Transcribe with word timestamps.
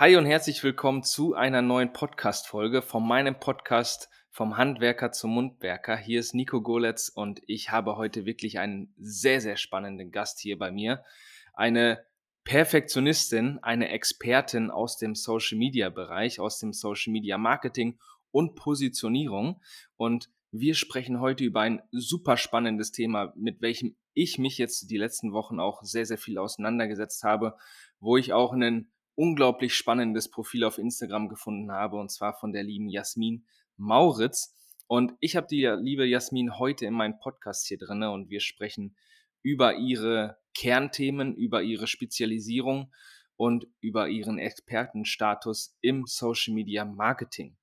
Hi 0.00 0.14
und 0.14 0.26
herzlich 0.26 0.62
willkommen 0.62 1.02
zu 1.02 1.34
einer 1.34 1.60
neuen 1.60 1.92
Podcast-Folge 1.92 2.82
von 2.82 3.04
meinem 3.04 3.40
Podcast 3.40 4.08
vom 4.30 4.56
Handwerker 4.56 5.10
zum 5.10 5.32
Mundwerker. 5.32 5.96
Hier 5.96 6.20
ist 6.20 6.36
Nico 6.36 6.62
Goletz 6.62 7.08
und 7.08 7.42
ich 7.48 7.72
habe 7.72 7.96
heute 7.96 8.24
wirklich 8.24 8.60
einen 8.60 8.94
sehr, 8.96 9.40
sehr 9.40 9.56
spannenden 9.56 10.12
Gast 10.12 10.38
hier 10.38 10.56
bei 10.56 10.70
mir. 10.70 11.02
Eine 11.52 12.04
Perfektionistin, 12.44 13.58
eine 13.60 13.88
Expertin 13.88 14.70
aus 14.70 14.98
dem 14.98 15.16
Social 15.16 15.58
Media 15.58 15.90
Bereich, 15.90 16.38
aus 16.38 16.60
dem 16.60 16.72
Social 16.72 17.12
Media 17.12 17.36
Marketing 17.36 17.98
und 18.30 18.54
Positionierung. 18.54 19.60
Und 19.96 20.30
wir 20.52 20.76
sprechen 20.76 21.18
heute 21.18 21.42
über 21.42 21.62
ein 21.62 21.82
super 21.90 22.36
spannendes 22.36 22.92
Thema, 22.92 23.32
mit 23.34 23.62
welchem 23.62 23.96
ich 24.14 24.38
mich 24.38 24.58
jetzt 24.58 24.92
die 24.92 24.96
letzten 24.96 25.32
Wochen 25.32 25.58
auch 25.58 25.82
sehr, 25.82 26.06
sehr 26.06 26.18
viel 26.18 26.38
auseinandergesetzt 26.38 27.24
habe, 27.24 27.56
wo 27.98 28.16
ich 28.16 28.32
auch 28.32 28.52
einen 28.52 28.92
unglaublich 29.18 29.74
spannendes 29.74 30.30
Profil 30.30 30.62
auf 30.62 30.78
Instagram 30.78 31.28
gefunden 31.28 31.72
habe, 31.72 31.96
und 31.96 32.08
zwar 32.10 32.34
von 32.34 32.52
der 32.52 32.62
lieben 32.62 32.88
Jasmin 32.88 33.44
Mauritz. 33.76 34.54
Und 34.86 35.12
ich 35.18 35.34
habe 35.34 35.48
die 35.48 35.66
liebe 35.66 36.06
Jasmin 36.06 36.56
heute 36.58 36.86
in 36.86 36.94
meinem 36.94 37.18
Podcast 37.18 37.66
hier 37.66 37.78
drin 37.78 38.04
und 38.04 38.30
wir 38.30 38.38
sprechen 38.38 38.96
über 39.42 39.74
ihre 39.74 40.38
Kernthemen, 40.54 41.34
über 41.34 41.62
ihre 41.62 41.88
Spezialisierung 41.88 42.92
und 43.36 43.66
über 43.80 44.08
ihren 44.08 44.38
Expertenstatus 44.38 45.76
im 45.80 46.06
Social 46.06 46.54
Media 46.54 46.84
Marketing. 46.84 47.56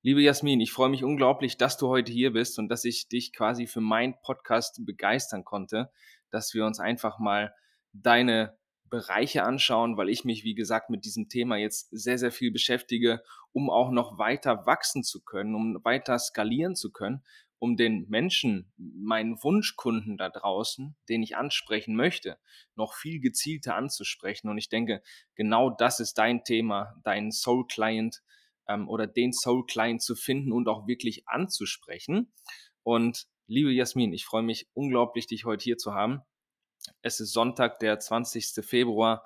Liebe 0.00 0.22
Jasmin, 0.22 0.60
ich 0.62 0.72
freue 0.72 0.88
mich 0.88 1.04
unglaublich, 1.04 1.58
dass 1.58 1.76
du 1.76 1.88
heute 1.88 2.12
hier 2.12 2.32
bist 2.32 2.58
und 2.58 2.70
dass 2.70 2.84
ich 2.86 3.08
dich 3.08 3.34
quasi 3.34 3.66
für 3.66 3.82
meinen 3.82 4.14
Podcast 4.22 4.80
begeistern 4.86 5.44
konnte, 5.44 5.90
dass 6.30 6.54
wir 6.54 6.64
uns 6.64 6.80
einfach 6.80 7.18
mal 7.18 7.54
deine 7.92 8.56
Bereiche 8.94 9.42
anschauen, 9.42 9.96
weil 9.96 10.08
ich 10.08 10.24
mich, 10.24 10.44
wie 10.44 10.54
gesagt, 10.54 10.88
mit 10.88 11.04
diesem 11.04 11.28
Thema 11.28 11.56
jetzt 11.56 11.88
sehr, 11.90 12.16
sehr 12.16 12.30
viel 12.30 12.52
beschäftige, 12.52 13.24
um 13.52 13.68
auch 13.68 13.90
noch 13.90 14.18
weiter 14.18 14.66
wachsen 14.66 15.02
zu 15.02 15.20
können, 15.20 15.56
um 15.56 15.84
weiter 15.84 16.16
skalieren 16.20 16.76
zu 16.76 16.92
können, 16.92 17.24
um 17.58 17.76
den 17.76 18.06
Menschen, 18.08 18.72
meinen 18.76 19.42
Wunschkunden 19.42 20.16
da 20.16 20.28
draußen, 20.28 20.94
den 21.08 21.24
ich 21.24 21.36
ansprechen 21.36 21.96
möchte, 21.96 22.38
noch 22.76 22.94
viel 22.94 23.20
gezielter 23.20 23.74
anzusprechen. 23.74 24.48
Und 24.48 24.58
ich 24.58 24.68
denke, 24.68 25.02
genau 25.34 25.70
das 25.70 25.98
ist 25.98 26.18
dein 26.18 26.44
Thema, 26.44 26.94
dein 27.02 27.32
Soul 27.32 27.66
Client 27.66 28.22
ähm, 28.68 28.88
oder 28.88 29.08
den 29.08 29.32
Soul 29.32 29.66
Client 29.66 30.02
zu 30.02 30.14
finden 30.14 30.52
und 30.52 30.68
auch 30.68 30.86
wirklich 30.86 31.26
anzusprechen. 31.26 32.32
Und 32.84 33.26
liebe 33.48 33.72
Jasmin, 33.72 34.12
ich 34.12 34.24
freue 34.24 34.44
mich 34.44 34.68
unglaublich, 34.74 35.26
dich 35.26 35.44
heute 35.44 35.64
hier 35.64 35.78
zu 35.78 35.94
haben. 35.94 36.20
Es 37.02 37.20
ist 37.20 37.32
Sonntag, 37.32 37.78
der 37.78 37.98
20. 37.98 38.64
Februar, 38.64 39.24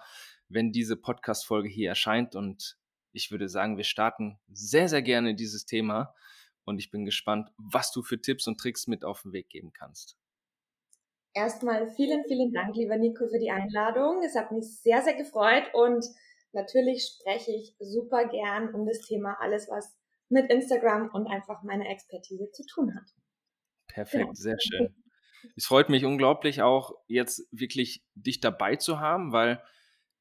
wenn 0.49 0.73
diese 0.73 0.97
Podcast-Folge 0.97 1.69
hier 1.69 1.91
erscheint. 1.91 2.35
Und 2.35 2.79
ich 3.13 3.31
würde 3.31 3.49
sagen, 3.49 3.77
wir 3.77 3.85
starten 3.85 4.39
sehr, 4.49 4.89
sehr 4.89 5.03
gerne 5.03 5.35
dieses 5.35 5.67
Thema. 5.67 6.15
Und 6.65 6.79
ich 6.79 6.91
bin 6.91 7.05
gespannt, 7.05 7.51
was 7.57 7.93
du 7.93 8.03
für 8.03 8.21
Tipps 8.21 8.47
und 8.47 8.59
Tricks 8.59 8.87
mit 8.87 9.05
auf 9.05 9.23
den 9.23 9.33
Weg 9.33 9.49
geben 9.49 9.73
kannst. 9.73 10.17
Erstmal 11.35 11.89
vielen, 11.95 12.25
vielen 12.27 12.53
Dank, 12.53 12.75
lieber 12.77 12.97
Nico, 12.97 13.29
für 13.29 13.39
die 13.39 13.51
Einladung. 13.51 14.23
Es 14.25 14.35
hat 14.35 14.51
mich 14.51 14.81
sehr, 14.81 15.03
sehr 15.03 15.15
gefreut 15.15 15.71
und 15.73 16.05
natürlich 16.53 17.07
spreche 17.07 17.53
ich 17.53 17.77
super 17.79 18.27
gern 18.27 18.75
um 18.75 18.87
das 18.87 19.01
Thema 19.01 19.37
alles, 19.41 19.69
was 19.69 19.97
mit 20.29 20.51
Instagram 20.51 21.11
und 21.13 21.27
einfach 21.27 21.63
meiner 21.63 21.89
Expertise 21.89 22.51
zu 22.51 22.65
tun 22.67 22.95
hat. 22.95 23.05
Perfekt, 23.87 24.25
genau. 24.25 24.35
sehr 24.35 24.59
schön. 24.61 24.95
Es 25.57 25.67
freut 25.67 25.89
mich 25.89 26.05
unglaublich 26.05 26.63
auch 26.63 26.95
jetzt 27.07 27.47
wirklich 27.51 28.05
dich 28.15 28.41
dabei 28.41 28.77
zu 28.77 29.01
haben, 29.01 29.33
weil 29.33 29.63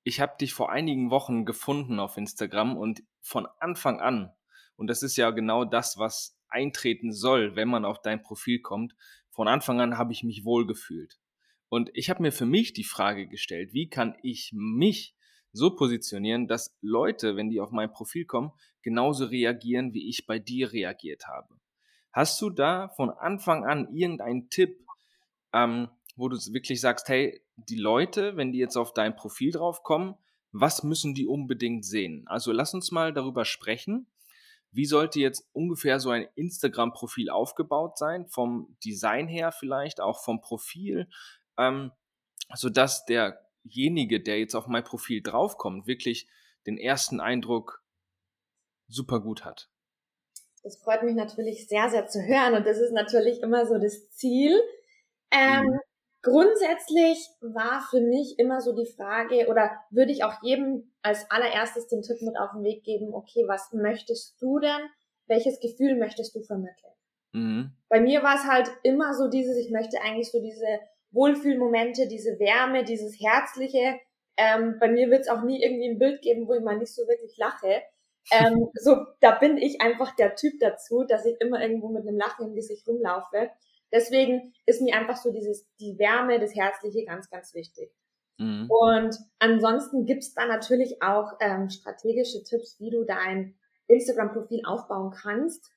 ich 0.03 0.19
habe 0.19 0.37
dich 0.39 0.53
vor 0.53 0.71
einigen 0.71 1.09
Wochen 1.09 1.45
gefunden 1.45 1.99
auf 1.99 2.17
Instagram 2.17 2.77
und 2.77 3.03
von 3.21 3.47
Anfang 3.59 3.99
an, 3.99 4.31
und 4.77 4.87
das 4.87 5.03
ist 5.03 5.17
ja 5.17 5.31
genau 5.31 5.65
das, 5.65 5.97
was 5.97 6.39
eintreten 6.47 7.11
soll, 7.11 7.55
wenn 7.55 7.67
man 7.67 7.83
auf 7.83 8.01
dein 8.01 8.21
Profil 8.21 8.61
kommt, 8.61 8.95
von 9.31 9.47
Anfang 9.47 9.81
an 9.81 9.97
habe 9.97 10.13
ich 10.13 10.23
mich 10.23 10.45
wohlgefühlt. 10.45 11.19
Und 11.69 11.89
ich 11.93 12.09
habe 12.09 12.21
mir 12.21 12.31
für 12.31 12.45
mich 12.45 12.73
die 12.73 12.83
Frage 12.83 13.27
gestellt, 13.27 13.73
wie 13.73 13.89
kann 13.89 14.15
ich 14.21 14.51
mich 14.53 15.15
so 15.51 15.75
positionieren, 15.75 16.47
dass 16.47 16.77
Leute, 16.81 17.35
wenn 17.35 17.49
die 17.49 17.59
auf 17.59 17.71
mein 17.71 17.91
Profil 17.91 18.25
kommen, 18.25 18.51
genauso 18.81 19.25
reagieren, 19.25 19.93
wie 19.93 20.07
ich 20.07 20.25
bei 20.25 20.39
dir 20.39 20.71
reagiert 20.71 21.27
habe. 21.27 21.55
Hast 22.13 22.41
du 22.41 22.49
da 22.49 22.89
von 22.89 23.09
Anfang 23.09 23.65
an 23.65 23.93
irgendeinen 23.93 24.49
Tipp, 24.49 24.86
ähm, 25.53 25.89
wo 26.15 26.29
du 26.29 26.37
wirklich 26.51 26.81
sagst, 26.81 27.09
hey, 27.09 27.41
die 27.55 27.77
Leute, 27.77 28.35
wenn 28.37 28.51
die 28.51 28.59
jetzt 28.59 28.75
auf 28.75 28.93
dein 28.93 29.15
Profil 29.15 29.51
drauf 29.51 29.83
kommen, 29.83 30.15
was 30.51 30.83
müssen 30.83 31.13
die 31.13 31.27
unbedingt 31.27 31.85
sehen? 31.85 32.23
Also 32.27 32.51
lass 32.51 32.73
uns 32.73 32.91
mal 32.91 33.13
darüber 33.13 33.45
sprechen. 33.45 34.07
Wie 34.71 34.85
sollte 34.85 35.19
jetzt 35.19 35.47
ungefähr 35.53 35.99
so 35.99 36.09
ein 36.09 36.27
Instagram-Profil 36.35 37.29
aufgebaut 37.29 37.97
sein? 37.97 38.27
Vom 38.27 38.77
Design 38.83 39.27
her 39.27 39.51
vielleicht, 39.51 40.01
auch 40.01 40.23
vom 40.23 40.41
Profil, 40.41 41.07
ähm, 41.57 41.91
sodass 42.53 43.05
derjenige, 43.05 44.21
der 44.21 44.39
jetzt 44.39 44.55
auf 44.55 44.67
mein 44.67 44.83
Profil 44.83 45.21
draufkommt, 45.21 45.87
wirklich 45.87 46.27
den 46.65 46.77
ersten 46.77 47.19
Eindruck 47.19 47.83
super 48.87 49.19
gut 49.19 49.45
hat. 49.45 49.69
Das 50.63 50.77
freut 50.77 51.03
mich 51.03 51.15
natürlich 51.15 51.67
sehr, 51.67 51.89
sehr 51.89 52.07
zu 52.07 52.19
hören 52.21 52.55
und 52.55 52.65
das 52.65 52.77
ist 52.77 52.91
natürlich 52.91 53.41
immer 53.41 53.65
so 53.65 53.77
das 53.79 54.09
Ziel, 54.11 54.59
ähm, 55.31 55.65
mhm. 55.65 55.79
Grundsätzlich 56.23 57.29
war 57.39 57.85
für 57.89 58.01
mich 58.01 58.37
immer 58.37 58.59
so 58.59 58.75
die 58.75 58.91
Frage, 58.91 59.47
oder 59.47 59.71
würde 59.91 60.11
ich 60.11 60.25
auch 60.25 60.41
jedem 60.41 60.91
als 61.01 61.29
allererstes 61.31 61.87
den 61.87 62.01
Tipp 62.01 62.21
mit 62.21 62.37
auf 62.37 62.51
den 62.51 62.63
Weg 62.63 62.83
geben, 62.83 63.13
okay, 63.13 63.45
was 63.47 63.71
möchtest 63.71 64.41
du 64.41 64.59
denn? 64.59 64.89
Welches 65.27 65.61
Gefühl 65.61 65.95
möchtest 65.95 66.35
du 66.35 66.41
vermitteln? 66.41 66.91
Mhm. 67.31 67.71
Bei 67.87 68.01
mir 68.01 68.23
war 68.23 68.35
es 68.35 68.43
halt 68.43 68.69
immer 68.83 69.13
so 69.13 69.29
dieses, 69.29 69.57
ich 69.57 69.71
möchte 69.71 70.01
eigentlich 70.01 70.29
so 70.29 70.41
diese 70.41 70.79
Wohlfühlmomente, 71.11 72.07
diese 72.07 72.39
Wärme, 72.39 72.83
dieses 72.83 73.17
Herzliche. 73.21 73.99
Ähm, 74.35 74.77
bei 74.79 74.89
mir 74.89 75.09
wird 75.09 75.21
es 75.21 75.29
auch 75.29 75.43
nie 75.43 75.63
irgendwie 75.63 75.89
ein 75.89 75.99
Bild 75.99 76.21
geben, 76.21 76.47
wo 76.47 76.55
ich 76.55 76.61
mal 76.61 76.77
nicht 76.77 76.93
so 76.93 77.07
wirklich 77.07 77.37
lache. 77.37 77.83
Ähm, 78.31 78.67
so, 78.73 79.05
da 79.21 79.31
bin 79.31 79.57
ich 79.57 79.81
einfach 79.81 80.15
der 80.15 80.35
Typ 80.35 80.59
dazu, 80.59 81.03
dass 81.03 81.25
ich 81.25 81.39
immer 81.39 81.61
irgendwo 81.61 81.89
mit 81.89 82.07
einem 82.07 82.17
Lachen 82.17 82.47
im 82.47 82.55
Gesicht 82.55 82.87
rumlaufe. 82.87 83.49
Deswegen 83.91 84.53
ist 84.65 84.81
mir 84.81 84.95
einfach 84.95 85.17
so 85.17 85.31
dieses, 85.31 85.65
die 85.79 85.97
Wärme, 85.97 86.39
das 86.39 86.55
Herzliche 86.55 87.05
ganz, 87.05 87.29
ganz 87.29 87.53
wichtig. 87.53 87.91
Mhm. 88.37 88.69
Und 88.69 89.17
ansonsten 89.39 90.05
gibt's 90.05 90.33
da 90.33 90.45
natürlich 90.45 91.01
auch 91.01 91.33
ähm, 91.39 91.69
strategische 91.69 92.43
Tipps, 92.43 92.79
wie 92.79 92.89
du 92.89 93.03
dein 93.03 93.55
Instagram-Profil 93.87 94.63
aufbauen 94.65 95.11
kannst. 95.11 95.71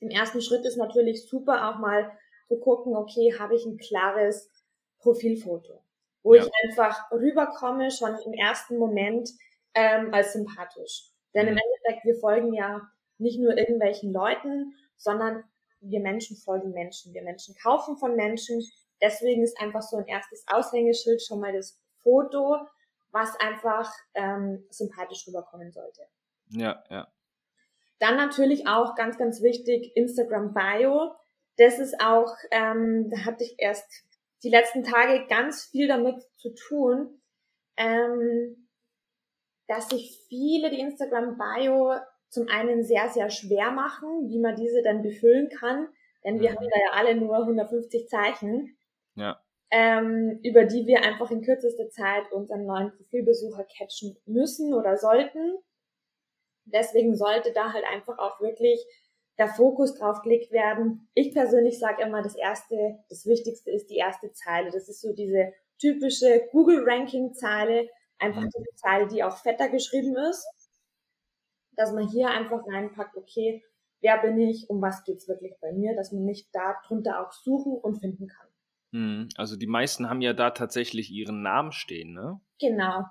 Im 0.00 0.10
ersten 0.10 0.40
Schritt 0.40 0.64
ist 0.64 0.76
natürlich 0.76 1.28
super 1.28 1.68
auch 1.68 1.78
mal 1.78 2.12
zu 2.48 2.58
gucken, 2.58 2.94
okay, 2.94 3.34
habe 3.38 3.56
ich 3.56 3.64
ein 3.64 3.78
klares 3.78 4.50
Profilfoto, 5.00 5.82
wo 6.22 6.34
ja. 6.34 6.42
ich 6.42 6.50
einfach 6.64 7.10
rüberkomme, 7.10 7.90
schon 7.90 8.16
im 8.26 8.32
ersten 8.32 8.78
Moment 8.78 9.30
ähm, 9.74 10.12
als 10.12 10.32
sympathisch. 10.34 11.10
Denn 11.34 11.46
mhm. 11.46 11.52
im 11.52 11.58
Endeffekt, 11.58 12.04
wir 12.04 12.14
folgen 12.16 12.52
ja 12.52 12.88
nicht 13.18 13.40
nur 13.40 13.56
irgendwelchen 13.56 14.12
Leuten, 14.12 14.74
sondern 14.96 15.44
wir 15.80 16.00
Menschen 16.00 16.36
folgen 16.36 16.72
Menschen, 16.72 17.14
wir 17.14 17.22
Menschen 17.22 17.54
kaufen 17.62 17.96
von 17.96 18.16
Menschen. 18.16 18.62
Deswegen 19.00 19.42
ist 19.42 19.60
einfach 19.60 19.82
so 19.82 19.96
ein 19.96 20.06
erstes 20.06 20.44
Aushängeschild 20.48 21.22
schon 21.22 21.40
mal 21.40 21.52
das 21.52 21.78
Foto, 22.02 22.56
was 23.10 23.38
einfach 23.40 23.92
ähm, 24.14 24.64
sympathisch 24.70 25.26
rüberkommen 25.26 25.72
sollte. 25.72 26.02
Ja, 26.50 26.82
ja. 26.90 27.08
Dann 27.98 28.16
natürlich 28.16 28.66
auch 28.66 28.94
ganz, 28.94 29.18
ganz 29.18 29.42
wichtig 29.42 29.92
Instagram 29.96 30.54
Bio. 30.54 31.12
Das 31.56 31.78
ist 31.78 32.00
auch, 32.00 32.32
ähm, 32.50 33.10
da 33.10 33.24
hatte 33.24 33.44
ich 33.44 33.56
erst 33.58 33.86
die 34.44 34.50
letzten 34.50 34.84
Tage 34.84 35.26
ganz 35.26 35.64
viel 35.64 35.88
damit 35.88 36.22
zu 36.36 36.54
tun, 36.54 37.20
ähm, 37.76 38.68
dass 39.66 39.88
sich 39.88 40.24
viele 40.28 40.70
die 40.70 40.80
Instagram 40.80 41.36
Bio 41.36 41.94
zum 42.30 42.48
einen 42.48 42.84
sehr, 42.84 43.08
sehr 43.08 43.30
schwer 43.30 43.70
machen, 43.70 44.28
wie 44.28 44.38
man 44.38 44.56
diese 44.56 44.82
dann 44.82 45.02
befüllen 45.02 45.48
kann, 45.48 45.88
denn 46.24 46.40
wir 46.40 46.50
mhm. 46.50 46.56
haben 46.56 46.68
da 46.70 46.78
ja 46.78 46.92
alle 46.92 47.16
nur 47.16 47.36
150 47.36 48.08
Zeichen, 48.08 48.76
ja. 49.14 49.40
ähm, 49.70 50.40
über 50.42 50.64
die 50.64 50.86
wir 50.86 51.02
einfach 51.02 51.30
in 51.30 51.42
kürzester 51.42 51.88
Zeit 51.90 52.30
unseren 52.32 52.66
neuen 52.66 52.92
Profilbesucher 52.96 53.64
catchen 53.64 54.16
müssen 54.26 54.74
oder 54.74 54.96
sollten. 54.96 55.56
Deswegen 56.64 57.16
sollte 57.16 57.52
da 57.52 57.72
halt 57.72 57.84
einfach 57.84 58.18
auch 58.18 58.40
wirklich 58.40 58.84
der 59.38 59.48
Fokus 59.48 59.94
drauf 59.94 60.20
gelegt 60.22 60.50
werden. 60.52 61.08
Ich 61.14 61.32
persönlich 61.32 61.78
sage 61.78 62.02
immer, 62.02 62.22
das 62.22 62.36
erste, 62.36 62.98
das 63.08 63.24
Wichtigste 63.24 63.70
ist 63.70 63.88
die 63.88 63.96
erste 63.96 64.32
Zeile. 64.32 64.70
Das 64.70 64.88
ist 64.88 65.00
so 65.00 65.14
diese 65.14 65.52
typische 65.78 66.48
Google-Ranking-Zeile, 66.50 67.88
einfach 68.18 68.42
mhm. 68.42 68.50
diese 68.54 68.74
Zeile, 68.74 69.06
die 69.06 69.22
auch 69.22 69.38
fetter 69.38 69.68
geschrieben 69.68 70.16
ist 70.16 70.46
dass 71.78 71.92
man 71.92 72.08
hier 72.08 72.28
einfach 72.28 72.66
reinpackt, 72.66 73.16
okay, 73.16 73.62
wer 74.00 74.18
bin 74.18 74.38
ich, 74.38 74.68
um 74.68 74.82
was 74.82 75.04
geht's 75.04 75.28
wirklich 75.28 75.54
bei 75.60 75.72
mir, 75.72 75.94
dass 75.94 76.12
man 76.12 76.24
nicht 76.24 76.48
darunter 76.52 77.24
auch 77.24 77.32
suchen 77.32 77.72
und 77.72 78.00
finden 78.00 78.26
kann. 78.26 78.48
Hm, 78.92 79.28
also 79.36 79.56
die 79.56 79.68
meisten 79.68 80.10
haben 80.10 80.20
ja 80.20 80.32
da 80.32 80.50
tatsächlich 80.50 81.10
ihren 81.10 81.42
Namen 81.42 81.72
stehen, 81.72 82.14
ne? 82.14 82.40
Genau. 82.60 83.04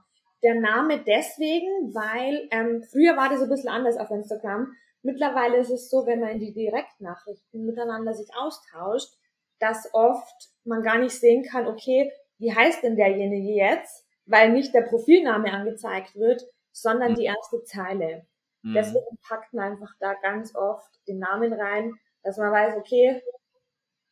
Der 0.44 0.56
Name 0.56 1.02
deswegen, 1.04 1.94
weil 1.96 2.48
ähm, 2.52 2.84
früher 2.92 3.16
war 3.16 3.30
das 3.30 3.42
ein 3.42 3.50
bisschen 3.50 3.70
anders 3.70 3.98
auf 3.98 4.12
Instagram. 4.12 4.74
Mittlerweile 5.02 5.58
ist 5.58 5.72
es 5.72 5.90
so, 5.90 6.06
wenn 6.06 6.20
man 6.20 6.30
in 6.32 6.40
die 6.40 6.54
Direktnachrichten 6.54 7.66
miteinander 7.66 8.14
sich 8.14 8.28
austauscht, 8.36 9.14
dass 9.60 9.90
oft 9.94 10.50
man 10.66 10.84
gar 10.84 11.00
nicht 11.00 11.14
sehen 11.14 11.44
kann, 11.44 11.68
okay, 11.68 12.12
wie 12.38 12.54
heißt 12.54 12.84
denn 12.84 12.98
derjenige 12.98 13.54
jetzt? 13.54 14.06
Weil 14.26 14.52
nicht 14.52 14.74
der 14.74 14.82
Profilname 14.82 15.54
angezeigt 15.54 16.16
wird, 16.16 16.44
sondern 16.72 17.14
mhm. 17.14 17.16
die 17.16 17.26
erste 17.26 17.64
Zeile. 17.64 18.28
Mhm. 18.68 18.74
Deswegen 18.74 19.18
packt 19.28 19.54
man 19.54 19.72
einfach 19.72 19.94
da 20.00 20.14
ganz 20.16 20.54
oft 20.56 20.90
den 21.08 21.20
Namen 21.20 21.54
rein, 21.54 21.94
dass 22.24 22.38
man 22.38 22.52
weiß, 22.52 22.76
okay, 22.78 23.22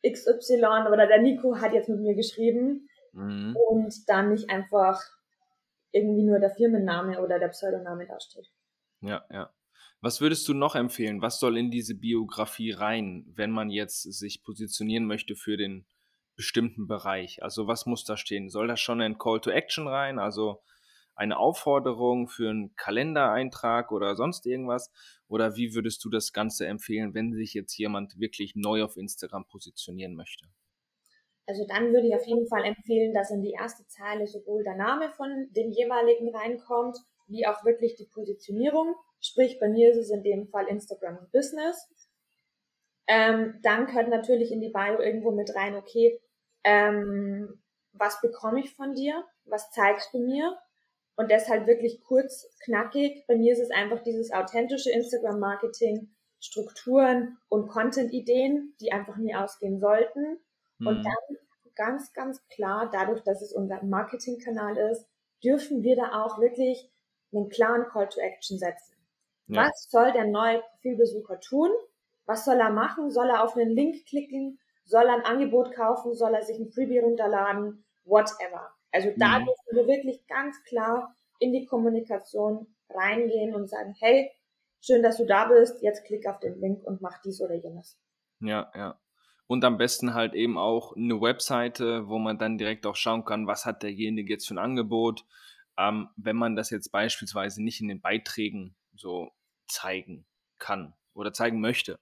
XY 0.06 0.88
oder 0.90 1.06
der 1.06 1.20
Nico 1.20 1.56
hat 1.60 1.72
jetzt 1.72 1.88
mit 1.88 2.00
mir 2.00 2.14
geschrieben 2.14 2.88
mhm. 3.12 3.56
und 3.68 4.08
dann 4.08 4.30
nicht 4.30 4.48
einfach 4.50 5.00
irgendwie 5.92 6.24
nur 6.24 6.38
der 6.38 6.50
Firmenname 6.50 7.20
oder 7.20 7.38
der 7.38 7.48
Pseudoname 7.48 8.06
dasteht. 8.06 8.46
Ja, 9.00 9.24
ja. 9.30 9.52
Was 10.00 10.20
würdest 10.20 10.46
du 10.48 10.54
noch 10.54 10.74
empfehlen? 10.74 11.22
Was 11.22 11.40
soll 11.40 11.56
in 11.56 11.70
diese 11.70 11.94
Biografie 11.94 12.70
rein, 12.70 13.24
wenn 13.34 13.50
man 13.50 13.70
jetzt 13.70 14.02
sich 14.02 14.42
positionieren 14.42 15.06
möchte 15.06 15.34
für 15.34 15.56
den 15.56 15.86
bestimmten 16.36 16.86
Bereich? 16.86 17.42
Also 17.42 17.66
was 17.66 17.86
muss 17.86 18.04
da 18.04 18.16
stehen? 18.16 18.48
Soll 18.48 18.68
da 18.68 18.76
schon 18.76 19.00
ein 19.00 19.18
Call 19.18 19.40
to 19.40 19.50
Action 19.50 19.88
rein? 19.88 20.18
Also 20.18 20.62
eine 21.16 21.38
Aufforderung 21.38 22.28
für 22.28 22.50
einen 22.50 22.74
Kalendereintrag 22.76 23.90
oder 23.90 24.14
sonst 24.14 24.46
irgendwas? 24.46 24.90
Oder 25.28 25.56
wie 25.56 25.74
würdest 25.74 26.04
du 26.04 26.10
das 26.10 26.32
Ganze 26.32 26.66
empfehlen, 26.66 27.14
wenn 27.14 27.32
sich 27.32 27.54
jetzt 27.54 27.76
jemand 27.76 28.20
wirklich 28.20 28.54
neu 28.54 28.84
auf 28.84 28.96
Instagram 28.96 29.46
positionieren 29.46 30.14
möchte? 30.14 30.46
Also 31.46 31.64
dann 31.66 31.92
würde 31.92 32.08
ich 32.08 32.14
auf 32.14 32.26
jeden 32.26 32.48
Fall 32.48 32.64
empfehlen, 32.64 33.14
dass 33.14 33.30
in 33.30 33.42
die 33.42 33.52
erste 33.52 33.86
Zeile 33.86 34.26
sowohl 34.26 34.64
der 34.64 34.76
Name 34.76 35.10
von 35.10 35.48
dem 35.52 35.70
jeweiligen 35.70 36.34
reinkommt, 36.34 36.98
wie 37.28 37.46
auch 37.46 37.64
wirklich 37.64 37.94
die 37.94 38.06
Positionierung. 38.06 38.94
Sprich, 39.20 39.58
bei 39.60 39.68
mir 39.68 39.90
ist 39.90 39.96
es 39.96 40.10
in 40.10 40.22
dem 40.22 40.48
Fall 40.48 40.66
Instagram 40.66 41.18
Business. 41.32 41.88
Ähm, 43.08 43.60
dann 43.62 43.86
gehört 43.86 44.08
natürlich 44.08 44.50
in 44.50 44.60
die 44.60 44.70
Bio 44.70 45.00
irgendwo 45.00 45.30
mit 45.30 45.54
rein, 45.54 45.76
okay, 45.76 46.20
ähm, 46.64 47.62
was 47.92 48.20
bekomme 48.20 48.60
ich 48.60 48.74
von 48.74 48.94
dir? 48.94 49.24
Was 49.44 49.70
zeigst 49.70 50.12
du 50.12 50.18
mir? 50.18 50.58
Und 51.16 51.30
deshalb 51.30 51.66
wirklich 51.66 52.02
kurz, 52.02 52.46
knackig. 52.62 53.24
Bei 53.26 53.36
mir 53.36 53.52
ist 53.52 53.60
es 53.60 53.70
einfach 53.70 54.02
dieses 54.02 54.32
authentische 54.32 54.90
Instagram-Marketing, 54.90 56.10
Strukturen 56.40 57.38
und 57.48 57.68
Content-Ideen, 57.68 58.74
die 58.80 58.92
einfach 58.92 59.16
nie 59.16 59.34
ausgehen 59.34 59.80
sollten. 59.80 60.38
Mhm. 60.78 60.86
Und 60.86 61.04
dann 61.04 61.36
ganz, 61.74 62.12
ganz 62.12 62.46
klar, 62.48 62.90
dadurch, 62.92 63.22
dass 63.22 63.42
es 63.42 63.52
unser 63.52 63.82
Marketingkanal 63.82 64.76
ist, 64.90 65.06
dürfen 65.42 65.82
wir 65.82 65.96
da 65.96 66.22
auch 66.22 66.38
wirklich 66.38 66.90
einen 67.32 67.48
klaren 67.48 67.86
Call 67.88 68.08
to 68.08 68.20
Action 68.20 68.58
setzen. 68.58 68.96
Ja. 69.48 69.66
Was 69.66 69.88
soll 69.90 70.12
der 70.12 70.26
neue 70.26 70.60
Profilbesucher 70.60 71.40
tun? 71.40 71.70
Was 72.26 72.44
soll 72.44 72.58
er 72.58 72.70
machen? 72.70 73.10
Soll 73.10 73.28
er 73.28 73.44
auf 73.44 73.56
einen 73.56 73.70
Link 73.70 74.06
klicken? 74.06 74.58
Soll 74.84 75.04
er 75.04 75.14
ein 75.14 75.24
Angebot 75.24 75.72
kaufen? 75.74 76.14
Soll 76.14 76.34
er 76.34 76.42
sich 76.42 76.58
ein 76.58 76.70
Freebie 76.70 76.98
runterladen? 76.98 77.84
Whatever. 78.04 78.75
Also 78.96 79.12
da 79.18 79.38
mhm. 79.38 79.44
dürfen 79.44 79.76
wir 79.76 79.86
wirklich 79.86 80.26
ganz 80.26 80.56
klar 80.64 81.14
in 81.38 81.52
die 81.52 81.66
Kommunikation 81.66 82.66
reingehen 82.88 83.54
und 83.54 83.68
sagen, 83.68 83.94
hey, 84.00 84.30
schön, 84.80 85.02
dass 85.02 85.18
du 85.18 85.26
da 85.26 85.48
bist, 85.48 85.82
jetzt 85.82 86.06
klick 86.06 86.26
auf 86.26 86.40
den 86.40 86.58
Link 86.58 86.82
und 86.82 87.02
mach 87.02 87.20
dies 87.20 87.42
oder 87.42 87.54
jenes. 87.54 87.98
Ja, 88.40 88.72
ja. 88.74 88.98
Und 89.46 89.64
am 89.66 89.76
besten 89.76 90.14
halt 90.14 90.32
eben 90.32 90.56
auch 90.56 90.96
eine 90.96 91.20
Webseite, 91.20 92.08
wo 92.08 92.18
man 92.18 92.38
dann 92.38 92.56
direkt 92.56 92.86
auch 92.86 92.96
schauen 92.96 93.26
kann, 93.26 93.46
was 93.46 93.66
hat 93.66 93.82
derjenige 93.82 94.32
jetzt 94.32 94.48
für 94.48 94.54
ein 94.54 94.58
Angebot. 94.58 95.26
Ähm, 95.76 96.08
wenn 96.16 96.36
man 96.36 96.56
das 96.56 96.70
jetzt 96.70 96.90
beispielsweise 96.90 97.62
nicht 97.62 97.82
in 97.82 97.88
den 97.88 98.00
Beiträgen 98.00 98.76
so 98.94 99.30
zeigen 99.68 100.24
kann 100.58 100.94
oder 101.12 101.34
zeigen 101.34 101.60
möchte, 101.60 102.00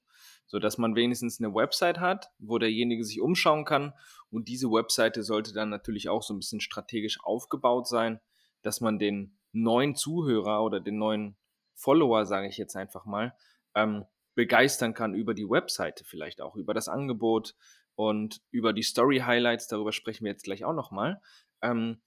so 0.54 0.60
dass 0.60 0.78
man 0.78 0.94
wenigstens 0.94 1.40
eine 1.40 1.52
Website 1.52 1.98
hat, 1.98 2.30
wo 2.38 2.58
derjenige 2.58 3.02
sich 3.02 3.20
umschauen 3.20 3.64
kann. 3.64 3.92
Und 4.30 4.46
diese 4.46 4.68
Webseite 4.68 5.24
sollte 5.24 5.52
dann 5.52 5.68
natürlich 5.68 6.08
auch 6.08 6.22
so 6.22 6.32
ein 6.32 6.38
bisschen 6.38 6.60
strategisch 6.60 7.18
aufgebaut 7.24 7.88
sein, 7.88 8.20
dass 8.62 8.80
man 8.80 9.00
den 9.00 9.36
neuen 9.50 9.96
Zuhörer 9.96 10.62
oder 10.62 10.78
den 10.78 10.96
neuen 10.96 11.36
Follower, 11.74 12.24
sage 12.24 12.46
ich 12.46 12.56
jetzt 12.56 12.76
einfach 12.76 13.04
mal, 13.04 13.34
ähm, 13.74 14.04
begeistern 14.36 14.94
kann 14.94 15.12
über 15.12 15.34
die 15.34 15.50
Webseite 15.50 16.04
vielleicht 16.04 16.40
auch, 16.40 16.54
über 16.54 16.72
das 16.72 16.86
Angebot 16.86 17.56
und 17.96 18.40
über 18.52 18.72
die 18.72 18.84
Story 18.84 19.24
Highlights, 19.26 19.66
darüber 19.66 19.90
sprechen 19.90 20.24
wir 20.24 20.30
jetzt 20.30 20.44
gleich 20.44 20.64
auch 20.64 20.72
nochmal, 20.72 21.20
ähm, 21.62 22.00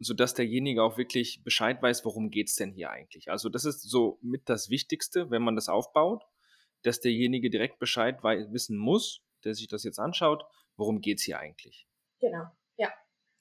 sodass 0.00 0.34
derjenige 0.34 0.82
auch 0.82 0.98
wirklich 0.98 1.44
Bescheid 1.44 1.80
weiß, 1.80 2.04
worum 2.04 2.32
geht 2.32 2.48
es 2.48 2.56
denn 2.56 2.72
hier 2.72 2.90
eigentlich. 2.90 3.30
Also 3.30 3.48
das 3.48 3.64
ist 3.64 3.82
so 3.82 4.18
mit 4.20 4.48
das 4.48 4.68
Wichtigste, 4.68 5.30
wenn 5.30 5.44
man 5.44 5.54
das 5.54 5.68
aufbaut, 5.68 6.24
dass 6.84 7.00
derjenige 7.00 7.50
direkt 7.50 7.78
Bescheid 7.78 8.22
wissen 8.22 8.78
muss, 8.78 9.22
der 9.44 9.54
sich 9.54 9.68
das 9.68 9.84
jetzt 9.84 9.98
anschaut, 9.98 10.44
worum 10.76 11.00
geht 11.00 11.18
es 11.18 11.24
hier 11.24 11.38
eigentlich. 11.38 11.86
Genau, 12.20 12.44
ja. 12.76 12.92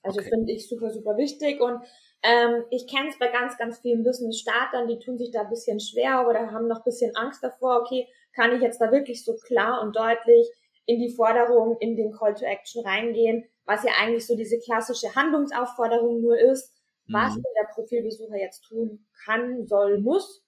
Also 0.02 0.20
okay. 0.20 0.30
finde 0.30 0.52
ich 0.52 0.68
super, 0.68 0.90
super 0.90 1.16
wichtig 1.18 1.62
und 1.62 1.82
ähm, 2.24 2.64
ich 2.72 2.88
kenne 2.88 3.10
es 3.10 3.20
bei 3.20 3.28
ganz, 3.28 3.58
ganz 3.58 3.80
vielen 3.80 4.04
Business-Startern, 4.04 4.88
die 4.88 5.00
tun 5.00 5.18
sich 5.18 5.32
da 5.32 5.42
ein 5.42 5.50
bisschen 5.50 5.80
schwer 5.80 6.26
oder 6.28 6.52
haben 6.52 6.68
noch 6.68 6.78
ein 6.78 6.84
bisschen 6.84 7.16
Angst 7.16 7.44
davor, 7.44 7.82
okay, 7.82 8.08
kann 8.34 8.56
ich 8.56 8.62
jetzt 8.62 8.82
da 8.82 8.92
wirklich 8.92 9.24
so 9.24 9.36
klar 9.36 9.82
und 9.82 9.96
deutlich 9.96 10.50
in 10.86 11.00
die 11.00 11.14
Forderung, 11.14 11.78
in 11.80 11.96
den 11.96 12.12
Call 12.12 12.34
to 12.34 12.46
Action 12.46 12.86
reingehen, 12.86 13.46
was 13.66 13.84
ja 13.84 13.92
eigentlich 14.02 14.26
so 14.26 14.36
diese 14.36 14.60
klassische 14.60 15.16
Handlungsaufforderung 15.16 16.22
nur 16.22 16.38
ist, 16.38 16.74
mhm. 17.08 17.14
was 17.14 17.36
der 17.36 17.74
Profilbesucher 17.74 18.38
jetzt 18.38 18.66
tun 18.66 19.06
kann, 19.26 19.66
soll, 19.68 20.00
muss. 20.00 20.44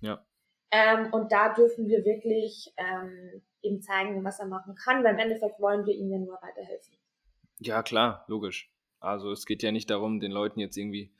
Ja. 0.00 0.24
Ähm, 0.72 1.12
und 1.12 1.32
da 1.32 1.52
dürfen 1.52 1.88
wir 1.88 2.04
wirklich 2.04 2.72
ähm, 2.76 3.42
ihm 3.62 3.82
zeigen, 3.82 4.24
was 4.24 4.38
er 4.38 4.46
machen 4.46 4.74
kann, 4.74 5.02
weil 5.04 5.14
im 5.14 5.18
Endeffekt 5.18 5.60
wollen 5.60 5.84
wir 5.84 5.94
ihm 5.94 6.10
ja 6.10 6.18
nur 6.18 6.38
weiterhelfen. 6.40 6.96
Ja, 7.58 7.82
klar, 7.82 8.24
logisch. 8.28 8.72
Also 9.00 9.32
es 9.32 9.46
geht 9.46 9.62
ja 9.62 9.72
nicht 9.72 9.90
darum, 9.90 10.20
den 10.20 10.30
Leuten 10.30 10.60
jetzt 10.60 10.76
irgendwie 10.76 11.12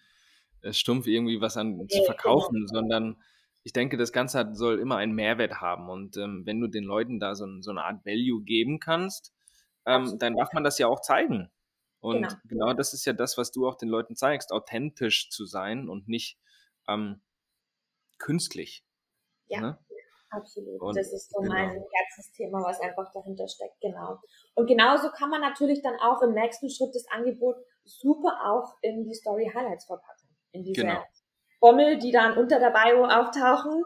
äh, 0.62 0.72
stumpf 0.72 1.06
irgendwie 1.06 1.40
was 1.40 1.56
an 1.56 1.88
zu 1.88 2.04
verkaufen, 2.04 2.54
genau. 2.54 2.66
sondern 2.66 3.22
ich 3.62 3.72
denke, 3.72 3.96
das 3.96 4.12
Ganze 4.12 4.38
hat, 4.38 4.56
soll 4.56 4.78
immer 4.78 4.96
einen 4.96 5.14
Mehrwert 5.14 5.60
haben. 5.60 5.88
Und 5.90 6.16
ähm, 6.16 6.42
wenn 6.46 6.60
du 6.60 6.66
den 6.66 6.84
Leuten 6.84 7.18
da 7.18 7.34
so, 7.34 7.46
so, 7.60 7.70
eine 7.70 7.84
Art 7.84 8.04
Value 8.06 8.42
geben 8.42 8.80
kannst, 8.80 9.34
ähm, 9.86 10.18
dann 10.18 10.36
darf 10.36 10.52
man 10.52 10.64
das 10.64 10.78
ja 10.78 10.86
auch 10.86 11.00
zeigen. 11.00 11.50
Und 12.00 12.22
genau. 12.22 12.34
genau. 12.44 12.72
das 12.74 12.94
ist 12.94 13.04
ja 13.04 13.12
das, 13.12 13.36
was 13.36 13.50
du 13.50 13.68
auch 13.68 13.76
den 13.76 13.88
Leuten 13.88 14.16
zeigst, 14.16 14.52
authentisch 14.52 15.28
zu 15.28 15.44
sein 15.44 15.88
und 15.88 16.08
nicht 16.08 16.38
ähm, 16.88 17.20
künstlich. 18.18 18.84
Ja, 19.50 19.60
ne? 19.60 19.78
absolut. 20.30 20.80
Und, 20.80 20.96
das 20.96 21.12
ist 21.12 21.30
so 21.30 21.40
genau. 21.40 21.54
mein 21.54 21.84
Herzensthema, 21.92 22.62
was 22.62 22.80
einfach 22.80 23.12
dahinter 23.12 23.48
steckt, 23.48 23.80
genau. 23.80 24.18
Und 24.54 24.66
genauso 24.66 25.10
kann 25.10 25.30
man 25.30 25.40
natürlich 25.40 25.82
dann 25.82 25.96
auch 26.00 26.22
im 26.22 26.32
nächsten 26.32 26.70
Schritt 26.70 26.94
das 26.94 27.06
Angebot 27.10 27.56
super 27.84 28.38
auch 28.44 28.74
in 28.82 29.04
die 29.04 29.14
Story 29.14 29.50
Highlights 29.52 29.86
verpacken. 29.86 30.28
In 30.52 30.64
diese 30.64 30.82
genau. 30.82 31.02
Bommel, 31.60 31.98
die 31.98 32.12
dann 32.12 32.38
unter 32.38 32.58
der 32.58 32.70
Bio 32.70 33.04
auftauchen. 33.04 33.84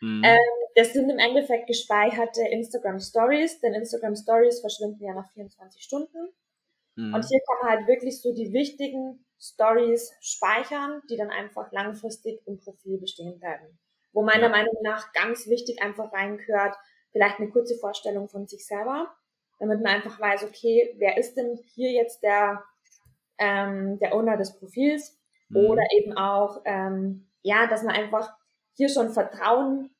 Mhm. 0.00 0.22
Ähm, 0.24 0.38
das 0.74 0.92
sind 0.92 1.08
im 1.08 1.18
Endeffekt 1.18 1.66
gespeicherte 1.66 2.42
Instagram 2.48 2.98
Stories, 2.98 3.60
denn 3.60 3.74
Instagram 3.74 4.16
Stories 4.16 4.60
verschwinden 4.60 5.04
ja 5.04 5.14
nach 5.14 5.30
24 5.32 5.82
Stunden. 5.82 6.28
Mhm. 6.96 7.14
Und 7.14 7.24
hier 7.24 7.40
kann 7.46 7.56
man 7.62 7.78
halt 7.78 7.88
wirklich 7.88 8.20
so 8.20 8.32
die 8.34 8.52
wichtigen 8.52 9.24
Stories 9.40 10.12
speichern, 10.20 11.02
die 11.10 11.16
dann 11.16 11.30
einfach 11.30 11.70
langfristig 11.72 12.40
im 12.46 12.58
Profil 12.58 12.98
bestehen 12.98 13.38
bleiben. 13.38 13.78
Wo 14.14 14.22
meiner. 14.22 14.48
Meinung 14.48 14.76
nach 14.82 15.12
ganz 15.12 15.46
wichtig 15.48 15.82
einfach 15.82 16.12
reingehört, 16.12 16.74
vielleicht 17.12 17.38
eine 17.38 17.50
kurze 17.50 17.76
Vorstellung 17.76 18.28
von 18.28 18.46
sich 18.46 18.66
selber, 18.66 19.14
damit 19.58 19.82
man 19.82 19.94
einfach 19.94 20.18
weiß, 20.18 20.44
okay, 20.44 20.94
wer 20.98 21.18
ist 21.18 21.34
denn 21.34 21.58
hier 21.74 21.90
jetzt 21.90 22.22
der, 22.22 22.64
ähm, 23.38 23.98
der 23.98 24.14
Owner 24.14 24.36
des 24.36 24.56
Profils? 24.58 25.20
Mhm. 25.48 25.56
Oder 25.66 25.82
eben 25.92 26.16
auch, 26.16 26.62
ähm, 26.64 27.28
ja, 27.42 27.66
dass 27.66 27.82
man 27.82 27.94
einfach 27.94 28.32
hier 28.74 28.88
schon 28.88 29.10
Vertrauen, 29.10 29.90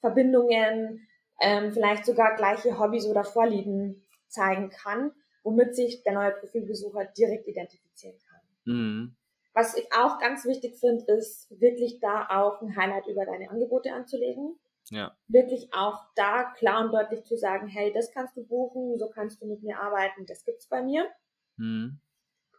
Verbindungen, 0.00 1.06
ähm, 1.40 1.72
vielleicht 1.72 2.06
sogar 2.06 2.36
gleiche 2.36 2.78
Hobbys 2.78 3.06
oder 3.06 3.24
Vorlieben 3.24 4.06
zeigen 4.28 4.70
kann, 4.70 5.12
womit 5.42 5.74
sich 5.74 6.02
der 6.04 6.12
neue 6.12 6.32
Profilbesucher 6.32 7.04
direkt 7.06 7.46
identifizieren 7.46 8.16
kann. 8.28 8.40
Mhm. 8.64 9.16
Was 9.54 9.76
ich 9.76 9.86
auch 9.92 10.18
ganz 10.18 10.44
wichtig 10.46 10.78
finde, 10.78 11.12
ist 11.12 11.50
wirklich 11.60 12.00
da 12.00 12.26
auch 12.30 12.62
ein 12.62 12.74
Highlight 12.76 13.06
über 13.06 13.26
deine 13.26 13.50
Angebote 13.50 13.92
anzulegen. 13.92 14.58
Ja. 14.90 15.16
Wirklich 15.28 15.72
auch 15.72 16.00
da 16.16 16.44
klar 16.56 16.84
und 16.84 16.92
deutlich 16.92 17.24
zu 17.24 17.36
sagen, 17.36 17.68
hey, 17.68 17.92
das 17.92 18.10
kannst 18.12 18.36
du 18.36 18.44
buchen, 18.44 18.98
so 18.98 19.08
kannst 19.10 19.40
du 19.40 19.46
mit 19.46 19.62
mir 19.62 19.78
arbeiten, 19.78 20.26
das 20.26 20.44
gibt's 20.44 20.68
bei 20.68 20.82
mir. 20.82 21.06
Mhm. 21.56 22.00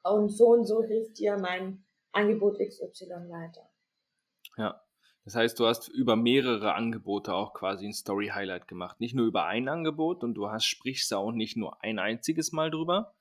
Und 0.04 0.30
so 0.30 0.48
und 0.50 0.66
so 0.66 0.84
hilft 0.84 1.18
dir 1.20 1.38
mein 1.38 1.84
Angebot 2.12 2.60
XY 2.60 3.30
weiter. 3.30 3.70
Ja. 4.58 4.82
Das 5.26 5.36
heißt, 5.36 5.58
du 5.58 5.66
hast 5.66 5.88
über 5.88 6.18
mehrere 6.18 6.74
Angebote 6.74 7.34
auch 7.34 7.54
quasi 7.54 7.86
ein 7.86 7.94
Story 7.94 8.32
Highlight 8.34 8.68
gemacht. 8.68 9.00
Nicht 9.00 9.16
nur 9.16 9.26
über 9.26 9.46
ein 9.46 9.70
Angebot 9.70 10.24
und 10.24 10.34
du 10.34 10.50
hast, 10.50 10.66
sprichst 10.66 11.14
auch 11.14 11.32
nicht 11.32 11.56
nur 11.56 11.82
ein 11.82 11.98
einziges 11.98 12.52
Mal 12.52 12.70
drüber, 12.70 13.16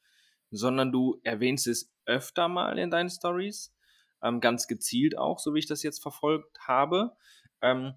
sondern 0.52 0.92
du 0.92 1.18
erwähnst 1.25 1.66
es 1.66 1.90
öfter 2.06 2.49
mal 2.49 2.78
in 2.78 2.90
deinen 2.90 3.11
Stories. 3.11 3.75
ähm, 4.23 4.40
ganz 4.40 4.68
gezielt 4.68 5.18
auch, 5.18 5.40
so 5.40 5.52
wie 5.52 5.59
ich 5.59 5.66
das 5.66 5.82
jetzt 5.82 6.00
verfolgt 6.00 6.61
habe. 6.61 7.16
Ähm, 7.61 7.94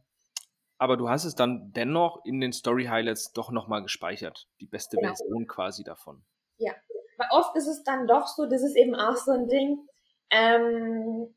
aber 0.79 0.97
du 0.97 1.07
hast 1.07 1.23
es 1.23 1.35
dann 1.35 1.71
dennoch 1.73 2.25
in 2.25 2.41
den 2.41 2.51
Story 2.51 2.85
Highlights 2.85 3.31
doch 3.31 3.51
nochmal 3.51 3.83
gespeichert, 3.83 4.47
die 4.59 4.65
beste 4.65 4.97
genau. 4.97 5.09
Version 5.09 5.47
quasi 5.47 5.83
davon. 5.83 6.25
Ja, 6.57 6.73
weil 7.17 7.27
oft 7.31 7.55
ist 7.55 7.67
es 7.67 7.83
dann 7.83 8.07
doch 8.07 8.27
so, 8.27 8.47
das 8.47 8.63
ist 8.63 8.75
eben 8.75 8.95
auch 8.95 9.15
so 9.15 9.31
ein 9.31 9.47
Ding, 9.47 9.87
ähm, 10.31 11.33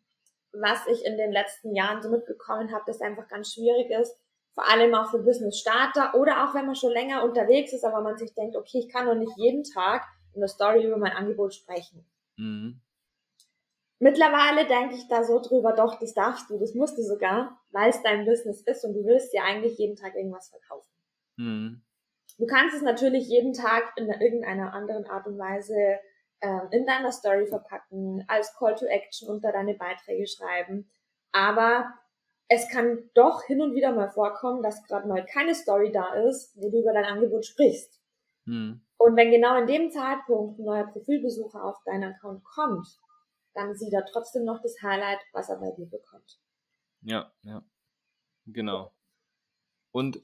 was 0.52 0.86
ich 0.86 1.04
in 1.04 1.18
den 1.18 1.32
letzten 1.32 1.74
Jahren 1.74 2.02
so 2.02 2.08
mitbekommen 2.08 2.72
habe, 2.72 2.84
dass 2.86 3.00
einfach 3.00 3.28
ganz 3.28 3.52
schwierig 3.52 3.90
ist, 3.90 4.16
vor 4.54 4.68
allem 4.68 4.94
auch 4.94 5.10
für 5.10 5.22
Business-Starter 5.22 6.14
oder 6.14 6.44
auch 6.44 6.54
wenn 6.54 6.66
man 6.66 6.74
schon 6.74 6.92
länger 6.92 7.22
unterwegs 7.22 7.72
ist, 7.72 7.84
aber 7.84 8.00
man 8.00 8.16
sich 8.16 8.34
denkt, 8.34 8.56
okay, 8.56 8.78
ich 8.78 8.88
kann 8.88 9.06
doch 9.06 9.14
nicht 9.14 9.36
jeden 9.36 9.62
Tag 9.62 10.04
in 10.38 10.40
der 10.40 10.48
Story 10.48 10.86
über 10.86 10.96
mein 10.96 11.12
Angebot 11.12 11.52
sprechen. 11.52 12.06
Mhm. 12.36 12.80
Mittlerweile 13.98 14.66
denke 14.66 14.94
ich 14.94 15.08
da 15.08 15.24
so 15.24 15.40
drüber, 15.40 15.72
doch, 15.72 15.98
das 15.98 16.14
darfst 16.14 16.48
du, 16.48 16.58
das 16.58 16.74
musst 16.74 16.96
du 16.96 17.02
sogar, 17.02 17.60
weil 17.72 17.90
es 17.90 18.00
dein 18.02 18.24
Business 18.24 18.62
ist 18.62 18.84
und 18.84 18.94
du 18.94 19.04
willst 19.04 19.34
ja 19.34 19.42
eigentlich 19.42 19.76
jeden 19.78 19.96
Tag 19.96 20.14
irgendwas 20.14 20.50
verkaufen. 20.50 20.92
Mhm. 21.36 21.82
Du 22.38 22.46
kannst 22.46 22.76
es 22.76 22.82
natürlich 22.82 23.28
jeden 23.28 23.52
Tag 23.52 23.92
in 23.96 24.08
irgendeiner 24.08 24.72
anderen 24.72 25.06
Art 25.06 25.26
und 25.26 25.36
Weise 25.36 25.98
äh, 26.38 26.60
in 26.70 26.86
deiner 26.86 27.10
Story 27.10 27.48
verpacken, 27.48 28.24
als 28.28 28.54
Call 28.56 28.76
to 28.76 28.86
Action 28.86 29.28
unter 29.28 29.50
deine 29.50 29.74
Beiträge 29.74 30.28
schreiben. 30.28 30.88
Aber 31.32 31.92
es 32.46 32.68
kann 32.68 33.10
doch 33.14 33.42
hin 33.42 33.60
und 33.60 33.74
wieder 33.74 33.92
mal 33.92 34.08
vorkommen, 34.08 34.62
dass 34.62 34.84
gerade 34.84 35.08
mal 35.08 35.24
keine 35.26 35.56
Story 35.56 35.90
da 35.90 36.14
ist, 36.14 36.56
wo 36.56 36.70
du 36.70 36.80
über 36.80 36.92
dein 36.92 37.04
Angebot 37.04 37.44
sprichst. 37.44 38.00
Mhm. 38.44 38.80
Und 38.98 39.16
wenn 39.16 39.30
genau 39.30 39.56
in 39.60 39.66
dem 39.66 39.90
Zeitpunkt 39.90 40.58
ein 40.58 40.64
neuer 40.64 40.86
Profilbesucher 40.86 41.64
auf 41.64 41.76
deinen 41.84 42.14
Account 42.14 42.44
kommt, 42.44 42.86
dann 43.54 43.74
sieht 43.74 43.92
er 43.92 44.04
trotzdem 44.04 44.44
noch 44.44 44.60
das 44.60 44.76
Highlight, 44.82 45.20
was 45.32 45.48
er 45.48 45.58
bei 45.58 45.70
dir 45.70 45.86
bekommt. 45.86 46.38
Ja, 47.02 47.32
ja. 47.42 47.62
Genau. 48.46 48.92
Und 49.92 50.22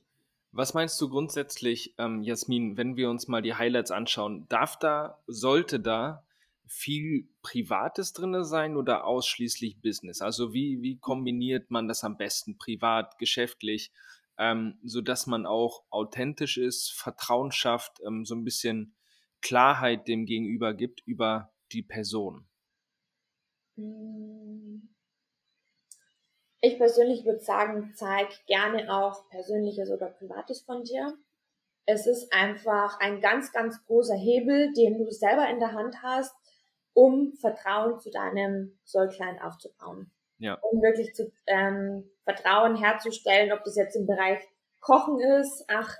was 0.50 0.75
meinst 0.75 1.00
du 1.00 1.09
grundsätzlich, 1.09 1.95
ähm, 1.99 2.23
Jasmin, 2.23 2.76
wenn 2.76 2.97
wir 2.97 3.11
uns 3.11 3.28
mal 3.28 3.43
die 3.43 3.54
Highlights 3.54 3.90
anschauen? 3.90 4.47
Darf 4.49 4.78
da, 4.78 5.21
sollte 5.26 5.81
da 5.81 6.25
viel 6.66 7.28
Privates 7.43 8.12
drin 8.12 8.45
sein 8.45 8.76
oder 8.76 9.04
ausschließlich 9.04 9.81
Business? 9.83 10.21
Also 10.21 10.52
wie, 10.52 10.81
wie 10.81 10.99
kombiniert 10.99 11.71
man 11.71 11.88
das 11.88 12.04
am 12.04 12.16
besten, 12.16 12.57
privat, 12.57 13.19
geschäftlich, 13.19 13.93
ähm, 14.38 14.78
sodass 14.82 15.26
man 15.26 15.46
auch 15.46 15.84
authentisch 15.90 16.58
ist, 16.58 16.92
Vertrauen 16.92 17.52
schafft, 17.52 18.00
ähm, 18.06 18.24
so 18.24 18.34
ein 18.34 18.44
bisschen 18.44 18.96
Klarheit 19.40 20.08
dem 20.08 20.26
Gegenüber 20.26 20.74
gibt 20.74 21.02
über 21.06 21.52
die 21.72 21.82
Person? 21.82 22.48
Hm. 23.76 24.94
Ich 26.60 26.78
persönlich 26.78 27.26
würde 27.26 27.40
sagen, 27.40 27.92
zeig 27.94 28.46
gerne 28.46 28.90
auch 28.90 29.28
Persönliches 29.28 29.90
oder 29.90 30.06
Privates 30.06 30.62
von 30.62 30.82
dir. 30.82 31.14
Es 31.84 32.06
ist 32.06 32.32
einfach 32.32 32.98
ein 33.00 33.20
ganz, 33.20 33.52
ganz 33.52 33.84
großer 33.84 34.16
Hebel, 34.16 34.72
den 34.72 34.96
du 34.96 35.10
selber 35.10 35.46
in 35.50 35.58
der 35.58 35.72
Hand 35.72 36.02
hast, 36.02 36.34
um 36.94 37.34
Vertrauen 37.34 38.00
zu 38.00 38.10
deinem 38.10 38.78
Säuglein 38.84 39.38
aufzubauen. 39.40 40.10
Ja. 40.44 40.58
Um 40.60 40.82
wirklich 40.82 41.14
zu, 41.14 41.32
ähm, 41.46 42.04
Vertrauen 42.24 42.76
herzustellen, 42.76 43.50
ob 43.50 43.64
das 43.64 43.76
jetzt 43.76 43.96
im 43.96 44.06
Bereich 44.06 44.38
Kochen 44.80 45.18
ist. 45.18 45.64
Ach, 45.68 45.96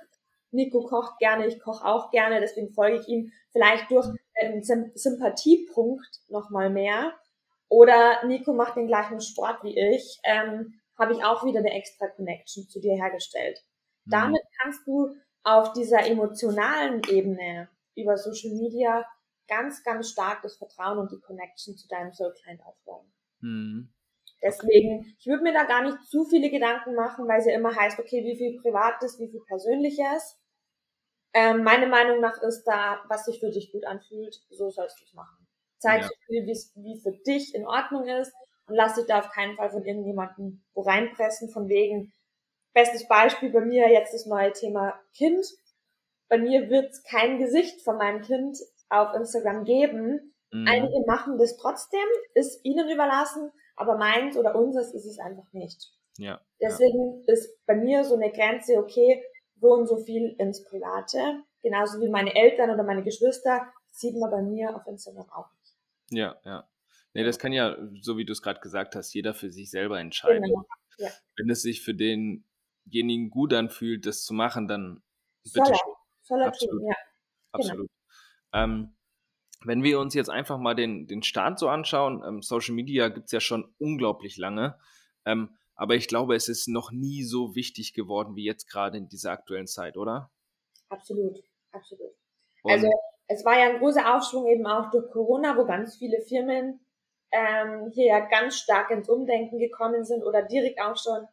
Nico 0.51 0.83
kocht 0.83 1.17
gerne, 1.17 1.47
ich 1.47 1.59
koche 1.59 1.83
auch 1.83 2.11
gerne, 2.11 2.39
deswegen 2.39 2.71
folge 2.71 2.99
ich 2.99 3.07
ihm 3.07 3.31
vielleicht 3.51 3.89
durch 3.89 4.07
einen 4.39 4.61
Sympathiepunkt 4.61 6.21
nochmal 6.29 6.69
mehr 6.69 7.15
oder 7.69 8.23
Nico 8.27 8.53
macht 8.53 8.75
den 8.75 8.85
gleichen 8.85 9.19
Sport 9.19 9.63
wie 9.63 9.75
ich, 9.77 10.19
ähm, 10.23 10.79
habe 10.95 11.13
ich 11.13 11.23
auch 11.23 11.43
wieder 11.43 11.59
eine 11.59 11.73
extra 11.73 12.07
Connection 12.07 12.69
zu 12.69 12.79
dir 12.79 12.93
hergestellt. 12.93 13.63
Mhm. 14.05 14.11
Damit 14.11 14.41
kannst 14.61 14.85
du 14.85 15.15
auf 15.43 15.73
dieser 15.73 16.05
emotionalen 16.05 17.01
Ebene 17.09 17.67
über 17.95 18.15
Social 18.17 18.51
Media 18.51 19.05
ganz, 19.47 19.83
ganz 19.83 20.11
stark 20.11 20.43
das 20.43 20.57
Vertrauen 20.57 20.99
und 20.99 21.11
die 21.11 21.19
Connection 21.19 21.75
zu 21.75 21.87
deinem 21.87 22.13
Soul 22.13 22.33
Client 22.33 22.61
aufbauen. 22.63 23.11
Mhm. 23.39 23.94
Deswegen, 24.45 25.15
ich 25.17 25.25
würde 25.25 25.41
mir 25.41 25.53
da 25.53 25.63
gar 25.63 25.81
nicht 25.81 25.97
zu 26.03 26.23
viele 26.23 26.51
Gedanken 26.51 26.93
machen, 26.93 27.27
weil 27.27 27.39
es 27.39 27.47
ja 27.47 27.55
immer 27.55 27.75
heißt, 27.75 27.97
okay, 27.97 28.23
wie 28.23 28.37
viel 28.37 28.61
Privates, 28.61 29.19
wie 29.19 29.27
viel 29.27 29.41
Persönliches. 29.47 30.39
Ähm, 31.33 31.63
meine 31.63 31.87
Meinung 31.87 32.21
nach 32.21 32.39
ist 32.43 32.63
da, 32.63 33.03
was 33.09 33.25
sich 33.25 33.39
für 33.39 33.49
dich 33.49 33.71
gut 33.71 33.85
anfühlt, 33.85 34.35
so 34.51 34.69
sollst 34.69 34.99
du 35.01 35.05
es 35.05 35.13
machen. 35.13 35.47
Zeig 35.79 36.03
ja. 36.03 36.07
so 36.07 36.13
viel, 36.27 36.45
wie 36.45 37.01
für 37.01 37.11
dich 37.25 37.55
in 37.55 37.65
Ordnung 37.65 38.07
ist 38.07 38.33
und 38.67 38.75
lass 38.75 38.93
dich 38.93 39.07
da 39.07 39.19
auf 39.19 39.31
keinen 39.31 39.55
Fall 39.55 39.71
von 39.71 39.83
irgendjemandem 39.83 40.63
wo 40.75 40.81
reinpressen, 40.81 41.49
von 41.49 41.67
wegen, 41.67 42.13
bestes 42.75 43.07
Beispiel 43.07 43.49
bei 43.49 43.61
mir 43.61 43.89
jetzt 43.89 44.13
das 44.13 44.27
neue 44.27 44.53
Thema 44.53 44.93
Kind. 45.17 45.43
Bei 46.29 46.37
mir 46.37 46.69
wird 46.69 46.91
es 46.91 47.03
kein 47.03 47.39
Gesicht 47.39 47.81
von 47.81 47.97
meinem 47.97 48.21
Kind 48.21 48.59
auf 48.89 49.15
Instagram 49.15 49.63
geben. 49.65 50.35
Mhm. 50.51 50.67
Einige 50.67 51.03
machen 51.07 51.39
das 51.39 51.57
trotzdem, 51.57 52.07
ist 52.35 52.63
ihnen 52.63 52.89
überlassen, 52.89 53.51
aber 53.75 53.97
meins 53.97 54.37
oder 54.37 54.55
unseres 54.55 54.93
ist 54.93 55.05
es 55.05 55.19
einfach 55.19 55.51
nicht. 55.53 55.91
Ja. 56.17 56.41
Deswegen 56.61 57.23
ja. 57.25 57.33
ist 57.33 57.65
bei 57.65 57.75
mir 57.75 58.03
so 58.03 58.15
eine 58.15 58.31
Grenze, 58.31 58.77
okay, 58.77 59.23
so 59.59 59.73
und 59.73 59.87
so 59.87 59.97
viel 59.97 60.35
ins 60.37 60.63
Private. 60.63 61.43
Genauso 61.61 61.99
wie 61.99 62.09
meine 62.09 62.35
Eltern 62.35 62.69
oder 62.69 62.83
meine 62.83 63.03
Geschwister 63.03 63.67
sieht 63.91 64.15
man 64.17 64.31
bei 64.31 64.41
mir 64.41 64.75
auf 64.75 64.85
Instagram 64.87 65.29
auch 65.31 65.49
ja, 66.09 66.35
ja. 66.43 66.67
Nee, 67.13 67.23
das 67.23 67.39
kann 67.39 67.53
ja, 67.53 67.77
so 68.01 68.17
wie 68.17 68.25
du 68.25 68.33
es 68.33 68.41
gerade 68.41 68.59
gesagt 68.59 68.95
hast, 68.95 69.13
jeder 69.13 69.33
für 69.33 69.49
sich 69.49 69.69
selber 69.69 69.99
entscheiden. 69.99 70.43
Genau. 70.43 70.65
Ja. 70.97 71.09
Wenn 71.37 71.49
es 71.49 71.61
sich 71.61 71.81
für 71.81 71.93
denjenigen 71.93 73.29
gut 73.29 73.53
anfühlt, 73.53 74.05
das 74.05 74.23
zu 74.23 74.33
machen, 74.33 74.67
dann 74.67 75.01
bitte 75.43 75.65
soll 75.65 75.73
er, 75.73 75.79
soll 76.23 76.41
er 76.41 76.47
Absolut. 76.47 76.81
Tun, 76.81 76.87
ja. 76.87 76.95
Genau. 76.95 77.05
Absolut. 77.51 77.89
Genau. 78.51 78.63
Ähm, 78.63 78.95
wenn 79.65 79.83
wir 79.83 79.99
uns 79.99 80.13
jetzt 80.13 80.29
einfach 80.29 80.57
mal 80.57 80.75
den, 80.75 81.07
den 81.07 81.23
Start 81.23 81.59
so 81.59 81.69
anschauen, 81.69 82.23
ähm, 82.25 82.41
Social 82.41 82.75
Media 82.75 83.09
gibt 83.09 83.27
es 83.27 83.31
ja 83.31 83.39
schon 83.39 83.73
unglaublich 83.77 84.37
lange, 84.37 84.77
ähm, 85.25 85.57
aber 85.75 85.95
ich 85.95 86.07
glaube, 86.07 86.35
es 86.35 86.47
ist 86.47 86.67
noch 86.67 86.91
nie 86.91 87.23
so 87.23 87.55
wichtig 87.55 87.93
geworden 87.93 88.35
wie 88.35 88.45
jetzt 88.45 88.69
gerade 88.69 88.97
in 88.97 89.09
dieser 89.09 89.31
aktuellen 89.31 89.67
Zeit, 89.67 89.97
oder? 89.97 90.31
Absolut, 90.89 91.37
absolut. 91.71 92.11
Und 92.63 92.71
also 92.71 92.89
es 93.27 93.43
war 93.43 93.59
ja 93.59 93.69
ein 93.69 93.79
großer 93.79 94.15
Aufschwung 94.15 94.47
eben 94.47 94.65
auch 94.65 94.91
durch 94.91 95.09
Corona, 95.11 95.57
wo 95.57 95.65
ganz 95.65 95.97
viele 95.97 96.21
Firmen 96.21 96.79
ähm, 97.31 97.91
hier 97.93 98.07
ja 98.07 98.19
ganz 98.19 98.57
stark 98.57 98.91
ins 98.91 99.09
Umdenken 99.09 99.59
gekommen 99.59 100.05
sind 100.05 100.23
oder 100.23 100.43
direkt 100.43 100.79
auch 100.79 100.95
schon, 100.97 101.27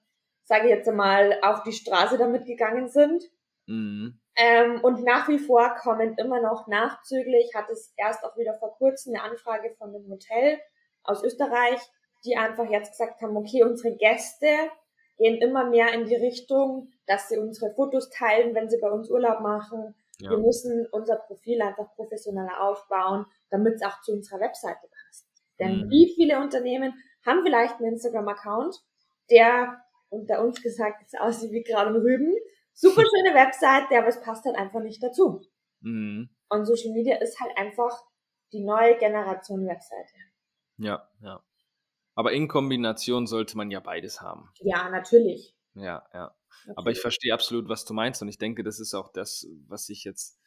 sage 0.44 0.64
ich 0.64 0.70
jetzt 0.70 0.88
einmal, 0.88 1.38
auf 1.42 1.62
die 1.62 1.72
Straße 1.72 2.18
damit 2.18 2.46
gegangen 2.46 2.88
sind. 2.88 3.24
Mhm. 3.66 4.18
Ähm, 4.36 4.80
und 4.82 5.04
nach 5.04 5.28
wie 5.28 5.38
vor 5.38 5.74
kommen 5.74 6.16
immer 6.16 6.40
noch 6.40 6.66
nachzüglich, 6.66 7.54
hat 7.54 7.68
es 7.70 7.92
erst 7.96 8.24
auch 8.24 8.36
wieder 8.36 8.54
vor 8.54 8.74
kurzem 8.76 9.14
eine 9.14 9.24
Anfrage 9.24 9.74
von 9.76 9.94
einem 9.94 10.08
Hotel 10.08 10.58
aus 11.02 11.22
Österreich, 11.22 11.80
die 12.24 12.36
einfach 12.36 12.70
jetzt 12.70 12.92
gesagt 12.92 13.20
haben, 13.20 13.36
okay, 13.36 13.62
unsere 13.62 13.94
Gäste 13.96 14.46
gehen 15.18 15.40
immer 15.42 15.68
mehr 15.68 15.92
in 15.92 16.06
die 16.06 16.16
Richtung, 16.16 16.88
dass 17.06 17.28
sie 17.28 17.36
unsere 17.36 17.74
Fotos 17.74 18.10
teilen, 18.10 18.54
wenn 18.54 18.70
sie 18.70 18.78
bei 18.80 18.90
uns 18.90 19.10
Urlaub 19.10 19.40
machen, 19.40 19.94
ja. 20.22 20.30
Wir 20.30 20.38
müssen 20.38 20.86
unser 20.92 21.16
Profil 21.16 21.60
einfach 21.62 21.92
professioneller 21.96 22.62
aufbauen, 22.62 23.26
damit 23.50 23.74
es 23.74 23.82
auch 23.82 24.00
zu 24.02 24.12
unserer 24.12 24.40
Webseite 24.40 24.88
passt. 24.88 25.26
Denn 25.58 25.86
mhm. 25.86 25.90
wie 25.90 26.12
viele 26.14 26.38
Unternehmen 26.38 26.94
haben 27.26 27.42
vielleicht 27.42 27.76
einen 27.76 27.94
Instagram-Account, 27.94 28.76
der 29.30 29.82
unter 30.10 30.44
uns 30.44 30.62
gesagt 30.62 31.00
jetzt 31.02 31.18
aussieht 31.18 31.50
wie 31.50 31.64
gerade 31.64 31.90
ein 31.90 31.96
Rüben. 31.96 32.36
Super 32.74 33.02
schöne 33.02 33.34
Website, 33.34 33.86
aber 33.90 34.08
es 34.08 34.20
passt 34.20 34.44
halt 34.44 34.56
einfach 34.56 34.80
nicht 34.80 35.02
dazu. 35.02 35.42
Mhm. 35.80 36.30
Und 36.48 36.66
Social 36.66 36.92
Media 36.92 37.16
ist 37.16 37.40
halt 37.40 37.56
einfach 37.56 38.02
die 38.52 38.64
neue 38.64 38.96
Generation 38.98 39.66
Webseite. 39.66 40.14
Ja, 40.76 41.08
ja. 41.22 41.42
Aber 42.14 42.32
in 42.32 42.48
Kombination 42.48 43.26
sollte 43.26 43.56
man 43.56 43.70
ja 43.70 43.80
beides 43.80 44.20
haben. 44.20 44.50
Ja, 44.60 44.88
natürlich. 44.90 45.56
Ja, 45.74 46.06
ja. 46.12 46.34
Okay. 46.64 46.74
Aber 46.76 46.90
ich 46.90 47.00
verstehe 47.00 47.32
absolut, 47.32 47.68
was 47.68 47.84
du 47.84 47.94
meinst 47.94 48.20
und 48.22 48.28
ich 48.28 48.38
denke, 48.38 48.62
das 48.62 48.78
ist 48.78 48.94
auch 48.94 49.10
das, 49.12 49.46
was 49.66 49.88
ich 49.88 50.04
jetzt 50.04 50.38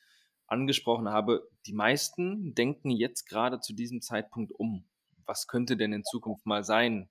angesprochen 0.48 1.10
habe. 1.10 1.50
Die 1.66 1.74
meisten 1.74 2.54
denken 2.54 2.92
jetzt 2.92 3.26
gerade 3.28 3.60
zu 3.60 3.74
diesem 3.74 4.02
Zeitpunkt 4.02 4.52
um. 4.54 4.88
Was 5.26 5.48
könnte 5.48 5.76
denn 5.76 5.92
in 5.92 6.04
Zukunft 6.04 6.46
mal 6.46 6.64
sein, 6.64 7.10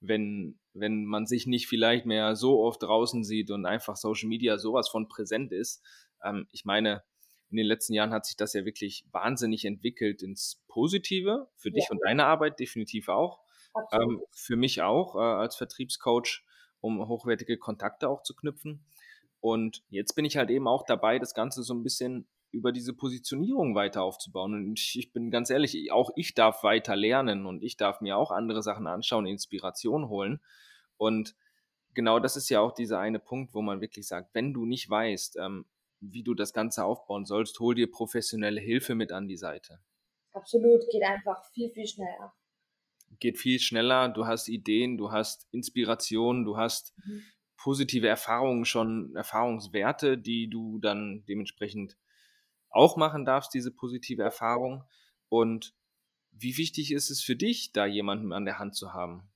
wenn, 0.00 0.58
wenn 0.74 1.04
man 1.04 1.26
sich 1.26 1.46
nicht 1.46 1.66
vielleicht 1.66 2.06
mehr 2.06 2.36
so 2.36 2.60
oft 2.60 2.82
draußen 2.82 3.24
sieht 3.24 3.50
und 3.50 3.66
einfach 3.66 3.96
Social 3.96 4.28
Media 4.28 4.58
sowas 4.58 4.88
von 4.88 5.08
präsent 5.08 5.52
ist? 5.52 5.82
Ähm, 6.22 6.46
ich 6.52 6.64
meine, 6.64 7.02
in 7.50 7.56
den 7.56 7.66
letzten 7.66 7.94
Jahren 7.94 8.12
hat 8.12 8.26
sich 8.26 8.36
das 8.36 8.52
ja 8.52 8.64
wirklich 8.64 9.04
wahnsinnig 9.12 9.64
entwickelt 9.64 10.22
ins 10.22 10.62
Positive. 10.68 11.48
Für 11.56 11.70
dich 11.70 11.84
ja. 11.84 11.90
und 11.90 12.00
deine 12.04 12.26
Arbeit 12.26 12.58
definitiv 12.58 13.08
auch. 13.08 13.40
Ähm, 13.92 14.22
für 14.32 14.56
mich 14.56 14.82
auch 14.82 15.16
äh, 15.16 15.18
als 15.18 15.56
Vertriebscoach 15.56 16.42
um 16.80 17.06
hochwertige 17.08 17.58
Kontakte 17.58 18.08
auch 18.08 18.22
zu 18.22 18.34
knüpfen. 18.34 18.84
Und 19.40 19.82
jetzt 19.90 20.14
bin 20.14 20.24
ich 20.24 20.36
halt 20.36 20.50
eben 20.50 20.68
auch 20.68 20.84
dabei, 20.84 21.18
das 21.18 21.34
Ganze 21.34 21.62
so 21.62 21.74
ein 21.74 21.82
bisschen 21.82 22.26
über 22.56 22.72
diese 22.72 22.94
Positionierung 22.94 23.74
weiter 23.74 24.02
aufzubauen. 24.02 24.54
Und 24.54 24.80
ich 24.80 25.12
bin 25.12 25.30
ganz 25.30 25.50
ehrlich, 25.50 25.92
auch 25.92 26.10
ich 26.16 26.34
darf 26.34 26.62
weiter 26.64 26.96
lernen 26.96 27.44
und 27.44 27.62
ich 27.62 27.76
darf 27.76 28.00
mir 28.00 28.16
auch 28.16 28.30
andere 28.30 28.62
Sachen 28.62 28.86
anschauen, 28.86 29.26
Inspiration 29.26 30.08
holen. 30.08 30.40
Und 30.96 31.36
genau 31.94 32.18
das 32.18 32.36
ist 32.36 32.48
ja 32.48 32.60
auch 32.60 32.72
dieser 32.72 32.98
eine 32.98 33.18
Punkt, 33.18 33.54
wo 33.54 33.60
man 33.60 33.82
wirklich 33.82 34.08
sagt, 34.08 34.34
wenn 34.34 34.54
du 34.54 34.64
nicht 34.64 34.88
weißt, 34.88 35.36
ähm, 35.36 35.66
wie 36.00 36.22
du 36.22 36.34
das 36.34 36.54
Ganze 36.54 36.84
aufbauen 36.84 37.26
sollst, 37.26 37.60
hol 37.60 37.74
dir 37.74 37.90
professionelle 37.90 38.60
Hilfe 38.60 38.94
mit 38.94 39.12
an 39.12 39.28
die 39.28 39.36
Seite. 39.36 39.78
Absolut, 40.32 40.82
geht 40.90 41.02
einfach 41.02 41.44
viel, 41.52 41.70
viel 41.70 41.86
schneller. 41.86 42.34
Geht 43.18 43.38
viel 43.38 43.58
schneller, 43.60 44.08
du 44.08 44.26
hast 44.26 44.48
Ideen, 44.48 44.96
du 44.96 45.12
hast 45.12 45.46
Inspiration, 45.52 46.44
du 46.44 46.56
hast 46.56 46.94
mhm. 47.04 47.22
positive 47.56 48.08
Erfahrungen 48.08 48.64
schon, 48.64 49.14
Erfahrungswerte, 49.14 50.18
die 50.18 50.48
du 50.48 50.78
dann 50.78 51.24
dementsprechend 51.26 51.96
auch 52.70 52.96
machen 52.96 53.24
darfst, 53.24 53.54
diese 53.54 53.70
positive 53.70 54.22
Erfahrung. 54.22 54.84
Und 55.28 55.74
wie 56.30 56.56
wichtig 56.56 56.92
ist 56.92 57.10
es 57.10 57.22
für 57.22 57.36
dich, 57.36 57.72
da 57.72 57.86
jemanden 57.86 58.32
an 58.32 58.44
der 58.44 58.58
Hand 58.58 58.74
zu 58.74 58.92
haben? 58.92 59.28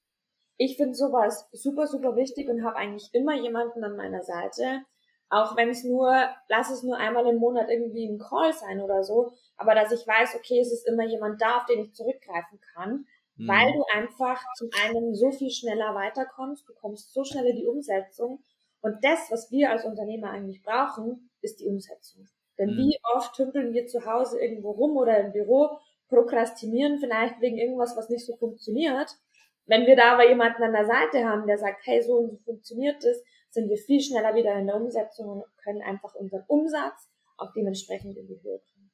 Ich 0.57 0.77
finde 0.77 0.95
sowas 0.95 1.49
super, 1.53 1.87
super 1.87 2.17
wichtig 2.17 2.49
und 2.49 2.65
habe 2.65 2.77
eigentlich 2.77 3.09
immer 3.15 3.35
jemanden 3.35 3.83
an 3.83 3.97
meiner 3.97 4.23
Seite, 4.23 4.85
auch 5.31 5.57
wenn 5.57 5.71
es 5.71 5.85
nur, 5.85 6.13
lass 6.49 6.71
es 6.71 6.83
nur 6.83 6.99
einmal 6.99 7.27
im 7.27 7.37
Monat 7.37 7.71
irgendwie 7.71 8.07
ein 8.07 8.19
Call 8.19 8.53
sein 8.53 8.81
oder 8.81 9.03
so, 9.03 9.33
aber 9.57 9.75
dass 9.75 9.93
ich 9.93 10.07
weiß, 10.07 10.35
okay, 10.35 10.61
es 10.61 10.73
ist 10.73 10.87
immer 10.87 11.07
jemand 11.07 11.41
da, 11.41 11.59
auf 11.59 11.67
den 11.67 11.81
ich 11.81 11.95
zurückgreifen 11.95 12.61
kann, 12.75 13.07
mhm. 13.37 13.49
weil 13.49 13.73
du 13.73 13.85
einfach 13.95 14.43
zum 14.57 14.69
einen 14.85 15.15
so 15.15 15.31
viel 15.31 15.51
schneller 15.51 15.95
weiterkommst, 15.95 16.69
du 16.69 16.75
kommst 16.75 17.15
so 17.15 17.25
schnell 17.25 17.47
in 17.47 17.57
die 17.57 17.67
Umsetzung 17.67 18.43
und 18.83 19.03
das, 19.03 19.31
was 19.31 19.51
wir 19.51 19.71
als 19.71 19.85
Unternehmer 19.85 20.31
eigentlich 20.31 20.63
brauchen, 20.63 21.31
ist 21.41 21.61
die 21.61 21.67
Umsetzung. 21.67 22.29
Denn 22.61 22.75
mhm. 22.75 22.77
wie 22.77 22.99
oft 23.15 23.35
tümpeln 23.35 23.73
wir 23.73 23.87
zu 23.87 24.05
Hause 24.05 24.39
irgendwo 24.39 24.73
rum 24.73 24.97
oder 24.99 25.19
im 25.19 25.33
Büro, 25.33 25.79
prokrastinieren 26.09 26.99
vielleicht 26.99 27.41
wegen 27.41 27.57
irgendwas, 27.57 27.97
was 27.97 28.11
nicht 28.11 28.27
so 28.27 28.37
funktioniert. 28.37 29.17
Wenn 29.65 29.87
wir 29.87 29.97
da 29.97 30.13
aber 30.13 30.29
jemanden 30.29 30.63
an 30.63 30.73
der 30.73 30.85
Seite 30.85 31.25
haben, 31.25 31.47
der 31.47 31.57
sagt, 31.57 31.87
hey, 31.87 32.03
so 32.03 32.19
und 32.19 32.31
so 32.31 32.37
funktioniert 32.45 33.03
das, 33.03 33.23
sind 33.49 33.71
wir 33.71 33.79
viel 33.79 34.01
schneller 34.01 34.35
wieder 34.35 34.55
in 34.57 34.67
der 34.67 34.77
Umsetzung 34.77 35.29
und 35.29 35.45
können 35.65 35.81
einfach 35.81 36.15
unseren 36.15 36.45
Umsatz 36.49 37.09
auch 37.39 37.53
dementsprechend 37.55 38.17
in 38.17 38.27
die 38.27 38.41
Höhe 38.43 38.59
bringen. 38.59 38.91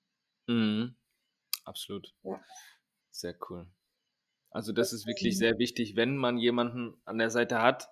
Mhm. 0.46 0.96
Absolut. 1.64 2.14
Ja. 2.22 2.40
Sehr 3.10 3.34
cool. 3.50 3.66
Also 4.50 4.72
das 4.72 4.92
ist 4.92 5.06
wirklich 5.06 5.36
sehr 5.36 5.58
wichtig, 5.58 5.96
wenn 5.96 6.16
man 6.16 6.38
jemanden 6.38 7.00
an 7.04 7.18
der 7.18 7.30
Seite 7.30 7.60
hat. 7.60 7.88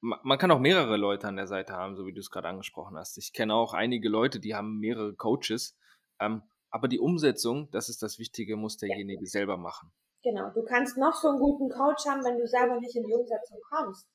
Man 0.00 0.38
kann 0.38 0.50
auch 0.50 0.58
mehrere 0.58 0.96
Leute 0.96 1.26
an 1.26 1.36
der 1.36 1.46
Seite 1.46 1.72
haben, 1.72 1.96
so 1.96 2.06
wie 2.06 2.12
du 2.12 2.20
es 2.20 2.30
gerade 2.30 2.48
angesprochen 2.48 2.96
hast. 2.96 3.16
Ich 3.18 3.32
kenne 3.32 3.54
auch 3.54 3.72
einige 3.72 4.08
Leute, 4.08 4.40
die 4.40 4.54
haben 4.54 4.78
mehrere 4.78 5.14
Coaches. 5.14 5.76
Ähm, 6.20 6.42
aber 6.70 6.88
die 6.88 7.00
Umsetzung, 7.00 7.70
das 7.70 7.88
ist 7.88 8.02
das 8.02 8.18
Wichtige, 8.18 8.56
muss 8.56 8.76
derjenige 8.76 9.24
ja. 9.24 9.30
selber 9.30 9.56
machen. 9.56 9.90
Genau. 10.22 10.50
Du 10.50 10.62
kannst 10.64 10.98
noch 10.98 11.14
so 11.14 11.28
einen 11.28 11.38
guten 11.38 11.70
Coach 11.70 12.04
haben, 12.06 12.24
wenn 12.24 12.38
du 12.38 12.46
selber 12.46 12.78
nicht 12.80 12.96
in 12.96 13.06
die 13.06 13.14
Umsetzung 13.14 13.58
kommst. 13.70 14.06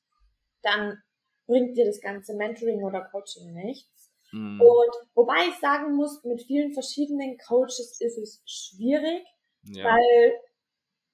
Dann 0.62 1.02
bringt 1.46 1.76
dir 1.76 1.86
das 1.86 2.00
ganze 2.00 2.34
Mentoring 2.36 2.82
oder 2.82 3.02
Coaching 3.10 3.52
nichts. 3.52 4.12
Mhm. 4.32 4.60
Und 4.60 4.94
wobei 5.14 5.48
ich 5.48 5.58
sagen 5.58 5.96
muss, 5.96 6.22
mit 6.24 6.42
vielen 6.42 6.72
verschiedenen 6.72 7.38
Coaches 7.38 8.00
ist 8.00 8.18
es 8.18 8.42
schwierig, 8.46 9.24
ja. 9.64 9.84
weil 9.84 10.32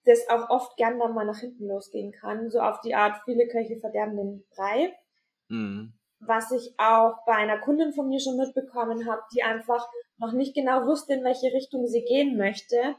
das 0.08 0.28
auch 0.28 0.48
oft 0.50 0.76
gern 0.76 0.98
dann 0.98 1.14
mal 1.14 1.24
nach 1.24 1.38
hinten 1.38 1.66
losgehen 1.66 2.12
kann. 2.12 2.50
So 2.50 2.60
auf 2.60 2.80
die 2.80 2.94
Art, 2.94 3.20
viele 3.24 3.46
Köche 3.48 3.78
verderben 3.78 4.16
den 4.16 4.44
Brei. 4.54 4.94
Mhm. 5.48 5.92
Was 6.20 6.50
ich 6.50 6.74
auch 6.78 7.24
bei 7.26 7.34
einer 7.34 7.58
Kundin 7.58 7.92
von 7.92 8.08
mir 8.08 8.18
schon 8.18 8.36
mitbekommen 8.36 9.08
habe, 9.08 9.22
die 9.32 9.42
einfach 9.42 9.86
noch 10.16 10.32
nicht 10.32 10.54
genau 10.54 10.86
wusste, 10.86 11.14
in 11.14 11.24
welche 11.24 11.52
Richtung 11.52 11.86
sie 11.86 12.02
gehen 12.02 12.36
möchte, 12.36 12.96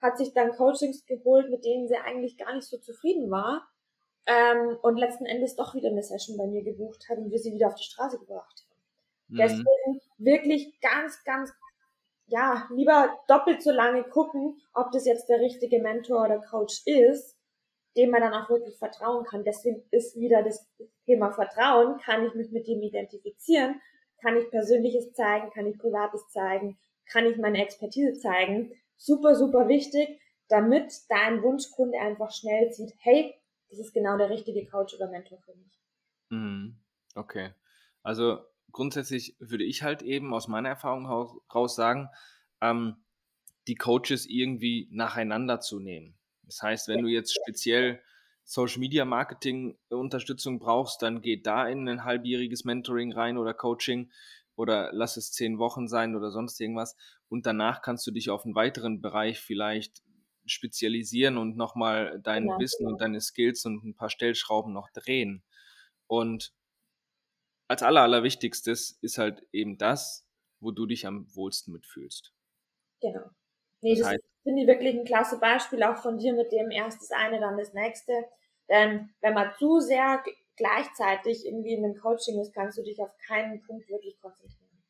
hat 0.00 0.16
sich 0.16 0.32
dann 0.32 0.52
Coachings 0.52 1.04
geholt, 1.04 1.50
mit 1.50 1.64
denen 1.64 1.86
sie 1.86 1.96
eigentlich 1.96 2.36
gar 2.38 2.54
nicht 2.54 2.66
so 2.66 2.78
zufrieden 2.78 3.30
war 3.30 3.68
ähm, 4.26 4.76
und 4.82 4.96
letzten 4.96 5.26
Endes 5.26 5.54
doch 5.56 5.74
wieder 5.74 5.90
eine 5.90 6.02
Session 6.02 6.36
bei 6.36 6.46
mir 6.46 6.62
gebucht 6.62 7.08
hat 7.08 7.18
und 7.18 7.30
wir 7.30 7.38
sie 7.38 7.52
wieder 7.52 7.68
auf 7.68 7.74
die 7.74 7.84
Straße 7.84 8.18
gebracht 8.18 8.64
haben. 8.66 8.80
Mhm. 9.28 9.36
Deswegen 9.36 10.00
wirklich 10.18 10.80
ganz, 10.80 11.22
ganz, 11.24 11.52
ja, 12.32 12.66
lieber 12.74 13.18
doppelt 13.28 13.62
so 13.62 13.70
lange 13.70 14.04
gucken, 14.04 14.58
ob 14.72 14.90
das 14.90 15.04
jetzt 15.04 15.28
der 15.28 15.40
richtige 15.40 15.80
Mentor 15.80 16.24
oder 16.24 16.38
Coach 16.40 16.82
ist, 16.86 17.36
dem 17.96 18.10
man 18.10 18.22
dann 18.22 18.32
auch 18.32 18.48
wirklich 18.48 18.78
vertrauen 18.78 19.24
kann. 19.24 19.44
Deswegen 19.44 19.82
ist 19.90 20.18
wieder 20.18 20.42
das 20.42 20.66
Thema 21.04 21.30
Vertrauen. 21.30 21.98
Kann 21.98 22.26
ich 22.26 22.34
mich 22.34 22.50
mit 22.50 22.66
dem 22.66 22.82
identifizieren? 22.82 23.80
Kann 24.22 24.36
ich 24.36 24.50
Persönliches 24.50 25.12
zeigen? 25.12 25.50
Kann 25.50 25.66
ich 25.66 25.78
Privates 25.78 26.26
zeigen? 26.30 26.78
Kann 27.06 27.26
ich 27.26 27.36
meine 27.36 27.62
Expertise 27.62 28.18
zeigen? 28.18 28.72
Super, 28.96 29.34
super 29.34 29.68
wichtig, 29.68 30.18
damit 30.48 30.90
dein 31.10 31.42
Wunschkunde 31.42 31.98
einfach 31.98 32.30
schnell 32.30 32.72
sieht, 32.72 32.94
hey, 33.00 33.34
das 33.68 33.78
ist 33.78 33.92
genau 33.92 34.16
der 34.16 34.30
richtige 34.30 34.66
Coach 34.66 34.94
oder 34.94 35.08
Mentor 35.08 35.38
für 35.44 35.54
mich. 35.54 35.78
Mhm. 36.30 36.78
Okay. 37.14 37.50
Also 38.02 38.38
grundsätzlich 38.72 39.36
würde 39.38 39.64
ich 39.64 39.82
halt 39.82 40.02
eben 40.02 40.32
aus 40.34 40.48
meiner 40.48 40.70
Erfahrung 40.70 41.06
raus 41.06 41.76
sagen, 41.76 42.08
ähm, 42.60 42.96
die 43.68 43.76
Coaches 43.76 44.26
irgendwie 44.26 44.88
nacheinander 44.90 45.60
zu 45.60 45.78
nehmen. 45.78 46.18
Das 46.42 46.62
heißt, 46.62 46.88
wenn 46.88 47.02
du 47.02 47.08
jetzt 47.08 47.34
speziell 47.34 48.02
Social 48.44 48.80
Media 48.80 49.04
Marketing 49.04 49.78
Unterstützung 49.88 50.58
brauchst, 50.58 51.02
dann 51.02 51.22
geht 51.22 51.46
da 51.46 51.68
in 51.68 51.88
ein 51.88 52.04
halbjähriges 52.04 52.64
Mentoring 52.64 53.12
rein 53.12 53.38
oder 53.38 53.54
Coaching 53.54 54.10
oder 54.56 54.90
lass 54.92 55.16
es 55.16 55.32
zehn 55.32 55.58
Wochen 55.58 55.88
sein 55.88 56.16
oder 56.16 56.30
sonst 56.30 56.60
irgendwas. 56.60 56.96
Und 57.28 57.46
danach 57.46 57.82
kannst 57.82 58.06
du 58.06 58.10
dich 58.10 58.30
auf 58.30 58.44
einen 58.44 58.54
weiteren 58.54 59.00
Bereich 59.00 59.40
vielleicht 59.40 60.02
spezialisieren 60.44 61.38
und 61.38 61.56
nochmal 61.56 62.20
dein 62.22 62.48
ja, 62.48 62.58
Wissen 62.58 62.86
und 62.86 63.00
deine 63.00 63.20
Skills 63.20 63.64
und 63.64 63.84
ein 63.84 63.94
paar 63.94 64.10
Stellschrauben 64.10 64.72
noch 64.72 64.90
drehen. 64.90 65.44
Und 66.08 66.52
als 67.68 67.82
aller, 67.82 68.02
allerwichtigstes 68.02 68.98
ist 69.00 69.18
halt 69.18 69.46
eben 69.52 69.78
das, 69.78 70.26
wo 70.60 70.70
du 70.70 70.86
dich 70.86 71.06
am 71.06 71.26
wohlsten 71.34 71.72
mitfühlst. 71.72 72.32
Genau. 73.00 73.30
Nee, 73.80 73.96
das, 73.96 74.10
das 74.10 74.20
finde 74.42 74.62
ich 74.62 74.68
wirklich 74.68 74.94
ein 74.94 75.04
klasse 75.04 75.38
Beispiel 75.38 75.82
auch 75.82 75.96
von 75.96 76.18
dir 76.18 76.34
mit 76.34 76.52
dem 76.52 76.70
erst 76.70 77.00
das 77.00 77.10
eine, 77.10 77.40
dann 77.40 77.56
das 77.56 77.72
nächste. 77.74 78.12
Denn 78.68 79.10
wenn 79.20 79.34
man 79.34 79.52
zu 79.58 79.80
sehr 79.80 80.22
gleichzeitig 80.56 81.44
irgendwie 81.44 81.74
in 81.74 81.84
einem 81.84 81.96
Coaching 81.96 82.40
ist, 82.40 82.54
kannst 82.54 82.78
du 82.78 82.82
dich 82.82 83.00
auf 83.00 83.10
keinen 83.26 83.62
Punkt 83.62 83.88
wirklich 83.88 84.18
konzentrieren. 84.20 84.82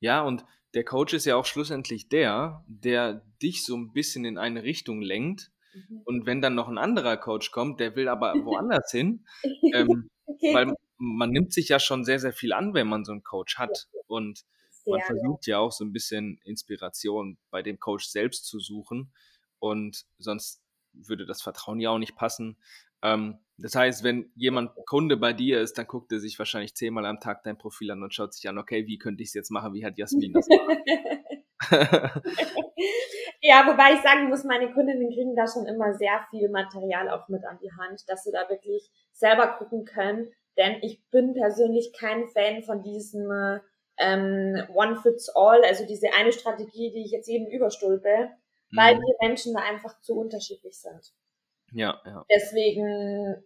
Ja, 0.00 0.22
und 0.22 0.44
der 0.74 0.84
Coach 0.84 1.14
ist 1.14 1.24
ja 1.24 1.36
auch 1.36 1.44
schlussendlich 1.44 2.08
der, 2.08 2.64
der 2.66 3.22
dich 3.42 3.64
so 3.64 3.76
ein 3.76 3.92
bisschen 3.92 4.24
in 4.24 4.38
eine 4.38 4.62
Richtung 4.62 5.02
lenkt. 5.02 5.50
Mhm. 5.74 6.02
Und 6.04 6.26
wenn 6.26 6.40
dann 6.40 6.54
noch 6.54 6.68
ein 6.68 6.78
anderer 6.78 7.16
Coach 7.16 7.50
kommt, 7.50 7.80
der 7.80 7.96
will 7.96 8.08
aber 8.08 8.32
woanders 8.44 8.90
hin, 8.90 9.26
ähm, 9.74 10.08
okay. 10.26 10.54
weil 10.54 10.74
man 10.98 11.30
nimmt 11.30 11.52
sich 11.52 11.68
ja 11.68 11.78
schon 11.78 12.04
sehr, 12.04 12.18
sehr 12.18 12.32
viel 12.32 12.52
an, 12.52 12.74
wenn 12.74 12.88
man 12.88 13.04
so 13.04 13.12
einen 13.12 13.22
Coach 13.22 13.58
hat. 13.58 13.88
Und 14.06 14.44
man 14.86 15.00
versucht 15.02 15.46
ja 15.46 15.58
auch 15.58 15.72
so 15.72 15.84
ein 15.84 15.92
bisschen 15.92 16.40
Inspiration 16.44 17.38
bei 17.50 17.62
dem 17.62 17.78
Coach 17.78 18.06
selbst 18.06 18.46
zu 18.46 18.60
suchen. 18.60 19.12
Und 19.58 20.04
sonst 20.18 20.62
würde 20.92 21.26
das 21.26 21.42
Vertrauen 21.42 21.80
ja 21.80 21.90
auch 21.90 21.98
nicht 21.98 22.16
passen. 22.16 22.56
Ähm, 23.02 23.38
das 23.56 23.74
heißt, 23.74 24.04
wenn 24.04 24.30
jemand 24.36 24.70
Kunde 24.86 25.16
bei 25.16 25.32
dir 25.32 25.60
ist, 25.60 25.78
dann 25.78 25.86
guckt 25.86 26.12
er 26.12 26.20
sich 26.20 26.38
wahrscheinlich 26.38 26.74
zehnmal 26.74 27.06
am 27.06 27.20
Tag 27.20 27.42
dein 27.42 27.58
Profil 27.58 27.90
an 27.90 28.02
und 28.02 28.14
schaut 28.14 28.34
sich 28.34 28.48
an, 28.48 28.58
okay, 28.58 28.86
wie 28.86 28.98
könnte 28.98 29.22
ich 29.22 29.30
es 29.30 29.34
jetzt 29.34 29.50
machen, 29.50 29.74
wie 29.74 29.84
hat 29.84 29.98
Jasmin 29.98 30.32
das 30.32 30.46
gemacht? 30.46 30.78
ja, 33.40 33.66
wobei 33.66 33.94
ich 33.94 34.00
sagen 34.02 34.28
muss, 34.28 34.44
meine 34.44 34.72
Kundinnen 34.72 35.08
kriegen 35.08 35.34
da 35.34 35.46
schon 35.48 35.66
immer 35.66 35.92
sehr 35.94 36.24
viel 36.30 36.48
Material 36.50 37.10
auch 37.10 37.28
mit 37.28 37.44
an 37.44 37.58
die 37.60 37.72
Hand, 37.72 38.04
dass 38.08 38.22
sie 38.22 38.30
da 38.32 38.48
wirklich 38.48 38.90
selber 39.12 39.58
gucken 39.58 39.84
können. 39.84 40.30
Denn 40.58 40.78
ich 40.82 41.08
bin 41.10 41.34
persönlich 41.34 41.92
kein 41.92 42.26
Fan 42.26 42.62
von 42.62 42.82
diesem 42.82 43.30
ähm, 43.98 44.62
One 44.74 44.96
Fits 44.96 45.30
All, 45.34 45.62
also 45.64 45.86
diese 45.86 46.08
eine 46.12 46.32
Strategie, 46.32 46.90
die 46.90 47.04
ich 47.04 47.12
jetzt 47.12 47.28
jedem 47.28 47.46
überstülpe, 47.46 48.30
mhm. 48.70 48.76
weil 48.76 48.96
die 48.96 49.14
Menschen 49.20 49.54
da 49.54 49.60
einfach 49.60 50.00
zu 50.00 50.18
unterschiedlich 50.18 50.78
sind. 50.78 51.14
Ja, 51.72 52.00
ja. 52.04 52.24
Deswegen 52.34 53.44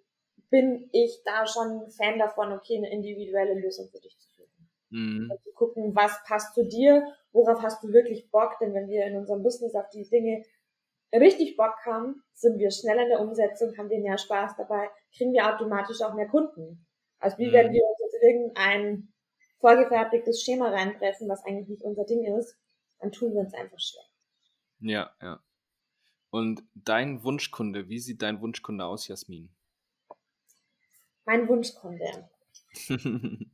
bin 0.51 0.88
ich 0.92 1.22
da 1.25 1.46
schon 1.46 1.90
Fan 1.90 2.18
davon, 2.18 2.53
okay, 2.53 2.77
eine 2.77 2.90
individuelle 2.90 3.55
Lösung 3.55 3.88
für 3.88 4.01
dich 4.01 4.18
zu 4.18 4.29
finden. 4.31 4.70
Mhm. 4.90 5.31
Und 5.31 5.42
zu 5.42 5.53
gucken, 5.53 5.94
was 5.94 6.18
passt 6.27 6.55
zu 6.55 6.64
dir, 6.64 7.07
worauf 7.33 7.62
hast 7.62 7.83
du 7.83 7.92
wirklich 7.92 8.31
Bock, 8.31 8.59
denn 8.61 8.75
wenn 8.75 8.88
wir 8.88 9.07
in 9.07 9.16
unserem 9.16 9.42
Business 9.42 9.75
auf 9.75 9.88
die 9.90 10.09
Dinge 10.09 10.44
richtig 11.14 11.57
Bock 11.57 11.75
haben, 11.85 12.22
sind 12.35 12.59
wir 12.59 12.70
schneller 12.70 13.03
in 13.03 13.09
der 13.09 13.20
Umsetzung, 13.20 13.77
haben 13.77 13.90
wir 13.90 14.01
mehr 14.01 14.18
Spaß 14.18 14.57
dabei, 14.57 14.88
kriegen 15.14 15.33
wir 15.33 15.53
automatisch 15.53 16.01
auch 16.03 16.14
mehr 16.14 16.29
Kunden. 16.29 16.87
Also 17.23 17.39
wie 17.39 17.49
mhm. 17.49 17.53
wenn 17.53 17.73
wir 17.73 17.83
uns 17.85 17.99
jetzt 18.01 18.23
irgendein 18.23 19.13
vorgefertigtes 19.61 20.43
Schema 20.43 20.71
reinpressen, 20.71 21.29
was 21.29 21.45
eigentlich 21.45 21.69
nicht 21.69 21.83
unser 21.83 22.05
Ding 22.05 22.25
ist, 22.39 22.59
dann 22.99 23.13
tun 23.13 23.33
wir 23.33 23.41
uns 23.41 23.55
einfach 23.55 23.79
schwer. 23.79 24.03
Ja, 24.81 25.15
ja. 25.23 25.41
Und 26.31 26.65
dein 26.75 27.23
Wunschkunde, 27.23 27.89
wie 27.89 28.01
sieht 28.01 28.23
dein 28.23 28.41
Wunschkunde 28.41 28.85
aus, 28.85 29.07
Jasmin? 29.07 29.55
Mein 31.25 31.47
Wunschkunde. 31.47 32.29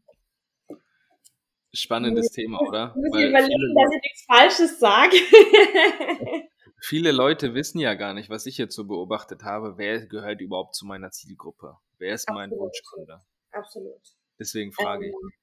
Spannendes 1.75 2.31
Thema, 2.31 2.61
oder? 2.63 2.95
Ich 2.97 3.03
muss 3.03 3.13
Weil 3.13 3.29
überlegen, 3.29 3.75
dass 3.75 3.95
ich 3.95 4.03
nichts 4.03 4.25
Falsches 4.25 4.79
sage. 4.81 5.17
viele 6.81 7.13
Leute 7.13 7.53
wissen 7.55 7.79
ja 7.79 7.93
gar 7.95 8.15
nicht, 8.15 8.31
was 8.31 8.47
ich 8.47 8.57
jetzt 8.57 8.75
so 8.75 8.87
beobachtet 8.87 9.43
habe, 9.43 9.77
wer 9.77 10.07
gehört 10.07 10.41
überhaupt 10.41 10.75
zu 10.75 10.87
meiner 10.87 11.11
Zielgruppe? 11.11 11.77
Wer 11.99 12.15
ist 12.15 12.31
mein 12.31 12.51
Wunschkunde? 12.51 13.23
Absolut. 13.59 14.01
Deswegen 14.39 14.73
frage 14.73 15.07
ähm, 15.07 15.13
ich. 15.13 15.39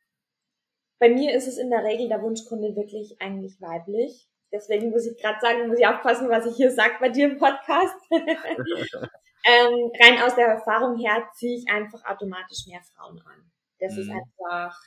Bei 1.00 1.10
mir 1.10 1.36
ist 1.36 1.48
es 1.48 1.58
in 1.58 1.70
der 1.70 1.84
Regel 1.84 2.08
der 2.08 2.22
Wunschkunde 2.22 2.76
wirklich 2.76 3.22
eigentlich 3.22 3.60
weiblich. 3.60 4.30
Deswegen 4.52 4.90
muss 4.92 5.06
ich 5.06 5.22
gerade 5.22 5.40
sagen, 5.42 5.68
muss 5.68 5.80
ich 5.80 5.86
aufpassen, 5.86 6.30
was 6.30 6.46
ich 6.46 6.56
hier 6.56 6.72
sage 6.72 6.96
bei 7.00 7.10
dir 7.10 7.30
im 7.30 7.38
Podcast. 7.38 7.96
ähm, 8.12 9.92
rein 10.02 10.22
aus 10.24 10.36
der 10.36 10.48
Erfahrung 10.48 10.98
her 10.98 11.30
ziehe 11.34 11.58
ich 11.58 11.70
einfach 11.70 12.04
automatisch 12.06 12.66
mehr 12.68 12.82
Frauen 12.96 13.22
an. 13.26 13.52
Das 13.80 13.94
mhm. 13.94 14.00
ist 14.00 14.10
einfach, 14.10 14.82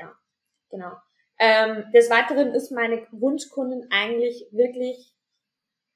ja, 0.00 0.12
genau. 0.70 0.92
Ähm, 1.38 1.84
des 1.92 2.10
Weiteren 2.10 2.52
ist 2.52 2.72
meine 2.72 3.06
Wunschkundin 3.12 3.86
eigentlich 3.90 4.46
wirklich 4.50 5.14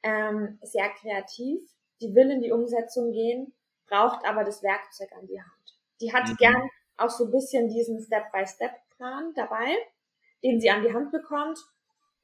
ähm, 0.05 0.59
sehr 0.63 0.89
kreativ. 0.91 1.61
Die 2.01 2.15
will 2.15 2.31
in 2.31 2.43
die 2.43 2.53
Umsetzung 2.53 3.11
gehen, 3.11 3.53
braucht 3.89 4.25
aber 4.25 4.45
das 4.45 4.63
Werkzeug 4.63 5.11
an 5.13 5.27
die 5.27 5.41
Hand. 5.41 5.78
Die 6.01 6.13
hat 6.13 6.29
mhm. 6.29 6.37
gern 6.37 6.71
auch 6.97 7.11
so 7.11 7.27
ein 7.27 7.31
bisschen 7.31 7.69
diesen 7.69 8.01
Step-by-Step-Plan 8.01 9.33
dabei, 9.35 9.77
den 10.43 10.61
sie 10.61 10.71
an 10.71 10.83
die 10.83 10.93
Hand 10.93 11.13
bekommt 11.13 11.59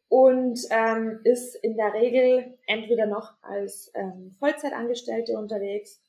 und 0.08 0.60
ähm, 0.70 1.20
ist 1.24 1.54
in 1.56 1.76
der 1.76 1.92
Regel 1.92 2.58
entweder 2.66 3.06
noch 3.06 3.34
als 3.42 3.90
ähm, 3.94 4.32
Vollzeitangestellte 4.38 5.38
unterwegs 5.38 6.00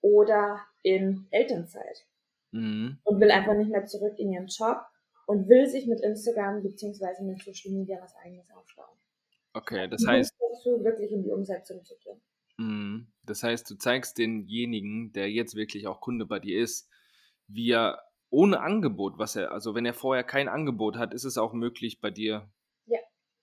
oder 0.00 0.60
in 0.82 1.26
Elternzeit 1.30 2.06
mhm. 2.50 2.98
und 3.04 3.20
will 3.20 3.30
einfach 3.30 3.54
nicht 3.54 3.70
mehr 3.70 3.86
zurück 3.86 4.18
in 4.18 4.32
ihren 4.32 4.48
Job 4.48 4.82
und 5.26 5.48
will 5.48 5.66
sich 5.66 5.86
mit 5.86 6.00
Instagram 6.00 6.62
beziehungsweise 6.62 7.24
mit 7.24 7.42
Social 7.42 7.72
Media 7.72 7.98
was 8.00 8.14
eigenes 8.16 8.50
aufbauen. 8.50 8.96
Okay, 9.54 9.88
das 9.88 10.06
heißt. 10.06 10.34
Du 10.64 10.82
wirklich 10.82 11.12
in 11.12 11.22
die 11.22 11.30
Umsetzung 11.30 11.84
zu 11.84 11.94
gehen. 11.98 12.20
Mhm. 12.56 13.08
Das 13.24 13.42
heißt, 13.42 13.68
du 13.70 13.76
zeigst 13.76 14.18
denjenigen, 14.18 15.12
der 15.12 15.30
jetzt 15.30 15.56
wirklich 15.56 15.86
auch 15.86 16.00
Kunde 16.00 16.26
bei 16.26 16.38
dir 16.38 16.62
ist, 16.62 16.88
wie 17.46 17.70
er 17.70 18.00
ohne 18.30 18.60
Angebot, 18.60 19.18
was 19.18 19.36
er, 19.36 19.52
also 19.52 19.74
wenn 19.74 19.86
er 19.86 19.94
vorher 19.94 20.24
kein 20.24 20.48
Angebot 20.48 20.96
hat, 20.96 21.14
ist 21.14 21.24
es 21.24 21.38
auch 21.38 21.52
möglich, 21.52 22.00
bei 22.00 22.10
dir 22.10 22.50
ja. 22.86 22.98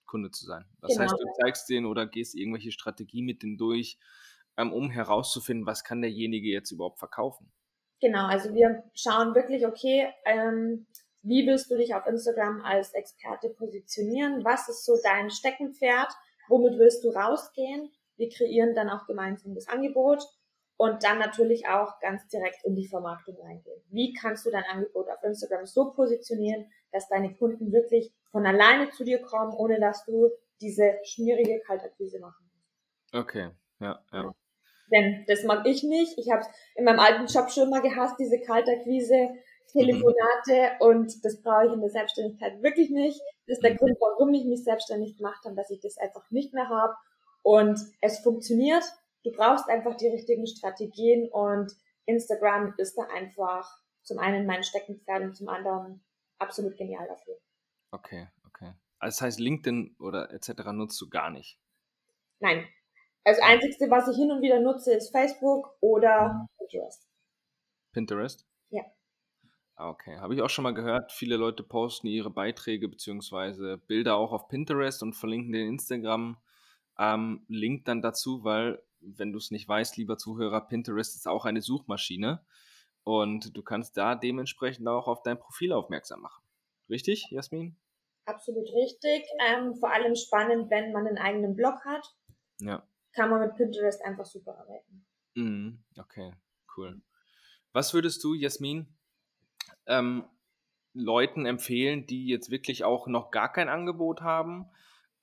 Kunde 0.05 0.31
zu 0.31 0.45
sein. 0.45 0.65
Das 0.81 0.91
genau. 0.91 1.03
heißt, 1.03 1.13
du 1.13 1.25
zeigst 1.41 1.69
denen 1.69 1.85
oder 1.85 2.05
gehst 2.05 2.35
irgendwelche 2.35 2.71
Strategie 2.71 3.21
mit 3.21 3.41
denen 3.41 3.57
durch, 3.57 3.97
ähm, 4.57 4.73
um 4.73 4.89
herauszufinden, 4.89 5.65
was 5.65 5.83
kann 5.83 6.01
derjenige 6.01 6.49
jetzt 6.49 6.71
überhaupt 6.71 6.99
verkaufen. 6.99 7.51
Genau, 8.01 8.25
also 8.25 8.53
wir 8.53 8.83
schauen 8.93 9.33
wirklich, 9.33 9.65
okay, 9.65 10.11
ähm, 10.25 10.87
wie 11.21 11.45
willst 11.45 11.69
du 11.69 11.77
dich 11.77 11.93
auf 11.93 12.05
Instagram 12.07 12.61
als 12.61 12.93
Experte 12.93 13.49
positionieren? 13.49 14.43
Was 14.43 14.67
ist 14.67 14.85
so 14.85 14.97
dein 15.03 15.29
Steckenpferd? 15.29 16.11
Womit 16.49 16.79
willst 16.79 17.03
du 17.03 17.09
rausgehen? 17.09 17.91
Wir 18.17 18.29
kreieren 18.29 18.75
dann 18.75 18.89
auch 18.89 19.05
gemeinsam 19.05 19.53
das 19.53 19.67
Angebot 19.67 20.23
und 20.81 21.03
dann 21.03 21.19
natürlich 21.19 21.67
auch 21.67 21.99
ganz 21.99 22.27
direkt 22.29 22.65
in 22.65 22.73
die 22.73 22.87
Vermarktung 22.87 23.39
reingehen. 23.39 23.79
Wie 23.91 24.13
kannst 24.13 24.47
du 24.47 24.49
dein 24.49 24.63
Angebot 24.63 25.07
auf 25.11 25.23
Instagram 25.23 25.67
so 25.67 25.91
positionieren, 25.91 26.71
dass 26.91 27.07
deine 27.07 27.35
Kunden 27.35 27.71
wirklich 27.71 28.11
von 28.31 28.47
alleine 28.47 28.89
zu 28.89 29.03
dir 29.03 29.21
kommen, 29.21 29.53
ohne 29.53 29.79
dass 29.79 30.03
du 30.05 30.31
diese 30.59 30.95
schmierige 31.03 31.59
Kaltakquise 31.59 32.19
machen 32.19 32.49
musst? 32.51 33.13
Okay, 33.13 33.51
ja, 33.79 34.03
ja. 34.11 34.31
Denn 34.91 35.23
das 35.27 35.43
mag 35.43 35.67
ich 35.67 35.83
nicht. 35.83 36.17
Ich 36.17 36.31
habe 36.31 36.41
es 36.41 36.47
in 36.73 36.85
meinem 36.85 36.99
alten 36.99 37.27
Job 37.27 37.51
schon 37.51 37.69
mal 37.69 37.83
gehasst, 37.83 38.15
diese 38.19 38.39
Kaltakquise, 38.39 39.29
Telefonate 39.71 40.71
mhm. 40.79 40.87
und 40.87 41.23
das 41.23 41.43
brauche 41.43 41.67
ich 41.67 41.73
in 41.73 41.81
der 41.81 41.91
Selbstständigkeit 41.91 42.63
wirklich 42.63 42.89
nicht. 42.89 43.21
Das 43.45 43.57
ist 43.57 43.63
der 43.63 43.73
mhm. 43.73 43.77
Grund, 43.77 43.97
warum 43.99 44.33
ich 44.33 44.45
mich 44.45 44.63
selbstständig 44.63 45.15
gemacht 45.15 45.45
habe, 45.45 45.55
dass 45.55 45.69
ich 45.69 45.79
das 45.79 45.99
einfach 45.99 46.31
nicht 46.31 46.55
mehr 46.55 46.69
habe. 46.69 46.95
Und 47.43 47.79
es 48.01 48.17
funktioniert 48.19 48.83
du 49.23 49.31
brauchst 49.31 49.69
einfach 49.69 49.95
die 49.97 50.07
richtigen 50.07 50.47
Strategien 50.47 51.29
und 51.31 51.71
Instagram 52.05 52.73
ist 52.77 52.97
da 52.97 53.03
einfach 53.03 53.69
zum 54.03 54.19
einen 54.19 54.45
mein 54.45 54.63
Steckenpferd 54.63 55.23
und 55.23 55.35
zum 55.35 55.47
anderen 55.47 56.03
absolut 56.39 56.75
genial 56.77 57.07
dafür. 57.07 57.37
Okay, 57.91 58.27
okay. 58.47 58.73
Also 58.99 59.17
das 59.17 59.21
heißt, 59.21 59.39
LinkedIn 59.39 59.95
oder 59.99 60.31
etc. 60.31 60.71
nutzt 60.73 60.99
du 61.01 61.09
gar 61.09 61.29
nicht? 61.29 61.59
Nein. 62.39 62.67
Also 63.23 63.41
einzigste, 63.43 63.89
was 63.89 64.07
ich 64.07 64.15
hin 64.15 64.31
und 64.31 64.41
wieder 64.41 64.59
nutze, 64.59 64.93
ist 64.93 65.11
Facebook 65.11 65.77
oder 65.79 66.33
mhm. 66.33 66.47
Pinterest. 66.57 67.07
Pinterest? 67.91 68.47
Ja. 68.69 68.83
Ah, 69.75 69.89
okay, 69.89 70.17
habe 70.17 70.33
ich 70.33 70.41
auch 70.41 70.49
schon 70.49 70.63
mal 70.63 70.73
gehört. 70.73 71.11
Viele 71.11 71.37
Leute 71.37 71.63
posten 71.63 72.07
ihre 72.07 72.31
Beiträge 72.31 72.87
bzw. 72.87 73.77
Bilder 73.77 74.15
auch 74.15 74.31
auf 74.31 74.47
Pinterest 74.47 75.03
und 75.03 75.13
verlinken 75.13 75.51
den 75.51 75.67
Instagram 75.67 76.37
ähm, 76.97 77.45
dann 77.83 78.01
dazu, 78.01 78.43
weil 78.43 78.81
wenn 79.01 79.31
du 79.31 79.37
es 79.37 79.51
nicht 79.51 79.67
weißt, 79.67 79.97
lieber 79.97 80.17
Zuhörer, 80.17 80.61
Pinterest 80.61 81.15
ist 81.15 81.27
auch 81.27 81.45
eine 81.45 81.61
Suchmaschine 81.61 82.45
und 83.03 83.55
du 83.55 83.63
kannst 83.63 83.97
da 83.97 84.15
dementsprechend 84.15 84.87
auch 84.87 85.07
auf 85.07 85.23
dein 85.23 85.39
Profil 85.39 85.73
aufmerksam 85.73 86.21
machen. 86.21 86.43
Richtig, 86.89 87.27
Jasmin? 87.31 87.75
Absolut 88.25 88.67
richtig. 88.73 89.25
Ähm, 89.47 89.75
vor 89.75 89.91
allem 89.91 90.15
spannend, 90.15 90.69
wenn 90.69 90.91
man 90.91 91.07
einen 91.07 91.17
eigenen 91.17 91.55
Blog 91.55 91.83
hat. 91.85 92.15
Ja. 92.59 92.87
Kann 93.13 93.29
man 93.29 93.41
mit 93.41 93.55
Pinterest 93.55 94.03
einfach 94.05 94.25
super 94.25 94.57
arbeiten. 94.59 95.05
Mhm, 95.35 95.83
okay, 95.97 96.33
cool. 96.77 97.01
Was 97.73 97.93
würdest 97.93 98.23
du, 98.23 98.33
Jasmin, 98.33 98.87
ähm, 99.87 100.25
Leuten 100.93 101.45
empfehlen, 101.45 102.05
die 102.05 102.27
jetzt 102.27 102.51
wirklich 102.51 102.83
auch 102.83 103.07
noch 103.07 103.31
gar 103.31 103.51
kein 103.51 103.69
Angebot 103.69 104.21
haben, 104.21 104.69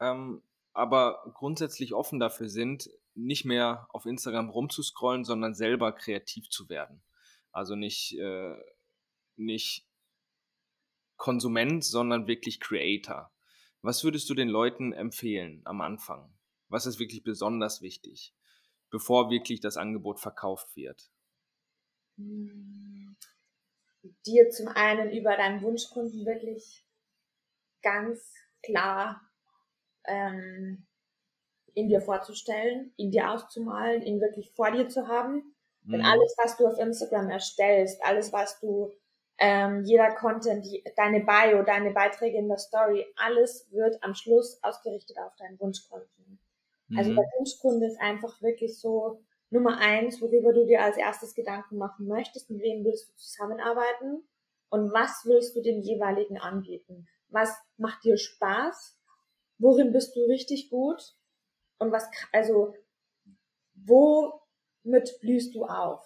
ähm, 0.01 0.43
aber 0.73 1.31
grundsätzlich 1.35 1.95
offen 1.95 2.19
dafür 2.21 2.49
sind, 2.49 2.89
nicht 3.19 3.45
mehr 3.45 3.89
auf 3.91 4.07
Instagram 4.07 4.49
rumzuscrollen, 4.49 5.25
sondern 5.25 5.55
selber 5.55 5.93
kreativ 5.93 6.49
zu 6.49 6.69
werden. 6.69 7.03
Also 7.51 7.75
nicht, 7.75 8.17
äh, 8.19 8.57
nicht 9.37 9.87
Konsument, 11.17 11.85
sondern 11.85 12.29
wirklich 12.29 12.61
Creator. 12.61 13.33
Was 13.83 14.05
würdest 14.05 14.31
du 14.31 14.35
den 14.35 14.49
Leuten 14.49 14.93
empfehlen 14.93 15.63
am 15.65 15.81
Anfang? 15.81 16.33
Was 16.69 16.87
ist 16.87 16.99
wirklich 16.99 17.25
besonders 17.25 17.83
wichtig, 17.83 18.35
bevor 18.91 19.31
wirklich 19.31 19.61
das 19.61 19.77
Angebot 19.77 20.21
verkauft 20.21 20.77
wird? 20.77 21.11
Dir 22.17 23.17
zum 24.51 24.69
einen 24.69 25.11
über 25.11 25.37
deinen 25.37 25.63
Wunschkunden 25.63 26.25
wirklich 26.25 26.85
ganz 27.83 28.33
klar 28.63 29.29
ähm, 30.05 30.88
in 31.79 31.89
dir 31.89 32.01
vorzustellen, 32.01 32.93
ihn 32.97 33.11
dir 33.11 33.31
auszumalen, 33.31 34.03
ihn 34.03 34.21
wirklich 34.21 34.51
vor 34.53 34.71
dir 34.73 34.89
zu 34.89 35.07
haben. 35.07 35.55
Mhm. 35.85 35.93
Denn 35.93 36.03
alles, 36.03 36.35
was 36.43 36.57
du 36.57 36.67
auf 36.67 36.79
Instagram 36.79 37.31
erstellst, 37.31 38.05
alles, 38.05 38.33
was 38.33 38.59
du, 38.61 38.93
ähm, 39.39 39.85
jeder 39.85 40.13
Content, 40.15 40.65
die, 40.65 40.83
deine 40.97 41.21
Bio, 41.21 41.63
deine 41.63 41.93
Beiträge 41.93 42.39
in 42.39 42.49
der 42.49 42.59
Story, 42.59 43.07
alles 43.17 43.69
wird 43.71 44.03
am 44.03 44.15
Schluss 44.15 44.59
ausgerichtet 44.63 45.17
auf 45.19 45.37
deinen 45.37 45.59
Wunschkunden. 45.61 46.41
Mhm. 46.89 46.99
Also 46.99 47.15
der 47.15 47.31
Wunschkunde 47.39 47.87
ist 47.87 48.01
einfach 48.01 48.43
wirklich 48.43 48.79
so 48.81 49.23
Nummer 49.51 49.79
eins, 49.79 50.21
worüber 50.21 50.53
du 50.53 50.67
dir 50.67 50.83
als 50.83 50.97
erstes 50.97 51.35
Gedanken 51.35 51.79
machen 51.79 52.07
möchtest, 52.07 52.51
mit 52.51 52.61
wem 52.61 52.85
willst 52.85 53.09
du 53.09 53.15
zusammenarbeiten 53.15 54.29
und 54.69 54.93
was 54.93 55.23
willst 55.25 55.57
du 55.57 55.63
dem 55.63 55.81
jeweiligen 55.81 56.39
anbieten? 56.39 57.07
Was 57.29 57.55
macht 57.77 58.05
dir 58.05 58.19
Spaß? 58.19 58.99
Worin 59.59 59.93
bist 59.93 60.17
du 60.17 60.21
richtig 60.25 60.71
gut? 60.71 61.18
Und 61.79 61.93
was, 61.93 62.09
also, 62.33 62.75
womit 63.75 65.21
blühst 65.21 65.55
du 65.55 65.65
auf? 65.65 66.05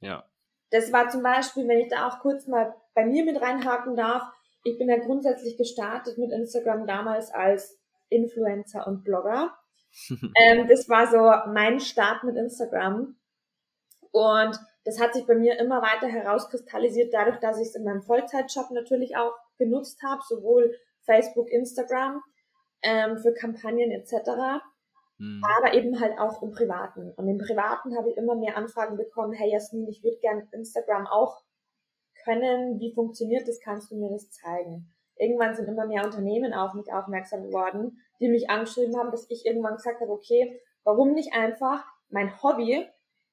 Ja. 0.00 0.24
Das 0.70 0.92
war 0.92 1.08
zum 1.08 1.22
Beispiel, 1.22 1.66
wenn 1.66 1.80
ich 1.80 1.88
da 1.88 2.08
auch 2.08 2.20
kurz 2.20 2.46
mal 2.46 2.74
bei 2.94 3.06
mir 3.06 3.24
mit 3.24 3.40
reinhaken 3.40 3.96
darf, 3.96 4.22
ich 4.64 4.78
bin 4.78 4.88
ja 4.88 4.98
grundsätzlich 4.98 5.56
gestartet 5.56 6.18
mit 6.18 6.30
Instagram 6.30 6.86
damals 6.86 7.30
als 7.30 7.78
Influencer 8.08 8.86
und 8.86 9.04
Blogger. 9.04 9.56
ähm, 10.10 10.68
das 10.68 10.88
war 10.88 11.06
so 11.06 11.50
mein 11.52 11.80
Start 11.80 12.24
mit 12.24 12.36
Instagram. 12.36 13.16
Und 14.10 14.58
das 14.84 15.00
hat 15.00 15.14
sich 15.14 15.26
bei 15.26 15.34
mir 15.34 15.58
immer 15.58 15.82
weiter 15.82 16.08
herauskristallisiert, 16.08 17.12
dadurch, 17.12 17.38
dass 17.40 17.58
ich 17.58 17.68
es 17.68 17.74
in 17.74 17.84
meinem 17.84 18.02
Vollzeitjob 18.02 18.70
natürlich 18.70 19.16
auch 19.16 19.34
genutzt 19.58 20.02
habe, 20.02 20.22
sowohl 20.28 20.74
Facebook, 21.02 21.50
Instagram 21.50 22.22
ähm, 22.82 23.18
für 23.18 23.32
Kampagnen 23.34 23.90
etc. 23.90 24.62
Mhm. 25.18 25.42
Aber 25.58 25.74
eben 25.74 26.00
halt 26.00 26.18
auch 26.18 26.42
im 26.42 26.52
Privaten. 26.52 27.12
Und 27.12 27.28
im 27.28 27.38
Privaten 27.38 27.96
habe 27.96 28.10
ich 28.10 28.16
immer 28.16 28.34
mehr 28.34 28.56
Anfragen 28.56 28.96
bekommen, 28.96 29.32
hey 29.32 29.50
Jasmin, 29.50 29.88
ich 29.88 30.02
würde 30.02 30.18
gern 30.18 30.48
Instagram 30.52 31.06
auch 31.06 31.42
können. 32.24 32.78
Wie 32.80 32.94
funktioniert 32.94 33.48
das? 33.48 33.60
Kannst 33.60 33.90
du 33.90 33.96
mir 33.96 34.10
das 34.10 34.30
zeigen? 34.30 34.92
Irgendwann 35.16 35.54
sind 35.54 35.66
immer 35.66 35.86
mehr 35.86 36.04
Unternehmen 36.04 36.54
auf 36.54 36.74
mich 36.74 36.92
aufmerksam 36.92 37.44
geworden, 37.44 37.98
die 38.20 38.28
mich 38.28 38.50
angeschrieben 38.50 38.96
haben, 38.96 39.10
dass 39.10 39.28
ich 39.30 39.44
irgendwann 39.44 39.76
gesagt 39.76 40.00
habe, 40.00 40.12
okay, 40.12 40.60
warum 40.84 41.12
nicht 41.12 41.32
einfach 41.34 41.84
mein 42.08 42.40
Hobby 42.42 42.86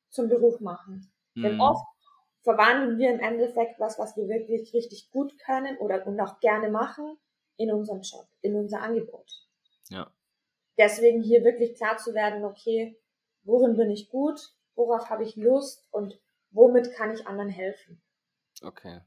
zum 0.10 0.30
Beruf 0.30 0.60
machen? 0.62 1.12
Mhm. 1.36 1.44
Denn 1.44 1.62
oft 1.62 1.86
verwandeln 2.42 2.98
wir 2.98 3.14
im 3.14 3.20
Endeffekt 3.20 3.80
was, 3.80 4.00
was 4.00 4.16
wir 4.18 4.28
wirklich 4.28 4.74
richtig 4.74 5.12
gut 5.12 5.38
können 5.40 5.78
oder 5.78 6.06
und 6.08 6.20
auch 6.20 6.40
gerne 6.40 6.70
machen, 6.70 7.18
in 7.58 7.72
unseren 7.72 8.02
Job, 8.02 8.28
in 8.42 8.56
unser 8.56 8.82
Angebot. 8.82 9.32
Ja. 9.90 10.12
Deswegen 10.78 11.22
hier 11.22 11.44
wirklich 11.44 11.76
klar 11.76 11.98
zu 11.98 12.14
werden, 12.14 12.44
okay, 12.44 12.98
worin 13.44 13.78
bin 13.78 13.92
ich 13.92 14.10
gut, 14.10 14.40
worauf 14.76 15.10
habe 15.10 15.24
ich 15.24 15.36
Lust 15.36 15.88
und 15.92 16.20
womit 16.52 16.94
kann 16.94 17.14
ich 17.14 17.28
anderen 17.28 17.50
helfen. 17.50 18.02
Okay. 18.62 19.02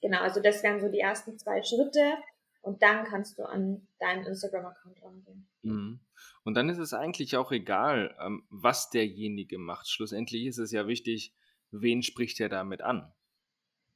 Genau, 0.00 0.20
also 0.20 0.40
das 0.40 0.62
wären 0.62 0.80
so 0.80 0.88
die 0.88 1.00
ersten 1.00 1.38
zwei 1.38 1.62
Schritte 1.62 2.14
und 2.62 2.82
dann 2.82 3.04
kannst 3.04 3.38
du 3.38 3.44
an 3.44 3.86
deinen 3.98 4.26
Instagram-Account 4.26 5.02
rangehen. 5.02 5.48
Mhm. 5.62 6.00
Und 6.44 6.54
dann 6.54 6.68
ist 6.68 6.78
es 6.78 6.94
eigentlich 6.94 7.36
auch 7.36 7.52
egal, 7.52 8.16
ähm, 8.20 8.44
was 8.50 8.90
derjenige 8.90 9.58
macht. 9.58 9.88
Schlussendlich 9.88 10.46
ist 10.46 10.58
es 10.58 10.72
ja 10.72 10.86
wichtig, 10.86 11.34
wen 11.70 12.02
spricht 12.02 12.40
er 12.40 12.48
damit 12.48 12.82
an. 12.82 13.12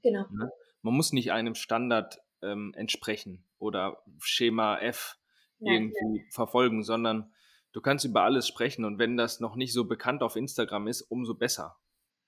Genau. 0.03 0.27
Ne? 0.31 0.51
Man 0.83 0.95
muss 0.95 1.13
nicht 1.13 1.33
einem 1.33 1.55
Standard 1.55 2.19
ähm, 2.43 2.75
entsprechen 2.77 3.45
oder 3.59 4.03
Schema 4.19 4.79
F 4.79 5.19
irgendwie 5.67 6.27
verfolgen, 6.31 6.83
sondern 6.83 7.33
du 7.73 7.81
kannst 7.81 8.05
über 8.05 8.23
alles 8.23 8.47
sprechen 8.47 8.85
und 8.85 8.99
wenn 8.99 9.17
das 9.17 9.41
noch 9.41 9.57
nicht 9.57 9.73
so 9.73 9.87
bekannt 9.87 10.23
auf 10.23 10.37
Instagram 10.37 10.87
ist, 10.87 11.03
umso 11.03 11.35
besser, 11.35 11.77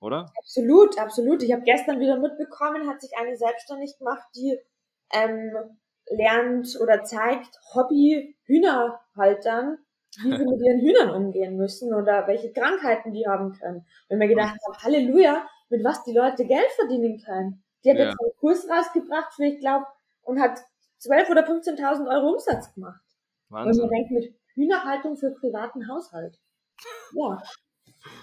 oder? 0.01 0.33
Absolut, 0.39 0.99
absolut. 0.99 1.43
Ich 1.43 1.53
habe 1.53 1.63
gestern 1.63 2.01
wieder 2.01 2.19
mitbekommen, 2.19 2.89
hat 2.89 3.01
sich 3.01 3.11
eine 3.19 3.37
selbstständig 3.37 3.97
gemacht, 3.99 4.27
die 4.35 4.59
ähm, 5.13 5.53
lernt 6.09 6.79
oder 6.81 7.03
zeigt 7.03 7.59
Hobby 7.75 8.37
Hühnerhaltern, 8.45 9.79
wie 10.23 10.37
sie 10.37 10.45
mit 10.45 10.61
ihren 10.63 10.81
Hühnern 10.81 11.11
umgehen 11.11 11.57
müssen 11.57 11.93
oder 11.95 12.27
welche 12.27 12.53
Krankheiten 12.53 13.13
die 13.13 13.27
haben 13.27 13.53
können. 13.53 13.85
Und 14.09 14.19
mir 14.19 14.29
gedacht 14.29 14.57
habe, 14.67 14.83
Halleluja, 14.83 15.47
mit 15.69 15.85
was 15.85 16.05
die 16.05 16.13
Leute 16.13 16.47
Geld 16.47 16.71
verdienen 16.77 17.23
können. 17.25 17.63
Die 17.85 17.91
hat 17.91 17.99
ja. 17.99 18.05
jetzt 18.07 18.21
einen 18.21 18.37
Kurs 18.39 18.67
rausgebracht 18.69 19.35
für, 19.35 19.45
ich 19.45 19.61
glaube, 19.61 19.87
und 20.23 20.41
hat 20.41 20.59
12.000 21.03 21.31
oder 21.31 21.47
15.000 21.47 22.09
Euro 22.09 22.33
Umsatz 22.33 22.73
gemacht. 22.75 23.01
Wahnsinn. 23.49 23.85
Und 23.85 23.91
man 23.91 23.99
denkt 23.99 24.11
mit 24.11 24.35
Hühnerhaltung 24.55 25.17
für 25.17 25.31
privaten 25.31 25.89
Haushalt. 25.89 26.39
Ja, 27.15 27.43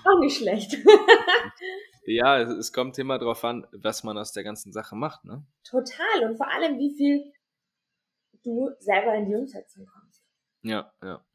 auch 0.05 0.19
nicht 0.19 0.37
schlecht. 0.37 0.77
ja, 2.05 2.41
es 2.41 2.71
kommt 2.71 2.97
immer 2.99 3.17
darauf 3.19 3.43
an, 3.43 3.67
was 3.71 4.03
man 4.03 4.17
aus 4.17 4.31
der 4.31 4.43
ganzen 4.43 4.71
Sache 4.71 4.95
macht, 4.95 5.25
ne? 5.25 5.45
Total. 5.63 6.29
Und 6.29 6.37
vor 6.37 6.49
allem, 6.49 6.77
wie 6.77 6.95
viel 6.95 7.33
du 8.43 8.71
selber 8.79 9.15
in 9.15 9.27
die 9.27 9.35
Umsetzung 9.35 9.85
kommst. 9.85 10.23
Ja, 10.63 10.91
ja. 11.01 11.25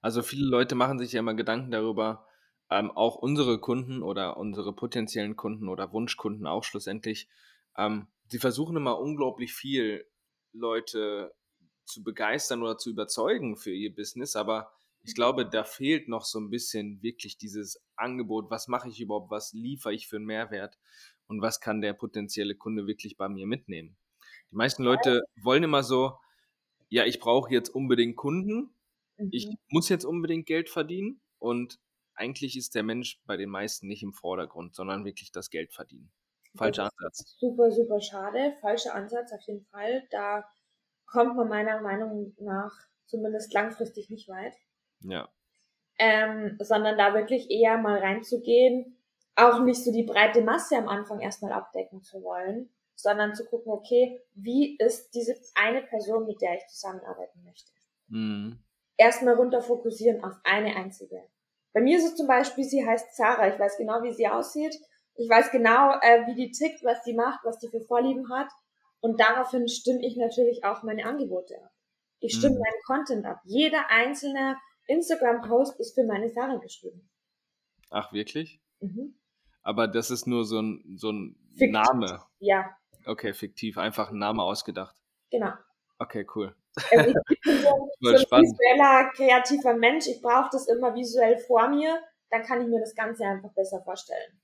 Also 0.00 0.22
viele 0.22 0.46
Leute 0.46 0.74
machen 0.74 0.98
sich 0.98 1.12
ja 1.12 1.20
immer 1.20 1.34
Gedanken 1.34 1.70
darüber, 1.70 2.26
ähm, 2.70 2.90
auch 2.90 3.16
unsere 3.16 3.58
Kunden 3.60 4.02
oder 4.02 4.36
unsere 4.36 4.74
potenziellen 4.74 5.36
Kunden 5.36 5.68
oder 5.68 5.92
Wunschkunden 5.92 6.46
auch 6.46 6.64
schlussendlich, 6.64 7.28
ähm, 7.76 8.08
sie 8.28 8.38
versuchen 8.38 8.76
immer 8.76 8.98
unglaublich 8.98 9.54
viel 9.54 10.06
Leute 10.52 11.34
zu 11.84 12.02
begeistern 12.02 12.62
oder 12.62 12.78
zu 12.78 12.90
überzeugen 12.90 13.56
für 13.56 13.72
ihr 13.72 13.94
Business, 13.94 14.36
aber 14.36 14.72
ich 15.04 15.14
glaube, 15.14 15.48
da 15.48 15.64
fehlt 15.64 16.08
noch 16.08 16.24
so 16.24 16.38
ein 16.38 16.50
bisschen 16.50 17.02
wirklich 17.02 17.36
dieses 17.36 17.82
Angebot, 17.96 18.50
was 18.50 18.68
mache 18.68 18.88
ich 18.88 19.00
überhaupt, 19.00 19.30
was 19.30 19.52
liefere 19.52 19.92
ich 19.92 20.06
für 20.06 20.16
einen 20.16 20.26
Mehrwert 20.26 20.78
und 21.26 21.42
was 21.42 21.60
kann 21.60 21.80
der 21.80 21.92
potenzielle 21.92 22.54
Kunde 22.54 22.86
wirklich 22.86 23.16
bei 23.16 23.28
mir 23.28 23.46
mitnehmen. 23.46 23.96
Die 24.50 24.56
meisten 24.56 24.84
Leute 24.84 25.22
wollen 25.42 25.64
immer 25.64 25.82
so, 25.82 26.18
ja, 26.88 27.04
ich 27.04 27.18
brauche 27.18 27.52
jetzt 27.52 27.70
unbedingt 27.70 28.16
Kunden, 28.16 28.74
mhm. 29.16 29.28
ich 29.32 29.48
muss 29.68 29.88
jetzt 29.88 30.04
unbedingt 30.04 30.46
Geld 30.46 30.68
verdienen 30.68 31.20
und 31.38 31.80
eigentlich 32.14 32.56
ist 32.56 32.74
der 32.74 32.82
Mensch 32.82 33.20
bei 33.24 33.36
den 33.36 33.48
meisten 33.48 33.88
nicht 33.88 34.02
im 34.02 34.12
Vordergrund, 34.12 34.74
sondern 34.74 35.04
wirklich 35.04 35.32
das 35.32 35.50
Geld 35.50 35.72
verdienen. 35.72 36.12
Falscher 36.54 36.84
Ansatz. 36.84 37.36
Super, 37.38 37.72
super 37.72 38.00
schade. 38.00 38.54
Falscher 38.60 38.94
Ansatz 38.94 39.32
auf 39.32 39.40
jeden 39.46 39.64
Fall. 39.64 40.06
Da 40.10 40.44
kommt 41.12 41.36
man 41.36 41.48
meiner 41.48 41.80
Meinung 41.80 42.34
nach 42.40 42.72
zumindest 43.06 43.52
langfristig 43.52 44.08
nicht 44.08 44.28
weit. 44.28 44.54
Ja. 45.00 45.28
Ähm, 45.98 46.56
sondern 46.60 46.96
da 46.96 47.14
wirklich 47.14 47.50
eher 47.50 47.76
mal 47.76 47.98
reinzugehen, 47.98 48.96
auch 49.36 49.60
nicht 49.60 49.84
so 49.84 49.92
die 49.92 50.04
breite 50.04 50.40
Masse 50.40 50.76
am 50.76 50.88
Anfang 50.88 51.20
erstmal 51.20 51.52
abdecken 51.52 52.02
zu 52.02 52.22
wollen, 52.22 52.70
sondern 52.94 53.34
zu 53.34 53.44
gucken, 53.44 53.72
okay, 53.72 54.20
wie 54.34 54.76
ist 54.78 55.14
diese 55.14 55.36
eine 55.54 55.82
Person, 55.82 56.26
mit 56.26 56.40
der 56.40 56.56
ich 56.56 56.66
zusammenarbeiten 56.66 57.42
möchte. 57.44 57.70
Mhm. 58.08 58.58
Erstmal 58.96 59.34
runter 59.34 59.60
fokussieren 59.60 60.24
auf 60.24 60.34
eine 60.44 60.74
einzige. 60.76 61.22
Bei 61.72 61.80
mir 61.80 61.98
ist 61.98 62.04
es 62.04 62.16
zum 62.16 62.26
Beispiel, 62.26 62.64
sie 62.64 62.86
heißt 62.86 63.14
Sarah, 63.16 63.52
ich 63.52 63.58
weiß 63.58 63.76
genau, 63.76 64.02
wie 64.02 64.12
sie 64.12 64.28
aussieht, 64.28 64.74
ich 65.14 65.28
weiß 65.28 65.50
genau, 65.50 65.92
äh, 66.00 66.26
wie 66.26 66.34
die 66.34 66.50
tickt, 66.50 66.82
was 66.84 67.02
die 67.02 67.14
macht, 67.14 67.44
was 67.44 67.58
die 67.58 67.68
für 67.68 67.80
Vorlieben 67.80 68.30
hat 68.30 68.48
und 69.02 69.18
daraufhin 69.18 69.68
stimme 69.68 70.04
ich 70.06 70.16
natürlich 70.16 70.64
auch 70.64 70.82
meine 70.84 71.04
Angebote 71.04 71.56
ab. 71.62 71.70
Ich 72.20 72.34
stimme 72.34 72.54
mhm. 72.54 72.60
meinen 72.60 72.82
Content 72.86 73.26
ab. 73.26 73.40
Jeder 73.44 73.90
einzelne 73.90 74.56
Instagram-Post 74.86 75.78
ist 75.80 75.94
für 75.94 76.04
meine 76.04 76.28
Sarah 76.28 76.58
geschrieben. 76.58 77.10
Ach, 77.90 78.12
wirklich? 78.12 78.60
Mhm. 78.80 79.18
Aber 79.62 79.88
das 79.88 80.10
ist 80.12 80.26
nur 80.26 80.44
so 80.44 80.60
ein, 80.62 80.96
so 80.96 81.10
ein 81.10 81.36
fiktiv. 81.56 81.72
Name. 81.72 82.22
Ja. 82.38 82.76
Okay, 83.04 83.34
fiktiv. 83.34 83.76
Einfach 83.76 84.10
ein 84.10 84.18
Name 84.18 84.42
ausgedacht. 84.42 84.96
Genau. 85.30 85.52
Okay, 85.98 86.24
cool. 86.36 86.54
Also 86.92 87.10
ich 87.28 87.40
bin 87.44 87.58
so, 87.58 87.90
so 88.00 88.08
ein 88.08 88.42
visueller, 88.42 89.10
kreativer 89.14 89.74
Mensch. 89.74 90.06
Ich 90.06 90.22
brauche 90.22 90.48
das 90.52 90.68
immer 90.68 90.94
visuell 90.94 91.38
vor 91.38 91.68
mir. 91.68 92.00
Dann 92.30 92.44
kann 92.44 92.62
ich 92.62 92.68
mir 92.68 92.80
das 92.80 92.94
Ganze 92.94 93.24
einfach 93.24 93.52
besser 93.52 93.82
vorstellen. 93.82 94.40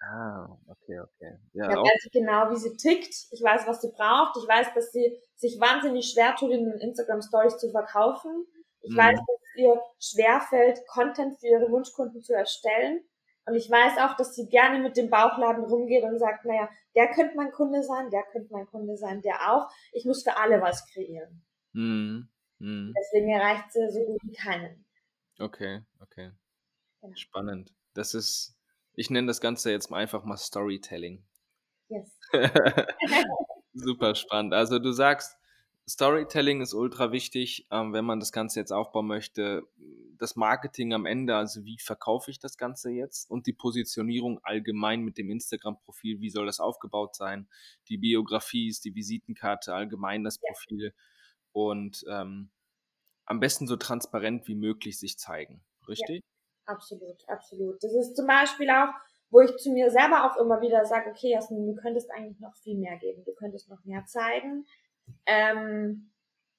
Ah, 0.00 0.56
okay, 0.66 0.98
okay. 0.98 1.38
Ja, 1.52 1.70
ich 1.70 1.76
weiß 1.76 2.08
genau, 2.12 2.50
wie 2.50 2.56
sie 2.56 2.76
tickt. 2.76 3.14
Ich 3.30 3.42
weiß, 3.42 3.66
was 3.66 3.82
sie 3.82 3.92
braucht. 3.92 4.36
Ich 4.38 4.48
weiß, 4.48 4.72
dass 4.74 4.92
sie 4.92 5.20
sich 5.36 5.60
wahnsinnig 5.60 6.10
schwer 6.10 6.34
tut, 6.36 6.50
in 6.50 6.70
Instagram 6.72 7.20
Stories 7.20 7.58
zu 7.58 7.70
verkaufen. 7.70 8.46
Ich 8.80 8.92
mhm. 8.92 8.96
weiß, 8.96 9.18
dass 9.18 9.36
es 9.42 9.56
ihr 9.56 9.82
schwerfällt, 9.98 10.80
Content 10.86 11.38
für 11.38 11.48
ihre 11.48 11.70
Wunschkunden 11.70 12.22
zu 12.22 12.32
erstellen. 12.32 13.04
Und 13.44 13.54
ich 13.54 13.70
weiß 13.70 13.98
auch, 13.98 14.16
dass 14.16 14.34
sie 14.34 14.48
gerne 14.48 14.78
mit 14.78 14.96
dem 14.96 15.10
Bauchladen 15.10 15.64
rumgeht 15.64 16.04
und 16.04 16.18
sagt, 16.18 16.44
naja, 16.44 16.68
der 16.94 17.08
könnte 17.08 17.36
mein 17.36 17.52
Kunde 17.52 17.82
sein, 17.82 18.10
der 18.10 18.22
könnte 18.32 18.52
mein 18.52 18.66
Kunde 18.66 18.96
sein, 18.96 19.20
der 19.22 19.52
auch. 19.52 19.68
Ich 19.92 20.04
muss 20.04 20.22
für 20.22 20.36
alle 20.36 20.60
was 20.62 20.86
kreieren. 20.92 21.44
Mhm. 21.72 22.28
Mhm. 22.58 22.94
Deswegen 22.96 23.30
erreicht 23.30 23.72
sie 23.72 23.90
so 23.90 24.04
gut 24.04 24.20
wie 24.22 24.32
keinen. 24.32 24.86
Okay, 25.38 25.82
okay. 26.00 26.32
Genau. 27.00 27.16
Spannend. 27.16 27.74
Das 27.94 28.14
ist, 28.14 28.56
ich 28.94 29.10
nenne 29.10 29.26
das 29.26 29.40
Ganze 29.40 29.70
jetzt 29.70 29.92
einfach 29.92 30.24
mal 30.24 30.36
Storytelling. 30.36 31.24
Yes. 31.88 32.18
Super 33.72 34.14
spannend. 34.14 34.54
Also 34.54 34.78
du 34.78 34.92
sagst, 34.92 35.36
Storytelling 35.88 36.60
ist 36.60 36.72
ultra 36.72 37.10
wichtig, 37.10 37.66
ähm, 37.70 37.92
wenn 37.92 38.04
man 38.04 38.20
das 38.20 38.30
Ganze 38.30 38.60
jetzt 38.60 38.72
aufbauen 38.72 39.06
möchte. 39.06 39.64
Das 40.18 40.36
Marketing 40.36 40.92
am 40.92 41.06
Ende, 41.06 41.34
also 41.34 41.64
wie 41.64 41.78
verkaufe 41.78 42.30
ich 42.30 42.38
das 42.38 42.56
Ganze 42.58 42.90
jetzt 42.90 43.28
und 43.30 43.46
die 43.46 43.52
Positionierung 43.52 44.38
allgemein 44.44 45.00
mit 45.00 45.18
dem 45.18 45.30
Instagram-Profil, 45.30 46.20
wie 46.20 46.30
soll 46.30 46.46
das 46.46 46.60
aufgebaut 46.60 47.16
sein? 47.16 47.48
Die 47.88 47.96
Biografie 47.96 48.68
ist 48.68 48.84
die 48.84 48.94
Visitenkarte, 48.94 49.74
allgemein 49.74 50.22
das 50.22 50.38
Profil 50.38 50.94
und 51.52 52.04
ähm, 52.08 52.50
am 53.24 53.40
besten 53.40 53.66
so 53.66 53.76
transparent 53.76 54.46
wie 54.46 54.54
möglich 54.54 54.98
sich 54.98 55.18
zeigen. 55.18 55.64
Richtig? 55.88 56.22
Ja, 56.22 56.39
absolut, 56.70 57.28
absolut. 57.28 57.82
Das 57.82 57.92
ist 57.92 58.16
zum 58.16 58.26
Beispiel 58.26 58.70
auch, 58.70 58.92
wo 59.30 59.40
ich 59.40 59.56
zu 59.58 59.70
mir 59.70 59.90
selber 59.90 60.24
auch 60.24 60.36
immer 60.40 60.60
wieder 60.60 60.84
sage, 60.84 61.10
okay, 61.10 61.30
Jasmin, 61.30 61.66
du 61.66 61.74
könntest 61.80 62.10
eigentlich 62.10 62.40
noch 62.40 62.56
viel 62.56 62.76
mehr 62.76 62.96
geben, 62.96 63.24
du 63.24 63.32
könntest 63.34 63.68
noch 63.68 63.84
mehr 63.84 64.04
zeigen 64.06 64.66
ähm, 65.26 66.10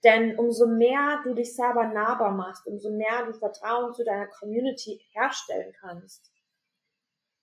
denn 0.04 0.38
umso 0.38 0.68
mehr 0.68 1.22
du 1.24 1.34
dich 1.34 1.56
selber 1.56 1.88
nahbar 1.88 2.32
machst, 2.32 2.66
umso 2.66 2.90
mehr 2.90 3.26
du 3.26 3.34
Vertrauen 3.34 3.94
zu 3.94 4.04
deiner 4.04 4.28
Community 4.28 5.00
herstellen 5.12 5.74
kannst, 5.80 6.32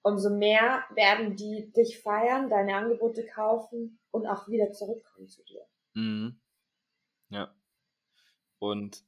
umso 0.02 0.30
mehr 0.30 0.84
werden 0.94 1.36
die 1.36 1.70
dich 1.72 2.00
feiern, 2.02 2.50
deine 2.50 2.76
Angebote 2.76 3.24
kaufen 3.26 3.98
und 4.10 4.26
auch 4.26 4.48
wieder 4.48 4.72
zurückkommen 4.72 5.28
zu 5.28 5.44
dir. 5.44 5.64
Mhm. 5.94 6.40
Ja. 7.28 7.54
Und 8.58 9.04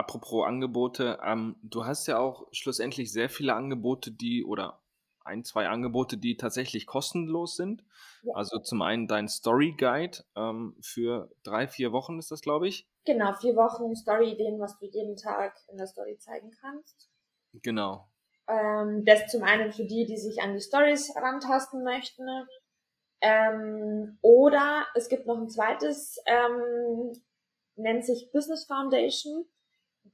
apropos 0.00 0.46
Angebote, 0.46 1.18
ähm, 1.22 1.56
du 1.62 1.84
hast 1.84 2.06
ja 2.06 2.18
auch 2.18 2.48
schlussendlich 2.52 3.12
sehr 3.12 3.28
viele 3.28 3.54
Angebote, 3.54 4.10
die 4.10 4.44
oder 4.44 4.80
ein, 5.24 5.44
zwei 5.44 5.68
Angebote, 5.68 6.16
die 6.16 6.38
tatsächlich 6.38 6.86
kostenlos 6.86 7.54
sind. 7.54 7.84
Ja. 8.22 8.34
Also 8.34 8.58
zum 8.58 8.80
einen 8.80 9.06
dein 9.06 9.28
Story 9.28 9.74
Guide 9.76 10.24
ähm, 10.34 10.74
für 10.80 11.30
drei, 11.42 11.68
vier 11.68 11.92
Wochen 11.92 12.18
ist 12.18 12.30
das, 12.30 12.40
glaube 12.40 12.66
ich. 12.66 12.88
Genau, 13.04 13.34
vier 13.34 13.54
Wochen 13.56 13.94
Story-Ideen, 13.94 14.58
was 14.58 14.78
du 14.78 14.86
jeden 14.86 15.16
Tag 15.16 15.54
in 15.70 15.76
der 15.76 15.86
Story 15.86 16.16
zeigen 16.18 16.50
kannst. 16.60 17.10
Genau. 17.52 18.08
Ähm, 18.48 19.04
das 19.04 19.26
zum 19.28 19.42
einen 19.42 19.72
für 19.72 19.84
die, 19.84 20.06
die 20.06 20.16
sich 20.16 20.40
an 20.40 20.54
die 20.54 20.62
Stories 20.62 21.14
rantasten 21.14 21.84
möchten. 21.84 22.26
Ähm, 23.20 24.18
oder 24.22 24.86
es 24.94 25.08
gibt 25.10 25.26
noch 25.26 25.36
ein 25.36 25.50
zweites, 25.50 26.18
ähm, 26.24 27.12
nennt 27.76 28.06
sich 28.06 28.30
Business 28.32 28.64
Foundation. 28.64 29.44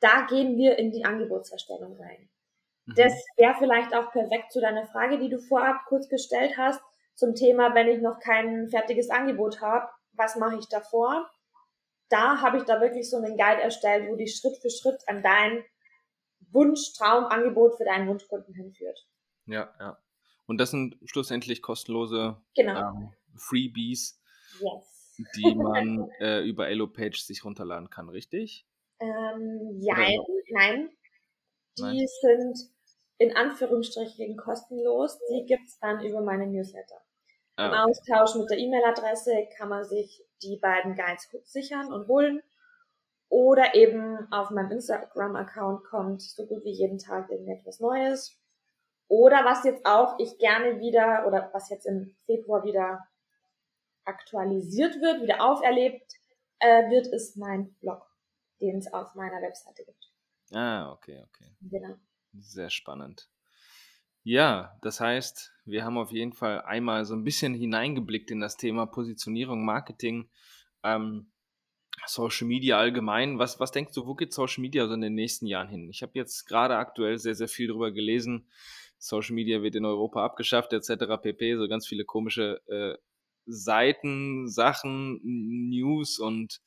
Da 0.00 0.26
gehen 0.26 0.56
wir 0.56 0.78
in 0.78 0.92
die 0.92 1.04
Angebotserstellung 1.04 1.96
rein. 1.96 2.28
Mhm. 2.86 2.94
Das 2.96 3.12
wäre 3.36 3.54
vielleicht 3.58 3.94
auch 3.94 4.12
perfekt 4.12 4.52
zu 4.52 4.60
deiner 4.60 4.86
Frage, 4.86 5.18
die 5.18 5.28
du 5.28 5.38
vorab 5.38 5.84
kurz 5.88 6.08
gestellt 6.08 6.56
hast, 6.56 6.80
zum 7.14 7.34
Thema, 7.34 7.74
wenn 7.74 7.88
ich 7.88 8.00
noch 8.00 8.20
kein 8.20 8.68
fertiges 8.68 9.10
Angebot 9.10 9.60
habe, 9.60 9.88
was 10.12 10.36
mache 10.36 10.58
ich 10.58 10.68
davor? 10.68 11.28
Da 12.08 12.40
habe 12.40 12.58
ich 12.58 12.64
da 12.64 12.80
wirklich 12.80 13.10
so 13.10 13.16
einen 13.16 13.36
Guide 13.36 13.62
erstellt, 13.62 14.08
wo 14.08 14.16
die 14.16 14.28
Schritt 14.28 14.56
für 14.58 14.70
Schritt 14.70 15.02
an 15.06 15.22
dein 15.22 15.64
Wunsch, 16.52 16.92
Traumangebot 16.96 17.76
für 17.76 17.84
deinen 17.84 18.08
Wunschkunden 18.08 18.54
hinführt. 18.54 19.06
Ja, 19.46 19.74
ja. 19.80 19.98
Und 20.46 20.58
das 20.58 20.70
sind 20.70 20.96
schlussendlich 21.04 21.60
kostenlose 21.60 22.40
genau. 22.54 22.92
ähm, 22.92 23.12
Freebies, 23.36 24.20
yes. 24.60 25.16
die 25.36 25.54
man 25.54 26.08
äh, 26.20 26.46
über 26.48 26.68
EloPage 26.68 27.18
sich 27.18 27.44
runterladen 27.44 27.90
kann, 27.90 28.08
richtig? 28.08 28.66
Ähm, 29.00 29.78
nein, 29.80 30.20
nein. 30.50 30.90
Die 31.78 31.82
nein. 31.82 32.06
sind 32.20 32.70
in 33.18 33.36
Anführungsstrichen 33.36 34.36
kostenlos. 34.36 35.18
Die 35.30 35.44
gibt's 35.46 35.78
dann 35.80 36.04
über 36.04 36.20
meine 36.20 36.46
Newsletter. 36.46 37.00
Ah, 37.56 37.68
Im 37.68 37.72
Austausch 37.72 38.34
mit 38.34 38.50
der 38.50 38.58
E-Mail-Adresse 38.58 39.48
kann 39.56 39.70
man 39.70 39.84
sich 39.84 40.22
die 40.42 40.58
beiden 40.58 40.94
Guides 40.94 41.28
sichern 41.44 41.92
und 41.92 42.06
holen. 42.08 42.42
Oder 43.28 43.74
eben 43.74 44.30
auf 44.30 44.50
meinem 44.50 44.70
Instagram-Account 44.72 45.84
kommt 45.84 46.22
so 46.22 46.46
gut 46.46 46.64
wie 46.64 46.72
jeden 46.72 46.98
Tag 46.98 47.30
irgendetwas 47.30 47.80
Neues. 47.80 48.38
Oder 49.08 49.44
was 49.44 49.64
jetzt 49.64 49.86
auch 49.86 50.18
ich 50.18 50.38
gerne 50.38 50.80
wieder, 50.80 51.26
oder 51.26 51.50
was 51.52 51.70
jetzt 51.70 51.86
im 51.86 52.16
Februar 52.26 52.64
wieder 52.64 53.06
aktualisiert 54.04 55.00
wird, 55.00 55.22
wieder 55.22 55.44
auferlebt 55.44 56.12
äh, 56.60 56.90
wird, 56.90 57.06
ist 57.08 57.36
mein 57.36 57.74
Blog, 57.80 58.06
den 58.60 58.78
es 58.78 58.92
auf 58.92 59.14
meiner 59.14 59.40
Webseite 59.42 59.84
gibt. 59.84 60.12
Ah, 60.52 60.92
okay, 60.92 61.22
okay. 61.28 61.56
Genau. 61.60 61.96
Sehr 62.38 62.70
spannend. 62.70 63.28
Ja, 64.22 64.76
das 64.82 65.00
heißt, 65.00 65.52
wir 65.64 65.84
haben 65.84 65.98
auf 65.98 66.10
jeden 66.10 66.32
Fall 66.32 66.62
einmal 66.62 67.04
so 67.04 67.14
ein 67.14 67.24
bisschen 67.24 67.54
hineingeblickt 67.54 68.30
in 68.30 68.40
das 68.40 68.56
Thema 68.56 68.86
Positionierung, 68.86 69.64
Marketing, 69.64 70.28
ähm, 70.82 71.30
Social 72.06 72.46
Media 72.46 72.78
allgemein. 72.78 73.38
Was, 73.38 73.60
was 73.60 73.72
denkst 73.72 73.92
du, 73.94 74.06
wo 74.06 74.14
geht 74.14 74.32
Social 74.32 74.62
Media 74.62 74.86
so 74.86 74.94
in 74.94 75.00
den 75.00 75.14
nächsten 75.14 75.46
Jahren 75.46 75.68
hin? 75.68 75.88
Ich 75.88 76.02
habe 76.02 76.12
jetzt 76.14 76.44
gerade 76.46 76.76
aktuell 76.76 77.18
sehr, 77.18 77.34
sehr 77.34 77.48
viel 77.48 77.68
darüber 77.68 77.92
gelesen. 77.92 78.48
Social 78.98 79.34
Media 79.34 79.62
wird 79.62 79.76
in 79.76 79.84
Europa 79.84 80.24
abgeschafft, 80.24 80.72
etc. 80.72 81.20
pp. 81.22 81.56
So 81.56 81.68
ganz 81.68 81.86
viele 81.86 82.04
komische 82.04 82.60
äh, 82.66 82.98
Seiten, 83.46 84.48
Sachen, 84.48 85.20
News 85.22 86.18
und 86.18 86.60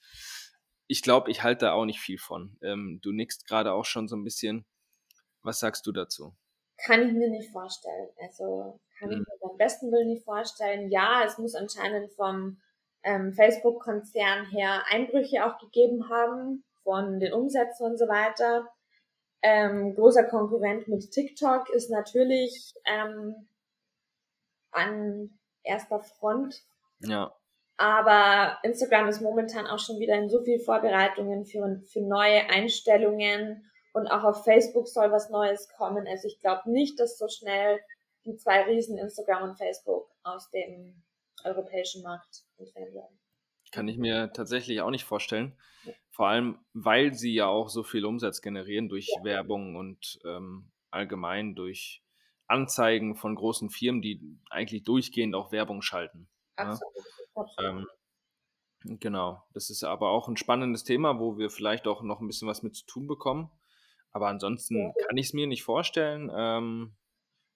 ich 0.90 1.04
glaube, 1.04 1.30
ich 1.30 1.44
halte 1.44 1.66
da 1.66 1.74
auch 1.74 1.86
nicht 1.86 2.02
viel 2.02 2.18
von. 2.18 2.58
Ähm, 2.64 3.00
du 3.04 3.12
nickst 3.12 3.48
gerade 3.48 3.74
auch 3.74 3.86
schon 3.86 4.08
so 4.08 4.16
ein 4.16 4.24
bisschen. 4.24 4.66
Was 5.44 5.60
sagst 5.60 5.86
du 5.86 5.92
dazu? 5.92 6.36
Kann 6.78 7.08
ich 7.08 7.14
mir 7.14 7.30
nicht 7.30 7.52
vorstellen. 7.52 8.10
Also 8.20 8.80
kann 8.98 9.12
hm. 9.12 9.22
ich 9.22 9.28
mir 9.28 9.48
beim 9.48 9.58
besten 9.58 9.92
Willen 9.92 10.10
nicht 10.10 10.26
vorstellen. 10.26 10.90
Ja, 10.90 11.24
es 11.24 11.38
muss 11.38 11.54
anscheinend 11.54 12.12
vom 12.14 12.60
ähm, 13.04 13.34
Facebook-Konzern 13.34 14.48
her 14.48 14.84
Einbrüche 14.90 15.46
auch 15.46 15.60
gegeben 15.60 16.10
haben 16.10 16.64
von 16.84 17.20
den 17.20 17.34
Umsätzen 17.34 17.86
und 17.86 18.00
so 18.00 18.08
weiter. 18.08 18.68
Ähm, 19.44 19.94
großer 19.94 20.24
Konkurrent 20.24 20.88
mit 20.88 21.12
TikTok 21.12 21.70
ist 21.70 21.92
natürlich 21.92 22.74
ähm, 22.86 23.48
an 24.72 25.38
erster 25.62 26.00
Front. 26.00 26.64
Ja. 27.02 27.39
Aber 27.80 28.58
Instagram 28.64 29.08
ist 29.08 29.22
momentan 29.22 29.66
auch 29.66 29.80
schon 29.80 30.00
wieder 30.00 30.16
in 30.16 30.30
so 30.30 30.44
viel 30.44 30.60
Vorbereitungen 30.60 31.46
für, 31.46 31.82
für 31.88 32.02
neue 32.02 32.50
Einstellungen 32.50 33.72
und 33.94 34.08
auch 34.08 34.26
auf 34.26 34.44
Facebook 34.44 34.90
soll 34.90 35.10
was 35.14 35.30
Neues 35.30 35.70
kommen. 35.78 36.06
Also 36.06 36.28
ich 36.28 36.42
glaube 36.42 36.70
nicht, 36.70 37.00
dass 37.00 37.18
so 37.18 37.30
schnell 37.30 37.80
die 38.26 38.36
zwei 38.36 38.64
Riesen 38.64 38.98
Instagram 38.98 39.52
und 39.52 39.58
Facebook 39.58 40.10
aus 40.24 40.50
dem 40.50 41.02
europäischen 41.46 42.04
Markt 42.04 42.44
entfernt 42.58 42.94
werden. 42.94 43.18
Kann 43.72 43.88
ich 43.88 43.98
mir 43.98 44.34
tatsächlich 44.34 44.82
auch 44.82 44.90
nicht 44.90 45.06
vorstellen. 45.06 45.58
Vor 46.12 46.28
allem, 46.28 46.60
weil 46.74 47.14
sie 47.14 47.34
ja 47.34 47.48
auch 47.48 47.70
so 47.70 47.84
viel 47.84 48.04
Umsatz 48.04 48.42
generieren 48.42 48.90
durch 48.90 49.08
ja. 49.08 49.24
Werbung 49.24 49.78
und 49.78 50.20
ähm, 50.26 50.70
allgemein 50.92 51.56
durch 51.56 52.04
Anzeigen 52.46 53.16
von 53.16 53.36
großen 53.36 53.70
Firmen, 53.70 54.02
die 54.02 54.38
eigentlich 54.50 54.84
durchgehend 54.84 55.34
auch 55.34 55.54
Werbung 55.54 55.82
schalten. 55.82 56.28
Ne? 56.58 56.66
Absolut. 56.66 56.94
Ja? 56.98 57.19
Ähm, 57.60 57.88
genau. 58.84 59.44
Das 59.54 59.70
ist 59.70 59.84
aber 59.84 60.10
auch 60.12 60.28
ein 60.28 60.38
spannendes 60.38 60.84
Thema, 60.84 61.20
wo 61.20 61.38
wir 61.38 61.50
vielleicht 61.50 61.88
auch 61.88 62.02
noch 62.02 62.22
ein 62.22 62.28
bisschen 62.28 62.48
was 62.48 62.64
mit 62.64 62.76
zu 62.76 62.86
tun 62.86 63.08
bekommen. 63.08 63.52
Aber 64.12 64.28
ansonsten 64.28 64.94
kann 65.08 65.18
ich 65.18 65.28
es 65.28 65.34
mir 65.34 65.48
nicht 65.48 65.64
vorstellen. 65.64 66.32
Ähm, 66.36 66.96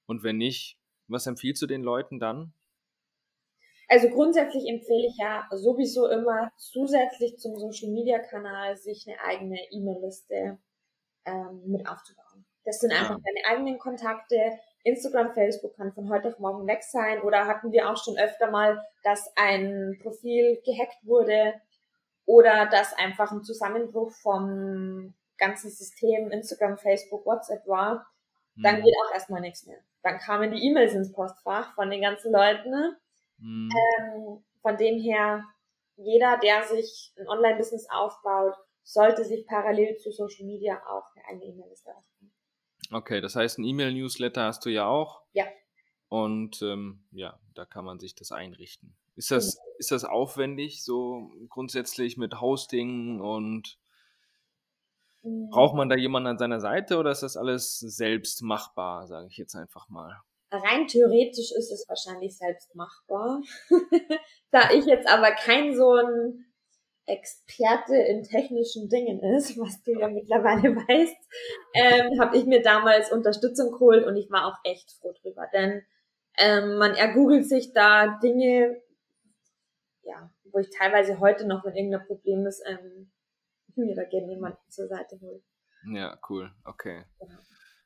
und 0.06 0.24
wenn 0.24 0.38
nicht, 0.38 0.80
was 1.08 1.28
empfiehlst 1.28 1.62
du 1.62 1.68
den 1.68 1.82
Leuten 1.82 2.20
dann? 2.20 2.54
Also 3.88 4.10
grundsätzlich 4.10 4.68
empfehle 4.68 5.08
ich 5.08 5.18
ja 5.18 5.48
sowieso 5.52 6.08
immer 6.08 6.52
zusätzlich 6.58 7.38
zum 7.38 7.58
Social 7.58 7.92
Media 7.92 8.20
Kanal 8.20 8.78
sich 8.78 9.06
eine 9.08 9.20
eigene 9.20 9.60
E-Mail-Liste 9.72 10.58
ähm, 11.26 11.62
mit 11.68 11.88
aufzubauen. 11.88 12.46
Das 12.64 12.80
sind 12.80 12.92
einfach 12.92 13.18
ja. 13.18 13.24
deine 13.24 13.56
eigenen 13.56 13.78
Kontakte, 13.78 14.38
Instagram, 14.84 15.34
Facebook 15.34 15.76
kann 15.76 15.94
von 15.94 16.10
heute 16.10 16.30
auf 16.30 16.40
morgen 16.40 16.68
weg 16.68 16.84
sein 16.84 17.22
oder 17.22 17.48
hatten 17.48 17.72
wir 17.72 17.90
auch 17.90 17.98
schon 17.98 18.18
öfter 18.18 18.52
mal, 18.52 18.84
dass 19.04 19.32
ein 19.36 19.98
Profil 20.02 20.62
gehackt 20.66 20.98
wurde 21.04 21.54
oder 22.26 22.66
dass 22.66 22.94
einfach 22.94 23.32
ein 23.32 23.44
Zusammenbruch 23.44 24.12
vom 24.12 25.14
ganzen 25.38 25.72
System 25.72 26.32
Instagram, 26.32 26.78
Facebook, 26.78 27.26
WhatsApp 27.26 27.66
war, 27.68 28.06
dann 28.56 28.80
mhm. 28.80 28.84
geht 28.84 28.96
auch 29.06 29.14
erstmal 29.14 29.42
nichts 29.42 29.66
mehr. 29.66 29.80
Dann 30.04 30.20
kamen 30.20 30.52
die 30.52 30.68
E-Mails 30.68 30.94
ins 30.94 31.14
Postfach 31.14 31.74
von 31.76 31.90
den 31.90 32.02
ganzen 32.02 32.32
Leuten. 32.32 32.96
Mhm. 33.38 33.70
Ähm, 33.72 34.44
von 34.62 34.78
dem 34.78 35.00
her, 35.00 35.44
jeder, 35.96 36.38
der 36.38 36.64
sich 36.64 37.14
ein 37.18 37.28
Online-Business 37.28 37.90
aufbaut, 37.90 38.56
sollte 38.84 39.24
sich 39.24 39.48
parallel 39.48 39.98
zu 39.98 40.12
Social 40.12 40.46
Media 40.46 40.82
auch 40.88 41.06
eine 41.28 41.44
E-Mail-Liste 41.44 41.90
aufbauen. 41.90 42.33
Okay, 42.94 43.22
das 43.22 43.36
heißt, 43.36 43.58
ein 43.58 43.64
E-Mail-Newsletter 43.64 44.44
hast 44.44 44.66
du 44.66 44.70
ja 44.70 44.86
auch. 44.88 45.22
Ja. 45.34 45.46
Und 46.10 46.62
ähm, 46.62 47.06
ja, 47.12 47.40
da 47.56 47.66
kann 47.66 47.86
man 47.86 48.00
sich 48.00 48.14
das 48.14 48.32
einrichten. 48.32 48.96
Ist 49.16 49.32
das, 49.32 49.56
mhm. 49.56 49.62
ist 49.80 49.92
das 49.92 50.06
aufwendig, 50.06 50.84
so 50.84 51.32
grundsätzlich 51.50 52.18
mit 52.18 52.40
Hosting 52.40 53.20
und 53.20 53.80
mhm. 55.24 55.50
braucht 55.50 55.76
man 55.76 55.90
da 55.90 55.96
jemanden 55.96 56.28
an 56.28 56.38
seiner 56.38 56.60
Seite 56.60 56.98
oder 56.98 57.12
ist 57.12 57.24
das 57.24 57.38
alles 57.38 57.80
selbst 57.80 58.42
machbar, 58.44 59.08
sage 59.08 59.28
ich 59.28 59.38
jetzt 59.38 59.56
einfach 59.56 59.90
mal? 59.90 60.22
Rein 60.52 60.86
theoretisch 60.86 61.52
ist 61.52 61.72
es 61.72 61.86
wahrscheinlich 61.88 62.38
selbst 62.38 62.76
machbar. 62.76 63.42
da 64.52 64.70
ich 64.72 64.86
jetzt 64.86 65.08
aber 65.08 65.32
kein 65.32 65.76
so 65.76 65.94
ein 65.94 66.46
Experte 67.06 67.96
in 67.96 68.24
technischen 68.24 68.90
Dingen 68.90 69.20
ist, 69.20 69.58
was 69.60 69.82
du 69.84 70.00
ja 70.00 70.08
mittlerweile 70.08 70.76
weißt, 70.76 71.18
ähm, 71.74 72.20
habe 72.20 72.38
ich 72.38 72.46
mir 72.46 72.62
damals 72.62 73.12
Unterstützung 73.12 73.72
geholt 73.72 74.06
und 74.06 74.16
ich 74.16 74.30
war 74.32 74.48
auch 74.48 74.58
echt 74.64 74.92
froh 74.94 75.14
drüber, 75.22 75.48
denn 75.54 75.84
ähm, 76.38 76.78
man 76.78 76.96
ergoogelt 76.96 77.48
sich 77.48 77.74
da 77.74 78.20
Dinge, 78.24 78.82
ja, 80.04 80.32
wo 80.52 80.60
ich 80.60 80.70
teilweise 80.70 81.20
heute 81.20 81.46
noch, 81.46 81.64
wenn 81.64 81.76
irgendein 81.76 82.08
Problem 82.08 82.46
ist, 82.46 82.64
ähm, 82.66 83.12
mir 83.76 83.96
da 83.96 84.04
gerne 84.04 84.30
jemanden 84.30 84.60
zur 84.70 84.88
Seite 84.88 85.20
hole. 85.22 85.42
Ja, 85.86 86.18
cool, 86.30 86.52
okay. 86.66 87.04
Genau. 87.20 87.40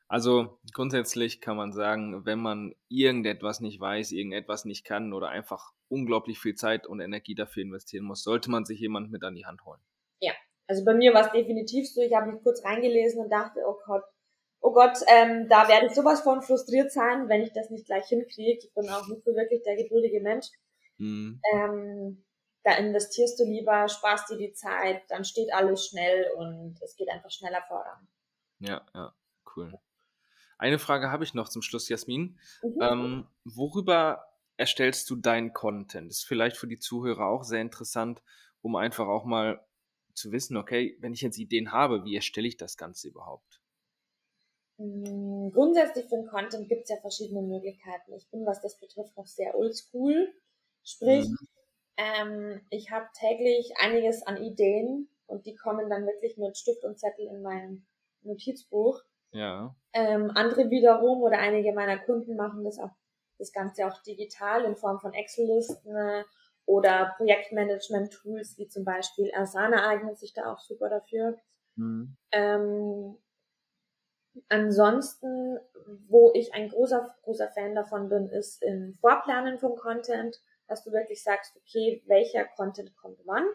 Also 0.08 0.58
grundsätzlich 0.72 1.42
kann 1.42 1.58
man 1.58 1.72
sagen, 1.72 2.24
wenn 2.24 2.38
man 2.38 2.74
irgendetwas 2.88 3.60
nicht 3.60 3.78
weiß, 3.78 4.12
irgendetwas 4.12 4.64
nicht 4.64 4.84
kann 4.84 5.12
oder 5.12 5.28
einfach 5.28 5.72
unglaublich 5.88 6.38
viel 6.38 6.54
Zeit 6.54 6.86
und 6.86 7.00
Energie 7.00 7.34
dafür 7.34 7.62
investieren 7.62 8.04
muss, 8.04 8.22
sollte 8.22 8.50
man 8.50 8.64
sich 8.64 8.80
jemand 8.80 9.10
mit 9.10 9.22
an 9.22 9.34
die 9.34 9.44
Hand 9.44 9.64
holen. 9.66 9.80
Ja, 10.20 10.32
also 10.66 10.84
bei 10.84 10.94
mir 10.94 11.12
war 11.12 11.26
es 11.26 11.32
definitiv 11.32 11.88
so. 11.88 12.00
Ich 12.00 12.14
habe 12.14 12.32
mich 12.32 12.42
kurz 12.42 12.64
reingelesen 12.64 13.22
und 13.22 13.30
dachte, 13.30 13.60
oh 13.66 13.76
Gott, 13.84 14.04
oh 14.60 14.72
Gott, 14.72 14.98
ähm, 15.08 15.46
da 15.50 15.68
werde 15.68 15.86
ich 15.86 15.92
sowas 15.92 16.22
von 16.22 16.40
frustriert 16.40 16.90
sein, 16.90 17.28
wenn 17.28 17.42
ich 17.42 17.52
das 17.52 17.68
nicht 17.68 17.84
gleich 17.84 18.06
hinkriege. 18.08 18.60
Ich 18.66 18.72
bin 18.74 18.88
auch 18.88 19.06
nicht 19.08 19.24
so 19.24 19.34
wirklich 19.34 19.62
der 19.62 19.76
geduldige 19.76 20.22
Mensch. 20.22 20.46
Mhm. 20.96 21.40
Ähm, 21.52 22.24
da 22.64 22.76
investierst 22.76 23.38
du 23.38 23.44
lieber, 23.44 23.88
sparst 23.88 24.30
dir 24.30 24.38
die 24.38 24.52
Zeit, 24.52 25.02
dann 25.08 25.24
steht 25.24 25.52
alles 25.52 25.86
schnell 25.86 26.30
und 26.36 26.80
es 26.82 26.96
geht 26.96 27.08
einfach 27.10 27.30
schneller 27.30 27.62
voran. 27.68 28.08
Ja, 28.58 28.84
ja, 28.94 29.14
cool. 29.54 29.78
Eine 30.58 30.80
Frage 30.80 31.10
habe 31.10 31.24
ich 31.24 31.34
noch 31.34 31.48
zum 31.48 31.62
Schluss, 31.62 31.88
Jasmin. 31.88 32.38
Mhm. 32.62 32.82
Ähm, 32.82 33.26
worüber 33.44 34.28
erstellst 34.56 35.08
du 35.08 35.16
deinen 35.16 35.52
Content? 35.52 36.10
Das 36.10 36.18
ist 36.18 36.24
vielleicht 36.24 36.56
für 36.56 36.66
die 36.66 36.80
Zuhörer 36.80 37.26
auch 37.26 37.44
sehr 37.44 37.62
interessant, 37.62 38.22
um 38.60 38.74
einfach 38.74 39.06
auch 39.06 39.24
mal 39.24 39.64
zu 40.14 40.32
wissen, 40.32 40.56
okay, 40.56 40.96
wenn 41.00 41.14
ich 41.14 41.22
jetzt 41.22 41.38
Ideen 41.38 41.70
habe, 41.70 42.04
wie 42.04 42.16
erstelle 42.16 42.48
ich 42.48 42.56
das 42.56 42.76
Ganze 42.76 43.06
überhaupt? 43.06 43.62
Mm, 44.78 45.50
grundsätzlich 45.50 46.06
für 46.06 46.16
den 46.16 46.26
Content 46.26 46.68
gibt 46.68 46.82
es 46.82 46.90
ja 46.90 46.96
verschiedene 46.96 47.42
Möglichkeiten. 47.42 48.12
Ich 48.14 48.28
bin, 48.30 48.44
was 48.44 48.60
das 48.60 48.80
betrifft, 48.80 49.16
noch 49.16 49.26
sehr 49.26 49.56
oldschool. 49.56 50.34
Sprich, 50.82 51.28
mhm. 51.28 51.48
ähm, 51.96 52.60
ich 52.70 52.90
habe 52.90 53.06
täglich 53.14 53.72
einiges 53.78 54.26
an 54.26 54.42
Ideen 54.42 55.08
und 55.26 55.46
die 55.46 55.54
kommen 55.54 55.88
dann 55.88 56.04
wirklich 56.04 56.36
mit 56.36 56.58
Stift 56.58 56.84
und 56.84 56.98
Zettel 56.98 57.26
in 57.26 57.42
mein 57.42 57.86
Notizbuch 58.22 59.02
Ja. 59.32 59.74
Ähm, 59.92 60.30
andere 60.34 60.70
wiederum 60.70 61.22
oder 61.22 61.38
einige 61.38 61.72
meiner 61.72 61.98
Kunden 61.98 62.36
machen 62.36 62.64
das 62.64 62.78
auch 62.78 62.90
das 63.38 63.52
Ganze 63.52 63.86
auch 63.86 64.02
digital 64.02 64.64
in 64.64 64.76
Form 64.76 65.00
von 65.00 65.14
Excel-Listen 65.14 65.94
äh, 65.96 66.24
oder 66.66 67.14
Projektmanagement-Tools 67.16 68.58
wie 68.58 68.68
zum 68.68 68.84
Beispiel 68.84 69.32
Asana 69.34 69.88
eignet 69.88 70.18
sich 70.18 70.34
da 70.34 70.52
auch 70.52 70.60
super 70.60 70.90
dafür. 70.90 71.38
Mhm. 71.76 72.16
Ähm, 72.32 73.16
ansonsten, 74.48 75.58
wo 76.08 76.32
ich 76.34 76.52
ein 76.54 76.68
großer, 76.68 77.14
großer 77.22 77.48
Fan 77.48 77.74
davon 77.74 78.08
bin, 78.08 78.28
ist 78.28 78.62
im 78.62 78.94
Vorplanen 79.00 79.58
vom 79.58 79.76
Content, 79.76 80.36
dass 80.66 80.84
du 80.84 80.92
wirklich 80.92 81.22
sagst, 81.22 81.56
okay, 81.56 82.02
welcher 82.06 82.44
Content 82.44 82.94
kommt 82.96 83.20
wann, 83.24 83.46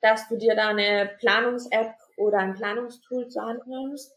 dass 0.00 0.28
du 0.28 0.36
dir 0.36 0.54
da 0.56 0.68
eine 0.68 1.10
Planungs-App 1.18 1.94
oder 2.16 2.38
ein 2.38 2.54
Planungstool 2.54 3.28
zur 3.28 3.44
Hand 3.44 3.66
nimmst. 3.66 4.12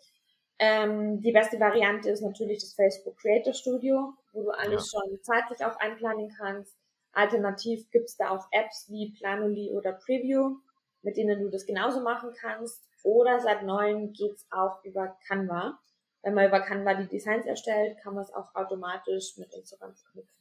Ähm, 0.63 1.19
die 1.21 1.31
beste 1.31 1.59
Variante 1.59 2.11
ist 2.11 2.21
natürlich 2.21 2.59
das 2.59 2.75
Facebook 2.75 3.17
Creator 3.17 3.51
Studio, 3.51 4.13
wo 4.31 4.43
du 4.43 4.51
alles 4.51 4.91
ja. 4.93 4.99
schon 4.99 5.19
zeitlich 5.23 5.65
auch 5.65 5.75
einplanen 5.77 6.31
kannst. 6.37 6.77
Alternativ 7.13 7.89
gibt's 7.89 8.15
da 8.15 8.29
auch 8.29 8.45
Apps 8.51 8.87
wie 8.87 9.11
Planoly 9.11 9.71
oder 9.71 9.91
Preview, 9.91 10.57
mit 11.01 11.17
denen 11.17 11.41
du 11.41 11.49
das 11.49 11.65
genauso 11.65 12.03
machen 12.03 12.29
kannst. 12.39 12.87
Oder 13.01 13.39
seit 13.39 13.63
neuem 13.63 14.13
geht's 14.13 14.45
auch 14.51 14.83
über 14.83 15.17
Canva. 15.25 15.79
Wenn 16.21 16.35
man 16.35 16.47
über 16.47 16.61
Canva 16.61 16.93
die 16.93 17.07
Designs 17.07 17.47
erstellt, 17.47 17.97
kann 17.97 18.13
man 18.13 18.23
es 18.23 18.31
auch 18.31 18.53
automatisch 18.53 19.37
mit 19.37 19.51
Instagram 19.55 19.95
verknüpfen. 19.95 20.37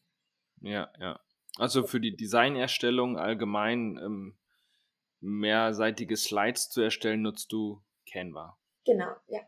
Ja, 0.60 0.92
ja. 1.00 1.18
Also 1.56 1.84
für 1.84 1.98
die 1.98 2.14
Designerstellung 2.14 3.16
allgemein 3.16 3.96
ähm, 3.96 4.38
mehrseitige 5.20 6.18
Slides 6.18 6.68
zu 6.68 6.82
erstellen, 6.82 7.22
nutzt 7.22 7.50
du 7.52 7.82
Canva. 8.04 8.58
Genau, 8.84 9.16
ja. 9.28 9.40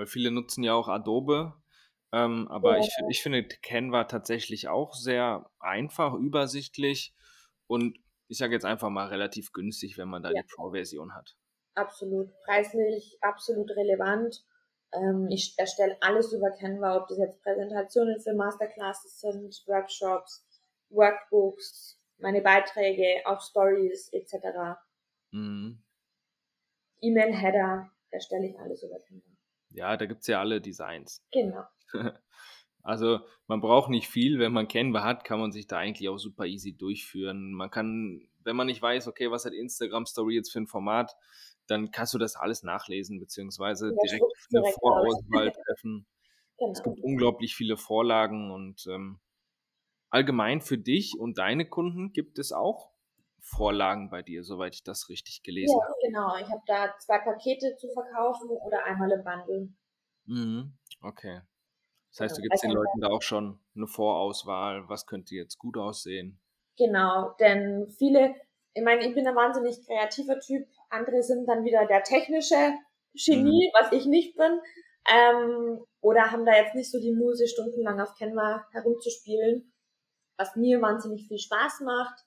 Weil 0.00 0.06
viele 0.06 0.30
nutzen 0.30 0.64
ja 0.64 0.72
auch 0.72 0.88
Adobe. 0.88 1.52
Ähm, 2.10 2.48
aber 2.48 2.78
ja. 2.78 2.84
ich, 2.84 2.90
ich 3.10 3.22
finde 3.22 3.46
Canva 3.46 4.04
tatsächlich 4.04 4.66
auch 4.66 4.94
sehr 4.94 5.50
einfach, 5.58 6.14
übersichtlich 6.14 7.14
und 7.66 7.98
ich 8.26 8.38
sage 8.38 8.54
jetzt 8.54 8.64
einfach 8.64 8.88
mal 8.88 9.08
relativ 9.08 9.52
günstig, 9.52 9.98
wenn 9.98 10.08
man 10.08 10.22
da 10.22 10.30
ja. 10.30 10.40
die 10.40 10.48
Pro-Version 10.54 11.14
hat. 11.14 11.36
Absolut. 11.74 12.30
Preislich 12.46 13.18
absolut 13.20 13.70
relevant. 13.72 14.42
Ähm, 14.94 15.28
ich 15.28 15.52
erstelle 15.58 15.98
alles 16.00 16.32
über 16.32 16.50
Canva, 16.50 16.96
ob 16.96 17.08
das 17.08 17.18
jetzt 17.18 17.42
Präsentationen 17.42 18.22
für 18.22 18.32
Masterclasses 18.32 19.20
sind, 19.20 19.62
Workshops, 19.66 20.46
Workbooks, 20.88 22.00
meine 22.16 22.40
Beiträge, 22.40 23.20
auch 23.26 23.42
Stories 23.42 24.08
etc. 24.14 24.78
Mhm. 25.30 25.82
E-Mail-Header 27.02 27.92
erstelle 28.08 28.46
ich 28.46 28.58
alles 28.58 28.82
über 28.82 28.98
Canva. 28.98 29.29
Ja, 29.70 29.96
da 29.96 30.06
gibt 30.06 30.22
es 30.22 30.26
ja 30.26 30.40
alle 30.40 30.60
Designs. 30.60 31.24
Genau. 31.32 31.64
Also 32.82 33.20
man 33.46 33.60
braucht 33.60 33.90
nicht 33.90 34.08
viel, 34.08 34.38
wenn 34.38 34.52
man 34.52 34.68
Canva 34.68 35.04
hat, 35.04 35.24
kann 35.24 35.38
man 35.38 35.52
sich 35.52 35.66
da 35.66 35.76
eigentlich 35.76 36.08
auch 36.08 36.18
super 36.18 36.46
easy 36.46 36.72
durchführen. 36.76 37.52
Man 37.52 37.70
kann, 37.70 38.26
wenn 38.42 38.56
man 38.56 38.68
nicht 38.68 38.80
weiß, 38.80 39.06
okay, 39.06 39.30
was 39.30 39.44
hat 39.44 39.52
Instagram 39.52 40.06
Story 40.06 40.34
jetzt 40.36 40.50
für 40.50 40.60
ein 40.60 40.66
Format, 40.66 41.14
dann 41.66 41.90
kannst 41.90 42.14
du 42.14 42.18
das 42.18 42.36
alles 42.36 42.62
nachlesen, 42.62 43.20
beziehungsweise 43.20 43.88
ja, 43.88 43.96
direkt, 44.02 44.24
eine 44.54 44.72
Vorauswahl 44.72 45.52
treffen. 45.66 46.06
Genau. 46.58 46.72
Es 46.72 46.82
gibt 46.82 47.00
unglaublich 47.00 47.54
viele 47.54 47.76
Vorlagen 47.76 48.50
und 48.50 48.86
ähm, 48.86 49.20
allgemein 50.08 50.60
für 50.60 50.78
dich 50.78 51.18
und 51.18 51.38
deine 51.38 51.68
Kunden 51.68 52.12
gibt 52.12 52.38
es 52.38 52.52
auch 52.52 52.90
Vorlagen 53.42 54.10
bei 54.10 54.22
dir, 54.22 54.44
soweit 54.44 54.74
ich 54.74 54.82
das 54.82 55.08
richtig 55.08 55.42
gelesen 55.42 55.76
ja, 55.78 55.84
habe. 55.84 55.94
Genau, 56.02 56.36
ich 56.36 56.50
habe 56.50 56.62
da 56.66 56.94
zwei 56.98 57.18
Pakete 57.18 57.76
zu 57.76 57.88
verkaufen 57.92 58.48
oder 58.48 58.84
einmal 58.84 59.10
im 59.10 59.24
Bundle. 59.24 59.68
Mhm. 60.26 60.72
Okay. 61.02 61.40
Das 62.10 62.20
heißt, 62.20 62.38
du 62.38 62.42
gibst 62.42 62.64
den 62.64 62.72
Leuten 62.72 63.00
da 63.00 63.08
auch 63.08 63.22
schon 63.22 63.60
eine 63.76 63.86
Vorauswahl, 63.86 64.88
was 64.88 65.06
könnte 65.06 65.34
jetzt 65.34 65.58
gut 65.58 65.76
aussehen. 65.76 66.40
Genau, 66.76 67.34
denn 67.38 67.88
viele, 67.88 68.34
ich 68.74 68.82
meine, 68.82 69.06
ich 69.06 69.14
bin 69.14 69.26
ein 69.26 69.36
wahnsinnig 69.36 69.84
kreativer 69.86 70.40
Typ, 70.40 70.66
andere 70.88 71.22
sind 71.22 71.46
dann 71.46 71.64
wieder 71.64 71.86
der 71.86 72.02
technische 72.02 72.74
Genie, 73.14 73.70
mhm. 73.70 73.78
was 73.78 73.92
ich 73.92 74.06
nicht 74.06 74.36
bin, 74.36 74.60
ähm, 75.12 75.84
oder 76.00 76.30
haben 76.30 76.46
da 76.46 76.56
jetzt 76.56 76.74
nicht 76.74 76.90
so 76.90 77.00
die 77.00 77.12
Muse, 77.12 77.46
stundenlang 77.46 78.00
auf 78.00 78.14
Canva 78.14 78.66
herumzuspielen, 78.72 79.72
was 80.36 80.56
mir 80.56 80.80
wahnsinnig 80.80 81.28
viel 81.28 81.38
Spaß 81.38 81.80
macht, 81.84 82.24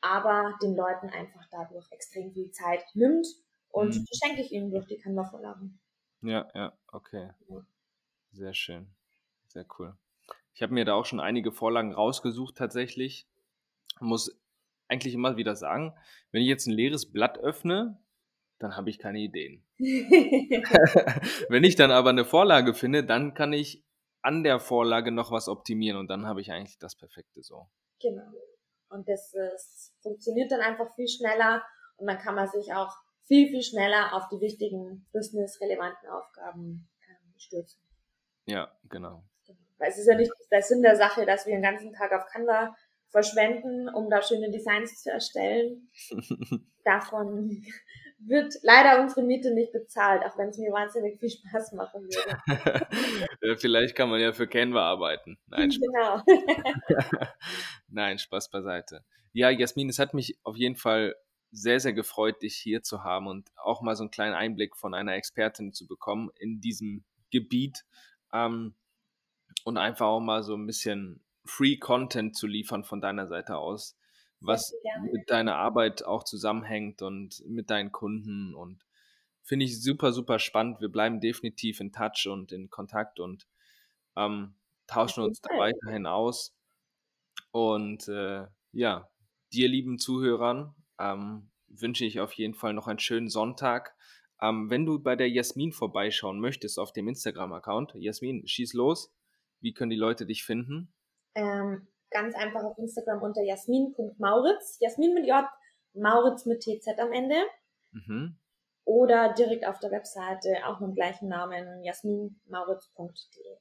aber 0.00 0.56
den 0.62 0.76
Leuten 0.76 1.08
einfach 1.10 1.44
dadurch 1.50 1.90
extrem 1.90 2.32
viel 2.32 2.50
Zeit 2.50 2.84
nimmt 2.94 3.26
und 3.70 3.96
mhm. 3.96 4.04
die 4.04 4.18
schenke 4.18 4.42
ich 4.42 4.52
ihnen 4.52 4.70
durch 4.70 4.86
die 4.86 4.98
Canva-Vorlagen. 4.98 5.78
Ja, 6.22 6.48
ja, 6.54 6.72
okay. 6.92 7.30
Ja. 7.48 7.66
Sehr 8.32 8.54
schön. 8.54 8.88
Sehr 9.46 9.66
cool. 9.78 9.96
Ich 10.54 10.62
habe 10.62 10.74
mir 10.74 10.84
da 10.84 10.94
auch 10.94 11.06
schon 11.06 11.20
einige 11.20 11.52
Vorlagen 11.52 11.92
rausgesucht 11.92 12.56
tatsächlich. 12.56 13.26
Muss 14.00 14.40
eigentlich 14.88 15.14
immer 15.14 15.36
wieder 15.36 15.54
sagen, 15.54 15.94
wenn 16.32 16.42
ich 16.42 16.48
jetzt 16.48 16.66
ein 16.66 16.72
leeres 16.72 17.10
Blatt 17.10 17.38
öffne, 17.38 17.98
dann 18.58 18.76
habe 18.76 18.90
ich 18.90 18.98
keine 18.98 19.20
Ideen. 19.20 19.64
wenn 21.48 21.64
ich 21.64 21.76
dann 21.76 21.90
aber 21.90 22.10
eine 22.10 22.24
Vorlage 22.24 22.74
finde, 22.74 23.04
dann 23.04 23.34
kann 23.34 23.52
ich 23.52 23.84
an 24.22 24.42
der 24.42 24.58
Vorlage 24.58 25.12
noch 25.12 25.30
was 25.30 25.48
optimieren 25.48 25.98
und 25.98 26.08
dann 26.08 26.26
habe 26.26 26.40
ich 26.40 26.50
eigentlich 26.50 26.78
das 26.78 26.96
Perfekte 26.96 27.42
so. 27.42 27.68
Genau. 28.00 28.32
Und 28.90 29.08
das, 29.08 29.30
das 29.32 29.94
funktioniert 30.02 30.50
dann 30.50 30.60
einfach 30.60 30.94
viel 30.94 31.08
schneller 31.08 31.62
und 31.96 32.06
dann 32.06 32.18
kann 32.18 32.34
man 32.34 32.48
sich 32.48 32.72
auch 32.72 32.94
viel, 33.26 33.48
viel 33.48 33.62
schneller 33.62 34.14
auf 34.14 34.28
die 34.30 34.40
wichtigen 34.40 35.06
business-relevanten 35.12 36.08
Aufgaben 36.08 36.88
ähm, 37.08 37.34
stürzen. 37.36 37.82
Ja, 38.46 38.72
genau. 38.88 39.24
Weil 39.78 39.90
es 39.90 39.98
ist 39.98 40.08
ja 40.08 40.16
nicht 40.16 40.32
der 40.50 40.62
Sinn 40.62 40.82
der 40.82 40.96
Sache, 40.96 41.26
dass 41.26 41.46
wir 41.46 41.54
den 41.54 41.62
ganzen 41.62 41.92
Tag 41.92 42.12
auf 42.12 42.26
Canva 42.26 42.74
verschwenden, 43.10 43.88
um 43.88 44.10
da 44.10 44.22
schöne 44.22 44.50
Designs 44.50 45.02
zu 45.02 45.10
erstellen. 45.10 45.90
Davon 46.84 47.64
wird 48.18 48.54
leider 48.62 49.00
unsere 49.00 49.22
Miete 49.22 49.52
nicht 49.52 49.72
bezahlt, 49.72 50.24
auch 50.24 50.36
wenn 50.38 50.48
es 50.48 50.58
mir 50.58 50.72
wahnsinnig 50.72 51.18
viel 51.20 51.30
Spaß 51.30 51.72
machen 51.72 52.02
würde. 52.02 53.56
vielleicht 53.60 53.94
kann 53.94 54.10
man 54.10 54.20
ja 54.20 54.32
für 54.32 54.48
Canva 54.48 54.82
arbeiten. 54.82 55.38
Nein, 55.46 55.70
Spaß. 55.70 56.24
Genau. 56.26 56.40
Nein, 57.88 58.18
Spaß 58.18 58.50
beiseite. 58.50 59.04
Ja, 59.32 59.50
Jasmin, 59.50 59.88
es 59.88 59.98
hat 59.98 60.14
mich 60.14 60.38
auf 60.42 60.56
jeden 60.56 60.76
Fall 60.76 61.14
sehr, 61.50 61.80
sehr 61.80 61.92
gefreut, 61.92 62.42
dich 62.42 62.56
hier 62.56 62.82
zu 62.82 63.04
haben 63.04 63.26
und 63.26 63.50
auch 63.56 63.80
mal 63.82 63.96
so 63.96 64.02
einen 64.02 64.10
kleinen 64.10 64.34
Einblick 64.34 64.76
von 64.76 64.94
einer 64.94 65.14
Expertin 65.14 65.72
zu 65.72 65.86
bekommen 65.86 66.30
in 66.38 66.60
diesem 66.60 67.04
Gebiet. 67.30 67.84
Ähm, 68.32 68.74
und 69.64 69.76
einfach 69.76 70.06
auch 70.06 70.20
mal 70.20 70.42
so 70.42 70.54
ein 70.54 70.66
bisschen 70.66 71.22
Free 71.44 71.76
Content 71.76 72.36
zu 72.36 72.46
liefern 72.46 72.84
von 72.84 73.00
deiner 73.00 73.26
Seite 73.26 73.56
aus, 73.56 73.96
was 74.40 74.72
mit 75.12 75.30
deiner 75.30 75.56
Arbeit 75.56 76.04
auch 76.04 76.24
zusammenhängt 76.24 77.02
und 77.02 77.42
mit 77.46 77.70
deinen 77.70 77.92
Kunden 77.92 78.54
und 78.54 78.84
finde 79.42 79.64
ich 79.64 79.82
super, 79.82 80.12
super 80.12 80.38
spannend. 80.38 80.80
Wir 80.80 80.90
bleiben 80.90 81.20
definitiv 81.20 81.80
in 81.80 81.90
Touch 81.90 82.28
und 82.30 82.52
in 82.52 82.68
Kontakt 82.70 83.18
und 83.18 83.46
ähm, 84.16 84.54
tauschen 84.86 85.24
uns 85.24 85.40
da 85.40 85.50
weiterhin 85.56 86.06
aus. 86.06 86.54
Und 87.50 88.08
äh, 88.08 88.46
ja, 88.72 89.08
dir 89.52 89.68
lieben 89.68 89.98
Zuhörern 89.98 90.74
ähm, 90.98 91.50
wünsche 91.68 92.04
ich 92.04 92.20
auf 92.20 92.32
jeden 92.34 92.54
Fall 92.54 92.74
noch 92.74 92.88
einen 92.88 92.98
schönen 92.98 93.28
Sonntag. 93.28 93.94
Ähm, 94.40 94.70
wenn 94.70 94.86
du 94.86 94.98
bei 94.98 95.16
der 95.16 95.30
Jasmin 95.30 95.72
vorbeischauen 95.72 96.40
möchtest 96.40 96.78
auf 96.78 96.92
dem 96.92 97.08
Instagram-Account, 97.08 97.94
Jasmin, 97.94 98.46
schieß 98.46 98.74
los. 98.74 99.12
Wie 99.60 99.72
können 99.72 99.90
die 99.90 99.96
Leute 99.96 100.26
dich 100.26 100.44
finden? 100.44 100.92
Ähm, 101.34 101.88
ganz 102.10 102.34
einfach 102.34 102.64
auf 102.64 102.78
Instagram 102.78 103.22
unter 103.22 103.42
jasmin.mauritz. 103.42 104.78
Jasmin 104.80 105.14
mit 105.14 105.26
J, 105.26 105.44
Mauritz 105.94 106.46
mit 106.46 106.60
TZ 106.60 106.98
am 106.98 107.12
Ende. 107.12 107.36
Mhm. 107.92 108.38
Oder 108.84 109.34
direkt 109.34 109.66
auf 109.66 109.78
der 109.80 109.90
Webseite, 109.90 110.66
auch 110.66 110.80
mit 110.80 110.90
dem 110.90 110.94
gleichen 110.94 111.28
Namen, 111.28 111.84
jasminmauritz.de. 111.84 113.58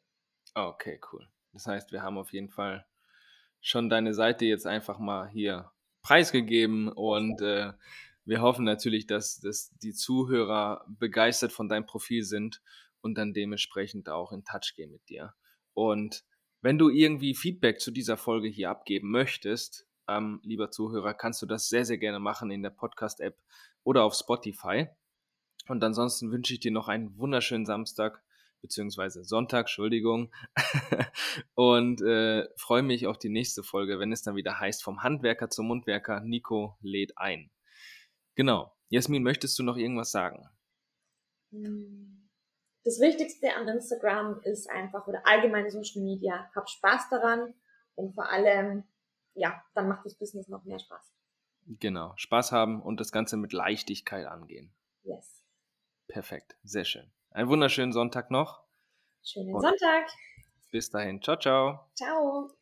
Okay, 0.56 1.00
cool. 1.12 1.28
Das 1.54 1.68
heißt, 1.68 1.92
wir 1.92 2.02
haben 2.02 2.18
auf 2.18 2.32
jeden 2.32 2.50
Fall 2.50 2.86
schon 3.60 3.90
deine 3.90 4.14
Seite 4.14 4.46
jetzt 4.46 4.66
einfach 4.66 5.00
mal 5.00 5.28
hier 5.28 5.72
preisgegeben 6.02 6.88
und 6.88 7.42
äh, 7.42 7.74
wir 8.24 8.42
hoffen 8.42 8.66
natürlich, 8.66 9.08
dass, 9.08 9.40
dass 9.40 9.72
die 9.82 9.94
Zuhörer 9.94 10.86
begeistert 10.88 11.52
von 11.52 11.70
deinem 11.70 11.86
Profil 11.86 12.24
sind 12.24 12.62
und 13.02 13.18
dann 13.18 13.34
dementsprechend 13.34 14.10
auch 14.10 14.32
in 14.32 14.44
Touch 14.44 14.74
gehen 14.76 14.92
mit 14.92 15.08
dir. 15.10 15.34
Und 15.74 16.26
wenn 16.62 16.78
du 16.78 16.90
irgendwie 16.90 17.36
Feedback 17.36 17.80
zu 17.80 17.92
dieser 17.92 18.18
Folge 18.18 18.48
hier 18.48 18.70
abgeben 18.70 19.12
möchtest, 19.12 19.88
ähm, 20.08 20.40
lieber 20.44 20.72
Zuhörer, 20.72 21.14
kannst 21.14 21.42
du 21.42 21.46
das 21.46 21.70
sehr, 21.70 21.86
sehr 21.86 21.98
gerne 21.98 22.20
machen 22.20 22.52
in 22.52 22.64
der 22.64 22.70
Podcast-App 22.70 23.38
oder 23.84 24.04
auf 24.04 24.16
Spotify. 24.16 24.88
Und 25.68 25.84
ansonsten 25.84 26.32
wünsche 26.32 26.54
ich 26.54 26.60
dir 26.60 26.72
noch 26.72 26.88
einen 26.88 27.18
wunderschönen 27.18 27.66
Samstag, 27.66 28.24
beziehungsweise 28.62 29.24
Sonntag, 29.24 29.66
Entschuldigung. 29.66 30.34
und 31.56 32.02
äh, 32.02 32.48
freue 32.58 32.84
mich 32.84 33.06
auf 33.06 33.18
die 33.18 33.30
nächste 33.30 33.64
Folge, 33.64 34.00
wenn 34.00 34.12
es 34.12 34.24
dann 34.24 34.36
wieder 34.36 34.60
heißt, 34.60 34.82
vom 34.82 35.04
Handwerker 35.04 35.50
zum 35.50 35.68
Mundwerker, 35.68 36.22
Nico 36.22 36.78
lädt 36.82 37.18
ein. 37.18 37.52
Genau. 38.36 38.74
Jasmin, 38.90 39.24
möchtest 39.24 39.60
du 39.60 39.64
noch 39.64 39.76
irgendwas 39.76 40.12
sagen? 40.12 40.48
Hm 41.52 42.17
das 42.88 43.02
Wichtigste 43.02 43.54
an 43.54 43.68
Instagram 43.68 44.40
ist 44.44 44.70
einfach 44.70 45.08
oder 45.08 45.22
allgemein 45.28 45.70
Social 45.70 46.02
Media. 46.02 46.50
Hab 46.56 46.70
Spaß 46.70 47.10
daran 47.10 47.54
und 47.96 48.16
vor 48.16 48.30
allem, 48.30 48.86
ja, 49.34 49.62
dann 49.76 49.90
macht 49.90 50.06
das 50.06 50.16
Business 50.16 50.48
noch 50.48 50.64
mehr 50.64 50.80
Spaß. 50.80 51.14
Genau, 51.66 52.14
Spaß 52.16 52.54
haben 52.54 52.82
und 52.82 53.02
das 53.02 53.12
Ganze 53.12 53.36
mit 53.36 53.52
Leichtigkeit 53.52 54.26
angehen. 54.26 54.74
Yes. 55.04 55.44
Perfekt, 56.08 56.56
sehr 56.64 56.86
schön. 56.86 57.12
Einen 57.32 57.50
wunderschönen 57.50 57.92
Sonntag 57.92 58.32
noch. 58.32 58.64
Schönen 59.22 59.54
und 59.54 59.62
Sonntag. 59.62 60.08
Bis 60.72 60.90
dahin. 60.90 61.22
Ciao, 61.22 61.38
ciao. 61.38 61.90
Ciao. 61.94 62.57